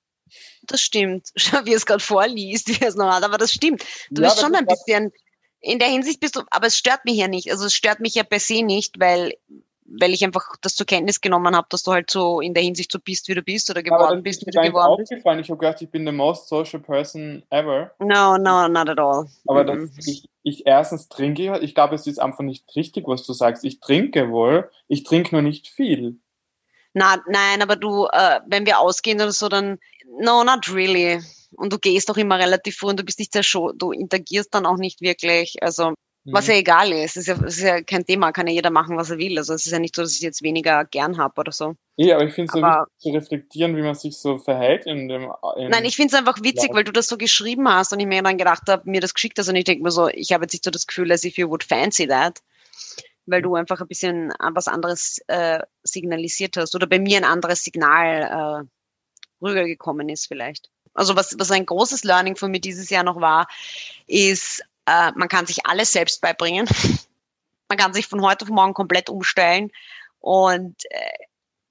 Das 0.63 0.81
stimmt. 0.81 1.29
Schau, 1.37 1.65
wie 1.65 1.75
es 1.75 1.87
gerade 1.87 2.03
vorliest, 2.03 2.69
wie 2.69 2.85
es 2.85 2.97
noch 2.97 3.13
hat, 3.13 3.23
aber 3.23 3.39
das 3.39 3.53
stimmt. 3.53 3.85
Du 4.11 4.23
ja, 4.23 4.29
bist 4.29 4.41
schon 4.41 4.55
ein 4.55 4.67
bisschen, 4.67 5.13
in 5.61 5.79
der 5.79 5.89
Hinsicht 5.89 6.21
bist 6.21 6.37
du, 6.37 6.43
aber 6.51 6.67
es 6.67 6.77
stört 6.77 7.05
mich 7.05 7.17
ja 7.17 7.29
nicht. 7.29 7.51
Also 7.51 7.67
es 7.67 7.75
stört 7.75 8.01
mich 8.01 8.15
ja 8.15 8.25
per 8.25 8.41
se 8.41 8.63
nicht, 8.63 8.99
weil 8.99 9.35
weil 9.89 10.13
ich 10.13 10.25
einfach 10.25 10.57
das 10.61 10.75
zur 10.75 10.87
Kenntnis 10.87 11.21
genommen 11.21 11.55
habe, 11.55 11.67
dass 11.71 11.83
du 11.83 11.93
halt 11.93 12.11
so 12.11 12.41
in 12.41 12.55
der 12.55 12.63
Hinsicht 12.63 12.91
so 12.91 12.99
bist, 12.99 13.29
wie 13.29 13.35
du 13.35 13.43
bist 13.43 13.71
oder 13.71 13.83
geworden 13.83 14.23
bist, 14.23 14.47
wie 14.47 14.51
du 14.51 14.61
geworden 14.61 14.97
bist. 14.99 15.13
Aufgefallen. 15.13 15.41
Ich 15.41 15.51
habe 15.51 15.59
gedacht, 15.59 15.83
ich 15.83 15.91
bin 15.91 16.07
the 16.07 16.13
most 16.13 16.49
social 16.49 16.81
person 16.81 17.43
ever. 17.51 17.93
No, 17.99 18.37
no, 18.37 18.69
not 18.69 18.89
at 18.89 18.99
all. 18.99 19.27
Aber 19.47 19.65
das, 19.65 19.91
ich, 20.07 20.29
ich 20.43 20.67
erstens 20.67 21.09
trinke, 21.09 21.59
ich 21.61 21.75
glaube, 21.75 21.95
es 21.95 22.07
ist 22.07 22.19
einfach 22.19 22.45
nicht 22.45 22.65
richtig, 22.75 23.07
was 23.07 23.25
du 23.25 23.33
sagst. 23.33 23.65
Ich 23.65 23.81
trinke 23.81 24.31
wohl, 24.31 24.71
ich 24.89 25.05
trinke 25.05 25.35
nur 25.35 25.43
nicht 25.43 25.69
viel. 25.69 26.19
Na, 26.95 27.23
nein, 27.29 27.63
aber 27.63 27.77
du, 27.77 28.07
äh, 28.07 28.41
wenn 28.47 28.65
wir 28.65 28.81
ausgehen 28.81 29.21
oder 29.21 29.33
so, 29.33 29.49
dann, 29.49 29.79
no, 30.19 30.45
not 30.45 30.73
really. 30.73 31.21
Und 31.53 31.73
du 31.73 31.79
gehst 31.79 32.11
auch 32.11 32.17
immer 32.17 32.39
relativ 32.39 32.77
früh 32.77 32.89
und 32.89 32.99
du 32.99 33.05
bist 33.05 33.19
nicht 33.19 33.33
sehr 33.33 33.43
schon, 33.43 33.77
du 33.77 33.93
interagierst 33.93 34.55
dann 34.55 34.67
auch 34.67 34.79
nicht 34.79 35.01
wirklich. 35.01 35.57
Also 35.61 35.95
was 36.33 36.47
mhm. 36.47 36.53
ja 36.53 36.59
egal 36.59 36.93
ist. 36.93 37.17
Es 37.17 37.29
ist 37.29 37.39
ja, 37.39 37.47
ist 37.47 37.61
ja 37.61 37.83
kein 37.83 38.05
Thema, 38.05 38.33
kann 38.33 38.47
ja 38.47 38.53
jeder 38.53 38.71
machen, 38.71 38.97
was 38.97 39.11
er 39.11 39.19
will. 39.19 39.39
Also 39.39 39.55
es 39.55 39.65
ist 39.67 39.73
ja 39.73 39.79
nicht 39.79 39.95
so, 39.95 40.03
dass 40.03 40.13
ich 40.13 40.21
jetzt 40.21 40.43
weniger 40.43 40.85
gern 40.85 41.19
habe 41.19 41.41
oder 41.41 41.53
so. 41.53 41.77
Ja, 41.97 42.17
aber 42.17 42.27
ich 42.27 42.35
finde 42.35 42.53
es 42.53 42.61
so 42.61 42.63
wichtig 42.63 42.99
zu 42.99 43.09
reflektieren, 43.11 43.77
wie 43.77 43.83
man 43.83 43.95
sich 43.95 44.19
so 44.19 44.39
verhält 44.39 44.87
in 44.87 45.09
dem. 45.09 45.31
In 45.57 45.71
nein, 45.71 45.85
ich 45.85 45.97
finde 45.97 46.15
es 46.15 46.19
einfach 46.19 46.43
witzig, 46.43 46.71
weil 46.75 46.85
du 46.85 46.93
das 46.93 47.07
so 47.07 47.17
geschrieben 47.17 47.69
hast 47.69 47.93
und 47.93 48.01
ich 48.01 48.07
mir 48.07 48.23
dann 48.23 48.39
gedacht 48.39 48.63
habe, 48.69 48.91
mir 48.91 49.01
das 49.01 49.15
geschickt 49.15 49.39
hast 49.39 49.49
und 49.49 49.57
ich 49.57 49.65
denke 49.65 49.83
mir 49.83 49.91
so, 49.91 50.09
ich 50.09 50.33
habe 50.33 50.45
jetzt 50.45 50.53
nicht 50.53 50.65
so 50.65 50.71
das 50.71 50.87
Gefühl, 50.87 51.09
dass 51.09 51.25
if 51.25 51.39
you 51.39 51.49
would 51.49 51.65
fancy 51.65 52.07
that, 52.09 52.41
weil 53.27 53.43
du 53.43 53.55
einfach 53.55 53.81
ein 53.81 53.89
bisschen 53.89 54.33
was 54.53 54.69
anderes 54.69 55.21
äh, 55.29 55.61
signalisiert 55.85 56.57
hast 56.57 56.75
oder 56.75 56.87
bei 56.87 56.99
mir 56.99 57.19
ein 57.19 57.25
anderes 57.25 57.63
Signal 57.63 58.65
äh, 58.65 59.45
rübergekommen 59.45 60.09
ist 60.09 60.27
vielleicht. 60.27 60.71
Also 60.95 61.15
was, 61.15 61.37
was 61.39 61.51
ein 61.51 61.67
großes 61.67 62.05
Learning 62.05 62.37
von 62.37 62.51
mir 62.51 62.61
dieses 62.61 62.91
Jahr 62.91 63.05
noch 63.05 63.21
war, 63.21 63.47
ist 64.07 64.63
äh, 64.87 65.13
man 65.15 65.29
kann 65.29 65.47
sich 65.47 65.67
alles 65.67 65.93
selbst 65.93 66.21
beibringen. 66.21 66.67
man 67.69 67.79
kann 67.79 67.93
sich 67.93 68.07
von 68.07 68.23
heute 68.23 68.45
auf 68.45 68.51
morgen 68.51 68.75
komplett 68.75 69.09
umstellen 69.11 69.71
und 70.21 70.77
äh, 70.91 71.25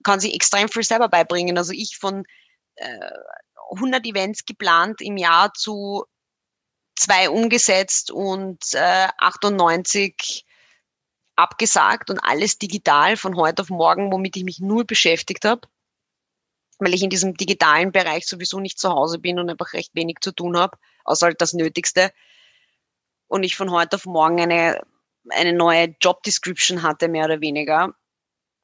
kann 0.03 0.19
sich 0.19 0.33
extrem 0.33 0.69
viel 0.69 0.83
selber 0.83 1.09
beibringen. 1.09 1.57
Also 1.57 1.71
ich 1.71 1.97
von 1.97 2.25
äh, 2.75 3.11
100 3.71 4.05
Events 4.05 4.45
geplant 4.45 5.01
im 5.01 5.17
Jahr 5.17 5.53
zu 5.53 6.05
zwei 6.95 7.29
umgesetzt 7.29 8.11
und 8.11 8.73
äh, 8.73 9.07
98 9.17 10.45
abgesagt 11.35 12.09
und 12.09 12.19
alles 12.19 12.57
digital 12.57 13.17
von 13.17 13.35
heute 13.35 13.63
auf 13.63 13.69
morgen, 13.69 14.11
womit 14.11 14.37
ich 14.37 14.45
mich 14.45 14.59
null 14.59 14.85
beschäftigt 14.85 15.43
habe, 15.43 15.67
weil 16.79 16.93
ich 16.93 17.03
in 17.03 17.09
diesem 17.09 17.35
digitalen 17.35 17.91
Bereich 17.91 18.25
sowieso 18.25 18.59
nicht 18.59 18.79
zu 18.79 18.89
Hause 18.89 19.19
bin 19.19 19.39
und 19.39 19.49
einfach 19.49 19.73
recht 19.73 19.93
wenig 19.95 20.17
zu 20.21 20.31
tun 20.31 20.57
habe, 20.57 20.77
außer 21.03 21.27
halt 21.27 21.41
das 21.41 21.53
Nötigste 21.53 22.13
und 23.35 23.43
ich 23.43 23.57
von 23.57 23.69
heute 23.69 23.97
auf 23.97 24.05
morgen 24.05 24.39
eine, 24.39 24.81
eine 25.29 25.51
neue 25.51 25.93
Job 26.01 26.23
Description 26.23 26.83
hatte, 26.83 27.09
mehr 27.09 27.25
oder 27.25 27.41
weniger, 27.41 27.93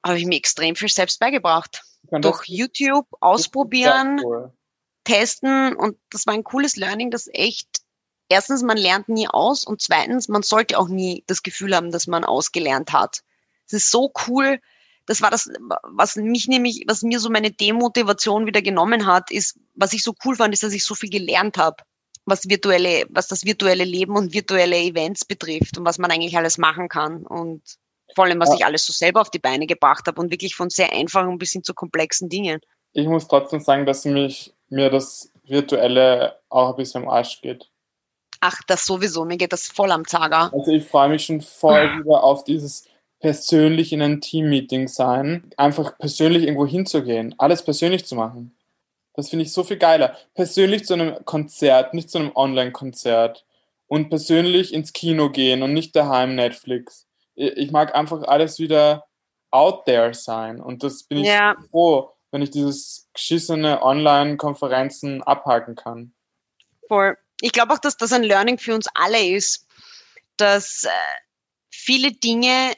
habe 0.04 0.18
ich 0.18 0.26
mir 0.26 0.38
extrem 0.38 0.78
viel 0.78 0.88
selbst 0.88 1.20
beigebracht. 1.20 1.84
Durch 2.10 2.46
YouTube 2.46 3.06
ausprobieren, 3.20 4.22
cool. 4.24 4.54
testen 5.04 5.76
und 5.76 5.98
das 6.10 6.26
war 6.26 6.34
ein 6.34 6.46
cooles 6.46 6.78
Learning, 6.78 7.12
das 7.12 7.30
echt, 7.34 7.82
erstens, 8.30 8.64
man 8.64 8.78
lernt 8.78 9.10
nie 9.10 9.28
aus 9.28 9.66
und 9.66 9.82
zweitens, 9.82 10.30
man 10.30 10.42
sollte 10.42 10.80
auch 10.80 10.88
nie 10.88 11.24
das 11.28 11.44
Gefühl 11.44 11.76
haben, 11.76 11.92
dass 11.92 12.08
man 12.08 12.24
ausgelernt 12.24 12.94
hat. 12.94 13.24
Es 13.68 13.74
ist 13.74 13.92
so 13.92 14.12
cool, 14.28 14.60
das 15.06 15.22
war 15.22 15.32
das, 15.32 15.50
was 15.84 16.16
mich 16.16 16.48
nämlich, 16.48 16.86
was 16.88 17.02
mir 17.04 17.20
so 17.20 17.30
meine 17.30 17.52
Demotivation 17.52 18.46
wieder 18.46 18.62
genommen 18.62 19.06
hat, 19.06 19.32
ist, 19.32 19.60
was 19.76 19.92
ich 19.92 20.02
so 20.02 20.16
cool 20.24 20.38
fand, 20.38 20.54
ist, 20.54 20.64
dass 20.64 20.74
ich 20.74 20.86
so 20.86 20.96
viel 20.96 21.10
gelernt 21.10 21.58
habe 21.58 21.84
was 22.26 22.48
virtuelle, 22.48 23.06
was 23.10 23.28
das 23.28 23.46
virtuelle 23.46 23.84
Leben 23.84 24.16
und 24.16 24.34
virtuelle 24.34 24.78
Events 24.78 25.26
betrifft 25.26 25.78
und 25.78 25.86
was 25.86 25.98
man 25.98 26.12
eigentlich 26.12 26.38
alles 26.38 26.58
machen 26.58 26.88
kann 26.88 27.26
und 27.26 27.62
vor 28.16 28.26
allem, 28.26 28.40
was 28.40 28.50
ja. 28.50 28.56
ich 28.56 28.66
alles 28.66 28.86
so 28.86 28.94
selber 28.94 29.22
auf 29.22 29.30
die 29.30 29.40
Beine 29.40 29.68
gebracht 29.68 30.06
habe 30.08 30.20
und 30.22 30.32
wirklich 30.32 30.56
von 30.56 30.70
sehr 30.70 30.92
einfachen 30.94 31.38
bis 31.38 31.52
hin 31.52 31.64
zu 31.64 31.74
komplexen 31.74 32.30
Dingen. 32.30 32.60
Ich 32.94 33.08
muss 33.08 33.28
trotzdem 33.28 33.62
sagen, 33.62 33.86
dass 33.86 34.06
mich, 34.06 34.54
mir 34.70 34.90
das 34.90 35.32
Virtuelle 35.44 36.40
auch 36.50 36.72
ein 36.72 36.76
bisschen 36.76 37.04
am 37.04 37.10
Arsch 37.10 37.42
geht. 37.42 37.70
Ach, 38.42 38.60
das 38.68 38.86
sowieso, 38.86 39.24
mir 39.24 39.38
geht 39.38 39.54
das 39.54 39.68
voll 39.68 39.92
am 39.92 40.06
Zager. 40.06 40.52
Also 40.54 40.72
ich 40.72 40.84
freue 40.84 41.10
mich 41.10 41.26
schon 41.26 41.42
voll 41.42 41.84
wieder 42.00 42.24
auf 42.24 42.44
dieses 42.44 42.86
persönlich 43.20 43.94
in 43.94 44.02
einem 44.02 44.20
Teammeeting 44.20 44.88
sein, 44.88 45.52
einfach 45.56 45.98
persönlich 46.00 46.44
irgendwo 46.44 46.66
hinzugehen, 46.66 47.36
alles 47.38 47.64
persönlich 47.64 48.06
zu 48.06 48.16
machen. 48.16 48.56
Das 49.14 49.30
finde 49.30 49.44
ich 49.44 49.54
so 49.54 49.64
viel 49.64 49.78
geiler. 49.78 50.18
Persönlich 50.34 50.86
zu 50.86 50.94
einem 50.94 51.26
Konzert, 51.26 51.94
nicht 51.94 52.10
zu 52.10 52.18
einem 52.18 52.32
Online-Konzert. 52.36 53.46
Und 53.88 54.10
persönlich 54.10 54.74
ins 54.74 54.94
Kino 54.94 55.30
gehen 55.30 55.64
und 55.64 55.74
nicht 55.74 55.94
daheim 55.98 56.34
Netflix. 56.36 57.08
Ich 57.36 57.72
mag 57.72 57.94
einfach 57.94 58.24
alles 58.24 58.58
wieder 58.58 59.06
out 59.52 59.84
there 59.84 60.14
sein. 60.14 60.62
Und 60.62 60.84
das 60.84 61.04
bin 61.04 61.18
ich 61.18 61.28
ja. 61.28 61.58
froh, 61.70 62.14
wenn 62.32 62.42
ich 62.42 62.52
dieses 62.52 63.10
geschissene 63.14 63.84
Online-Konferenzen 63.84 65.22
abhaken 65.24 65.76
kann. 65.76 66.14
Voll. 66.88 67.18
Ich 67.42 67.52
glaube 67.52 67.74
auch, 67.74 67.80
dass 67.80 67.98
das 67.98 68.14
ein 68.14 68.24
Learning 68.24 68.58
für 68.58 68.74
uns 68.74 68.88
alle 68.94 69.28
ist, 69.28 69.68
dass 70.38 70.86
äh, 70.86 70.90
viele 71.70 72.14
Dinge, 72.14 72.74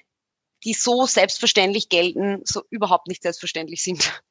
die 0.64 0.74
so 0.74 1.06
selbstverständlich 1.06 1.90
gelten, 1.90 2.42
so 2.44 2.64
überhaupt 2.72 3.08
nicht 3.08 3.22
selbstverständlich 3.22 3.84
sind 3.84 4.24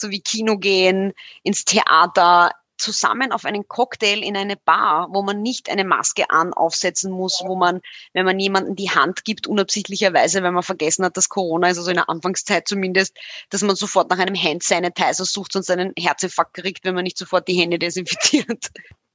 so 0.00 0.10
wie 0.10 0.20
Kino 0.20 0.58
gehen, 0.58 1.12
ins 1.42 1.64
Theater, 1.64 2.52
zusammen 2.80 3.30
auf 3.30 3.44
einen 3.44 3.68
Cocktail 3.68 4.22
in 4.22 4.36
eine 4.36 4.56
Bar, 4.56 5.08
wo 5.12 5.22
man 5.22 5.42
nicht 5.42 5.70
eine 5.70 5.84
Maske 5.84 6.30
an 6.30 6.52
aufsetzen 6.52 7.12
muss, 7.12 7.42
wo 7.44 7.54
man, 7.54 7.80
wenn 8.14 8.24
man 8.24 8.40
jemanden 8.40 8.74
die 8.74 8.90
Hand 8.90 9.24
gibt, 9.24 9.46
unabsichtlicherweise, 9.46 10.42
weil 10.42 10.52
man 10.52 10.62
vergessen 10.62 11.04
hat, 11.04 11.16
dass 11.16 11.28
Corona 11.28 11.68
ist, 11.68 11.78
also 11.78 11.90
in 11.90 11.96
der 11.96 12.08
Anfangszeit 12.08 12.66
zumindest, 12.66 13.16
dass 13.50 13.62
man 13.62 13.76
sofort 13.76 14.10
nach 14.10 14.18
einem 14.18 14.34
Hand 14.34 14.62
Sanitizer 14.62 15.24
sucht 15.24 15.54
und 15.56 15.64
seinen 15.64 15.92
Herzinfarkt 15.98 16.54
kriegt, 16.54 16.84
wenn 16.84 16.94
man 16.94 17.04
nicht 17.04 17.18
sofort 17.18 17.46
die 17.48 17.54
Hände 17.54 17.78
desinfiziert. 17.78 18.68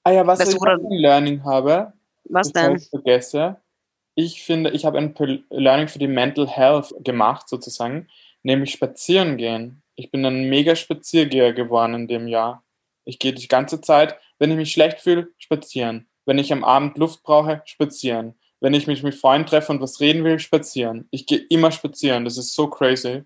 Ah 0.03 0.11
ja, 0.11 0.27
was 0.27 0.39
weißt 0.39 0.53
ich 0.53 0.61
ein 0.61 0.79
Learning 0.89 1.43
habe, 1.43 1.93
was 2.25 2.51
denn? 2.51 2.75
Ich 2.75 2.89
vergesse. 2.89 3.57
Ich 4.13 4.43
finde, 4.43 4.69
ich 4.69 4.85
habe 4.85 4.97
ein 4.97 5.13
Learning 5.49 5.87
für 5.87 5.99
die 5.99 6.07
Mental 6.07 6.47
Health 6.47 6.93
gemacht, 6.99 7.49
sozusagen, 7.49 8.07
nämlich 8.43 8.71
spazieren 8.71 9.35
gehen. 9.35 9.81
Ich 9.95 10.11
bin 10.11 10.25
ein 10.25 10.49
mega 10.49 10.75
Spaziergeher 10.75 11.53
geworden 11.53 11.93
in 11.93 12.07
dem 12.07 12.27
Jahr. 12.27 12.63
Ich 13.05 13.19
gehe 13.19 13.33
die 13.33 13.47
ganze 13.47 13.81
Zeit, 13.81 14.17
wenn 14.39 14.51
ich 14.51 14.57
mich 14.57 14.71
schlecht 14.71 14.99
fühle, 14.99 15.29
spazieren. 15.37 16.07
Wenn 16.25 16.37
ich 16.37 16.51
am 16.51 16.63
Abend 16.63 16.97
Luft 16.97 17.23
brauche, 17.23 17.61
spazieren. 17.65 18.35
Wenn 18.59 18.73
ich 18.73 18.87
mich 18.87 19.03
mit 19.03 19.15
Freunden 19.15 19.47
treffe 19.47 19.71
und 19.71 19.81
was 19.81 19.99
reden 19.99 20.23
will, 20.23 20.39
spazieren. 20.39 21.07
Ich 21.11 21.25
gehe 21.25 21.37
immer 21.49 21.71
spazieren. 21.71 22.25
Das 22.25 22.37
ist 22.37 22.53
so 22.53 22.67
crazy. 22.67 23.23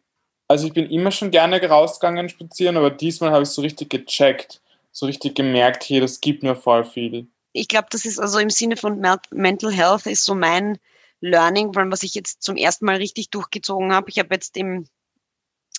Also 0.47 0.67
ich 0.67 0.73
bin 0.73 0.89
immer 0.89 1.11
schon 1.11 1.31
gerne 1.31 1.63
rausgegangen 1.63 2.27
spazieren, 2.27 2.75
aber 2.75 2.89
diesmal 2.89 3.31
habe 3.31 3.43
ich 3.43 3.49
so 3.49 3.61
richtig 3.61 3.89
gecheckt, 3.89 4.61
so 4.91 5.05
richtig 5.05 5.35
gemerkt, 5.35 5.83
hier, 5.83 6.01
das 6.01 6.19
gibt 6.19 6.41
mir 6.43 6.55
voll 6.55 6.83
viel. 6.83 7.27
Ich 7.53 7.67
glaube, 7.67 7.87
das 7.91 8.03
ist 8.05 8.19
also 8.19 8.39
im 8.39 8.49
Sinne 8.49 8.75
von 8.75 8.99
Mental 9.31 9.71
Health 9.71 10.07
ist 10.07 10.25
so 10.25 10.33
mein 10.35 10.79
Learning, 11.21 11.73
was 11.73 12.03
ich 12.03 12.15
jetzt 12.15 12.41
zum 12.41 12.57
ersten 12.57 12.85
Mal 12.85 12.97
richtig 12.97 13.29
durchgezogen 13.29 13.93
habe. 13.93 14.09
Ich 14.09 14.17
habe 14.19 14.33
jetzt 14.33 14.57
im 14.57 14.87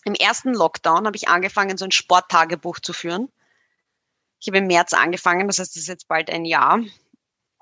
im 0.04 0.14
ersten 0.14 0.54
Lockdown 0.54 1.06
habe 1.06 1.16
ich 1.16 1.28
angefangen, 1.28 1.76
so 1.76 1.84
ein 1.84 1.92
Sporttagebuch 1.92 2.80
zu 2.80 2.92
führen. 2.92 3.30
Ich 4.40 4.48
habe 4.48 4.58
im 4.58 4.66
März 4.66 4.92
angefangen, 4.92 5.46
das 5.46 5.58
heißt, 5.58 5.76
das 5.76 5.82
ist 5.82 5.88
jetzt 5.88 6.08
bald 6.08 6.30
ein 6.30 6.44
Jahr. 6.44 6.80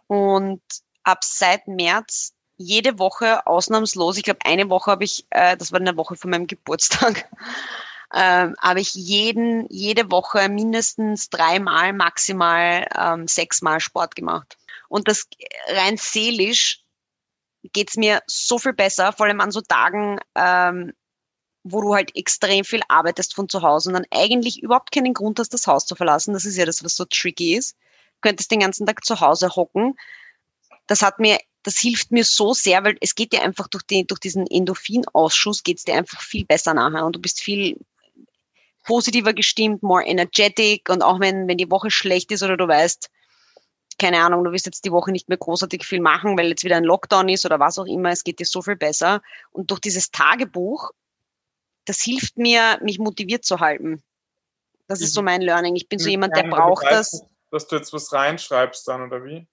Und 0.06 0.62
ab 1.02 1.24
seit 1.24 1.66
März 1.66 2.34
jede 2.56 2.98
Woche 2.98 3.46
ausnahmslos, 3.46 4.16
ich 4.16 4.24
glaube, 4.24 4.40
eine 4.44 4.68
Woche 4.70 4.90
habe 4.90 5.04
ich, 5.04 5.26
äh, 5.30 5.56
das 5.56 5.72
war 5.72 5.80
eine 5.80 5.96
Woche 5.96 6.16
von 6.16 6.30
meinem 6.30 6.46
Geburtstag, 6.46 7.28
äh, 8.12 8.48
habe 8.60 8.80
ich 8.80 8.94
jeden, 8.94 9.66
jede 9.70 10.10
Woche 10.10 10.48
mindestens 10.48 11.30
dreimal, 11.30 11.92
maximal 11.92 12.86
ähm, 12.96 13.28
sechsmal 13.28 13.80
Sport 13.80 14.16
gemacht. 14.16 14.56
Und 14.88 15.08
das 15.08 15.28
rein 15.68 15.96
seelisch 15.96 16.82
geht's 17.72 17.96
mir 17.96 18.22
so 18.26 18.58
viel 18.58 18.72
besser, 18.72 19.12
vor 19.12 19.26
allem 19.26 19.40
an 19.40 19.50
so 19.50 19.60
Tagen, 19.60 20.20
ähm, 20.34 20.92
wo 21.72 21.80
du 21.80 21.94
halt 21.94 22.14
extrem 22.16 22.64
viel 22.64 22.82
arbeitest 22.88 23.34
von 23.34 23.48
zu 23.48 23.62
Hause 23.62 23.90
und 23.90 23.94
dann 23.94 24.06
eigentlich 24.10 24.62
überhaupt 24.62 24.92
keinen 24.92 25.14
Grund 25.14 25.38
hast, 25.38 25.52
das 25.54 25.66
Haus 25.66 25.86
zu 25.86 25.94
verlassen. 25.94 26.34
Das 26.34 26.44
ist 26.44 26.56
ja 26.56 26.66
das, 26.66 26.84
was 26.84 26.96
so 26.96 27.04
tricky 27.04 27.54
ist. 27.56 27.76
Du 28.16 28.28
könntest 28.28 28.50
den 28.50 28.60
ganzen 28.60 28.86
Tag 28.86 29.04
zu 29.04 29.20
Hause 29.20 29.54
hocken. 29.54 29.94
Das 30.86 31.02
hat 31.02 31.18
mir 31.18 31.38
das 31.68 31.76
hilft 31.76 32.12
mir 32.12 32.24
so 32.24 32.54
sehr, 32.54 32.82
weil 32.84 32.96
es 33.00 33.14
geht 33.14 33.32
dir 33.32 33.42
einfach 33.42 33.68
durch, 33.68 33.82
den, 33.82 34.06
durch 34.06 34.20
diesen 34.20 34.46
Endorphinausschuss 34.46 35.62
geht 35.62 35.78
es 35.78 35.84
dir 35.84 35.94
einfach 35.94 36.22
viel 36.22 36.46
besser 36.46 36.72
nachher 36.72 37.04
und 37.04 37.14
du 37.14 37.20
bist 37.20 37.40
viel 37.40 37.76
positiver 38.84 39.34
gestimmt, 39.34 39.82
more 39.82 40.02
energetic 40.02 40.88
und 40.88 41.02
auch 41.02 41.20
wenn, 41.20 41.46
wenn 41.46 41.58
die 41.58 41.70
Woche 41.70 41.90
schlecht 41.90 42.32
ist 42.32 42.42
oder 42.42 42.56
du 42.56 42.66
weißt, 42.66 43.10
keine 43.98 44.20
Ahnung, 44.20 44.44
du 44.44 44.52
wirst 44.52 44.64
jetzt 44.64 44.84
die 44.84 44.92
Woche 44.92 45.10
nicht 45.12 45.28
mehr 45.28 45.36
großartig 45.36 45.84
viel 45.84 46.00
machen, 46.00 46.38
weil 46.38 46.48
jetzt 46.48 46.64
wieder 46.64 46.76
ein 46.76 46.84
Lockdown 46.84 47.28
ist 47.28 47.44
oder 47.44 47.60
was 47.60 47.78
auch 47.78 47.84
immer, 47.84 48.10
es 48.10 48.24
geht 48.24 48.38
dir 48.38 48.46
so 48.46 48.62
viel 48.62 48.76
besser. 48.76 49.20
Und 49.50 49.70
durch 49.70 49.80
dieses 49.80 50.10
Tagebuch, 50.10 50.92
das 51.88 52.00
hilft 52.00 52.36
mir, 52.36 52.78
mich 52.82 52.98
motiviert 52.98 53.44
zu 53.44 53.60
halten. 53.60 54.02
Das 54.86 55.00
ist 55.00 55.14
so 55.14 55.22
mhm. 55.22 55.26
mein 55.26 55.42
Learning. 55.42 55.76
Ich 55.76 55.88
bin 55.88 55.98
so 55.98 56.08
jemand, 56.08 56.36
der 56.36 56.44
braucht 56.44 56.86
das. 56.86 57.22
Dass 57.50 57.66
du 57.66 57.76
jetzt 57.76 57.92
was 57.92 58.12
reinschreibst 58.12 58.86
dann, 58.88 59.02
oder 59.02 59.24
wie? 59.24 59.46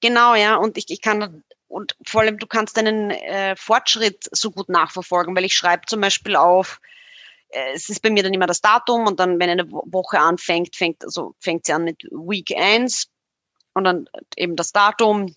Genau, 0.00 0.34
ja. 0.34 0.56
Und 0.56 0.76
ich, 0.76 0.90
ich 0.90 1.00
kann, 1.00 1.42
und 1.68 1.96
vor 2.06 2.20
allem, 2.20 2.38
du 2.38 2.46
kannst 2.46 2.76
deinen 2.76 3.10
äh, 3.10 3.56
Fortschritt 3.56 4.28
so 4.30 4.50
gut 4.50 4.68
nachverfolgen, 4.68 5.34
weil 5.34 5.44
ich 5.44 5.54
schreibe 5.54 5.86
zum 5.86 6.00
Beispiel 6.00 6.36
auf, 6.36 6.80
äh, 7.48 7.72
es 7.74 7.88
ist 7.88 8.02
bei 8.02 8.10
mir 8.10 8.22
dann 8.22 8.34
immer 8.34 8.46
das 8.46 8.60
Datum 8.60 9.06
und 9.06 9.20
dann, 9.20 9.40
wenn 9.40 9.50
eine 9.50 9.70
Woche 9.70 10.18
anfängt, 10.18 10.76
fängt, 10.76 11.04
also 11.04 11.34
fängt 11.38 11.64
sie 11.64 11.72
an 11.72 11.84
mit 11.84 12.02
Week 12.10 12.52
1 12.54 13.08
und 13.72 13.84
dann 13.84 14.08
eben 14.36 14.56
das 14.56 14.72
Datum, 14.72 15.34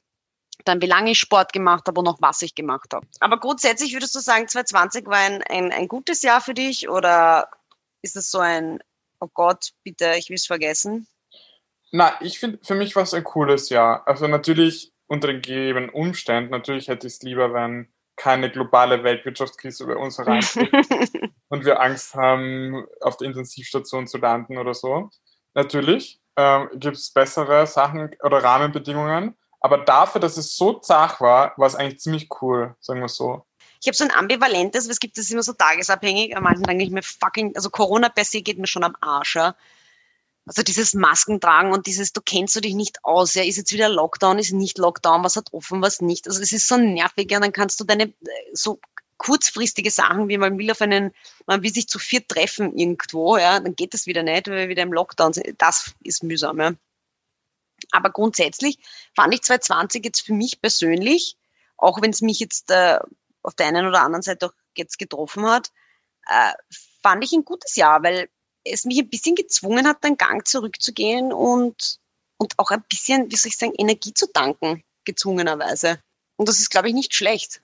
dann 0.65 0.81
wie 0.81 0.87
lange 0.87 1.11
ich 1.11 1.19
Sport 1.19 1.53
gemacht 1.53 1.87
habe 1.87 1.99
und 1.99 2.07
auch 2.07 2.17
was 2.19 2.41
ich 2.41 2.55
gemacht 2.55 2.93
habe. 2.93 3.05
Aber 3.19 3.39
grundsätzlich 3.39 3.93
würdest 3.93 4.15
du 4.15 4.19
sagen, 4.19 4.47
2020 4.47 5.05
war 5.07 5.17
ein, 5.17 5.43
ein, 5.43 5.71
ein 5.71 5.87
gutes 5.87 6.21
Jahr 6.21 6.41
für 6.41 6.53
dich 6.53 6.89
oder 6.89 7.49
ist 8.01 8.15
es 8.15 8.29
so 8.31 8.39
ein, 8.39 8.79
oh 9.19 9.27
Gott, 9.33 9.71
bitte, 9.83 10.13
ich 10.17 10.29
will 10.29 10.35
es 10.35 10.45
vergessen? 10.45 11.07
Na, 11.91 12.13
ich 12.21 12.39
finde, 12.39 12.59
für 12.63 12.75
mich 12.75 12.95
war 12.95 13.03
es 13.03 13.13
ein 13.13 13.23
cooles 13.23 13.69
Jahr. 13.69 14.07
Also 14.07 14.27
natürlich 14.27 14.91
unter 15.07 15.27
den 15.27 15.41
gegebenen 15.41 15.89
Umständen, 15.89 16.51
natürlich 16.51 16.87
hätte 16.87 17.07
ich 17.07 17.13
es 17.13 17.21
lieber, 17.21 17.53
wenn 17.53 17.93
keine 18.15 18.51
globale 18.51 19.03
Weltwirtschaftskrise 19.03 19.83
über 19.83 19.97
uns 19.97 20.17
hereinbricht 20.17 20.71
und 21.49 21.65
wir 21.65 21.81
Angst 21.81 22.15
haben, 22.15 22.85
auf 23.01 23.17
der 23.17 23.27
Intensivstation 23.27 24.07
zu 24.07 24.17
landen 24.17 24.57
oder 24.57 24.73
so. 24.73 25.09
Natürlich 25.53 26.19
ähm, 26.35 26.69
gibt 26.73 26.97
es 26.97 27.11
bessere 27.11 27.67
Sachen 27.67 28.15
oder 28.23 28.43
Rahmenbedingungen, 28.43 29.37
aber 29.63 29.77
dafür, 29.77 30.19
dass 30.19 30.35
es 30.35 30.57
so 30.57 30.73
zach 30.73 31.21
war, 31.21 31.53
war 31.57 31.67
es 31.67 31.75
eigentlich 31.75 32.01
ziemlich 32.01 32.27
cool, 32.41 32.75
sagen 32.81 32.99
wir 32.99 33.07
so. 33.07 33.45
Ich 33.79 33.87
habe 33.87 33.95
so 33.95 34.03
ein 34.03 34.11
ambivalentes, 34.11 34.87
es 34.89 34.99
gibt 34.99 35.17
das 35.17 35.31
immer 35.31 35.41
so 35.41 35.53
tagesabhängig. 35.53 36.35
Am 36.35 36.43
manchen 36.43 36.63
denke 36.63 36.83
ich 36.83 36.91
mir, 36.91 37.01
fucking, 37.01 37.55
also 37.55 37.69
Corona 37.69 38.09
per 38.09 38.25
se 38.25 38.41
geht 38.41 38.59
mir 38.59 38.67
schon 38.67 38.83
am 38.83 38.97
Arsch. 38.99 39.35
Ja. 39.35 39.55
Also 40.45 40.63
dieses 40.63 40.93
Maskentragen 40.93 41.71
und 41.71 41.87
dieses, 41.87 42.11
du 42.11 42.19
kennst 42.19 42.53
du 42.57 42.59
dich 42.59 42.75
nicht 42.75 43.05
aus, 43.05 43.35
ja, 43.35 43.43
ist 43.43 43.55
jetzt 43.55 43.71
wieder 43.71 43.87
Lockdown, 43.87 44.37
ist 44.37 44.51
nicht 44.51 44.77
Lockdown, 44.77 45.23
was 45.23 45.37
hat 45.37 45.53
offen, 45.53 45.81
was 45.81 46.01
nicht. 46.01 46.27
Also 46.27 46.41
es 46.41 46.51
ist 46.51 46.67
so 46.67 46.75
nervig, 46.75 47.31
ja, 47.31 47.39
dann 47.39 47.53
kannst 47.53 47.79
du 47.79 47.85
deine 47.85 48.03
äh, 48.03 48.13
so 48.51 48.81
kurzfristige 49.17 49.91
Sachen, 49.91 50.27
wie 50.27 50.37
man 50.37 50.57
will 50.57 50.71
auf 50.71 50.81
einen, 50.81 51.13
man 51.45 51.63
will 51.63 51.73
sich 51.73 51.87
zu 51.87 51.99
viert 51.99 52.27
treffen 52.27 52.77
irgendwo, 52.77 53.37
ja, 53.37 53.61
dann 53.61 53.77
geht 53.77 53.93
das 53.93 54.07
wieder 54.07 54.23
nicht, 54.23 54.49
weil 54.49 54.57
wir 54.57 54.67
wieder 54.67 54.83
im 54.83 54.91
Lockdown 54.91 55.31
sind. 55.31 55.55
Das 55.57 55.93
ist 56.03 56.23
mühsam, 56.23 56.59
ja. 56.59 56.73
Aber 57.91 58.09
grundsätzlich 58.09 58.77
fand 59.15 59.33
ich 59.33 59.41
2020 59.41 60.03
jetzt 60.05 60.21
für 60.21 60.33
mich 60.33 60.61
persönlich, 60.61 61.37
auch 61.77 62.01
wenn 62.01 62.11
es 62.11 62.21
mich 62.21 62.39
jetzt 62.39 62.71
äh, 62.71 62.99
auf 63.41 63.55
der 63.55 63.67
einen 63.67 63.87
oder 63.87 64.01
anderen 64.01 64.21
Seite 64.21 64.47
auch 64.47 64.53
jetzt 64.75 64.97
getroffen 64.97 65.45
hat, 65.45 65.71
äh, 66.27 66.53
fand 67.01 67.23
ich 67.23 67.33
ein 67.33 67.45
gutes 67.45 67.75
Jahr, 67.75 68.03
weil 68.03 68.29
es 68.63 68.85
mich 68.85 68.99
ein 68.99 69.09
bisschen 69.09 69.35
gezwungen 69.35 69.87
hat, 69.87 70.03
den 70.03 70.17
Gang 70.17 70.47
zurückzugehen 70.47 71.33
und, 71.33 71.99
und 72.37 72.53
auch 72.57 72.71
ein 72.71 72.83
bisschen, 72.89 73.29
wie 73.29 73.35
soll 73.35 73.49
ich 73.49 73.57
sagen, 73.57 73.73
Energie 73.77 74.13
zu 74.13 74.27
danken, 74.33 74.83
gezwungenerweise. 75.03 75.99
Und 76.37 76.47
das 76.47 76.59
ist, 76.59 76.69
glaube 76.69 76.87
ich, 76.87 76.93
nicht 76.93 77.13
schlecht. 77.13 77.61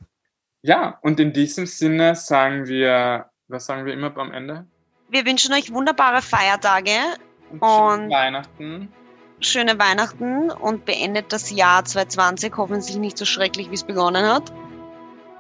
Ja, 0.61 0.99
und 1.01 1.19
in 1.19 1.31
diesem 1.31 1.65
Sinne 1.65 2.15
sagen 2.15 2.67
wir, 2.67 3.29
was 3.47 3.65
sagen 3.65 3.85
wir 3.85 3.93
immer 3.93 4.15
am 4.17 4.31
Ende? 4.31 4.67
Wir 5.07 5.25
wünschen 5.25 5.53
euch 5.53 5.73
wunderbare 5.73 6.21
Feiertage 6.21 6.91
und, 7.49 7.61
und 7.61 8.09
Weihnachten. 8.09 8.93
Schöne 9.41 9.79
Weihnachten 9.79 10.51
und 10.51 10.85
beendet 10.85 11.31
das 11.31 11.49
Jahr 11.49 11.85
2020 11.85 12.53
hoffentlich 12.57 12.97
nicht 12.97 13.17
so 13.17 13.25
schrecklich, 13.25 13.69
wie 13.69 13.75
es 13.75 13.83
begonnen 13.83 14.25
hat. 14.25 14.51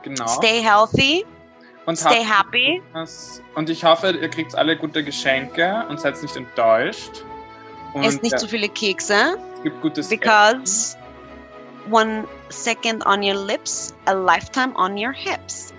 Genau. 0.03 0.27
Stay 0.27 0.61
healthy. 0.61 1.25
Und 1.85 1.97
Stay 1.97 2.23
happy. 2.23 2.81
Und 3.55 3.69
ich 3.69 3.83
hoffe, 3.83 4.11
ihr 4.11 4.29
kriegt 4.29 4.55
alle 4.55 4.77
gute 4.77 5.03
Geschenke 5.03 5.85
und 5.89 5.99
seid 5.99 6.21
nicht 6.21 6.35
enttäuscht. 6.35 7.23
Und 7.93 8.03
Esst 8.03 8.21
nicht 8.21 8.33
ja, 8.33 8.37
zu 8.37 8.47
viele 8.47 8.69
Kekse. 8.69 9.37
Es 9.57 9.63
gibt 9.63 9.81
gutes 9.81 10.07
Because 10.07 10.95
Essen. 10.95 11.93
one 11.93 12.27
second 12.49 13.05
on 13.05 13.23
your 13.23 13.33
lips, 13.33 13.95
a 14.05 14.13
lifetime 14.13 14.75
on 14.75 14.97
your 14.97 15.11
hips. 15.11 15.73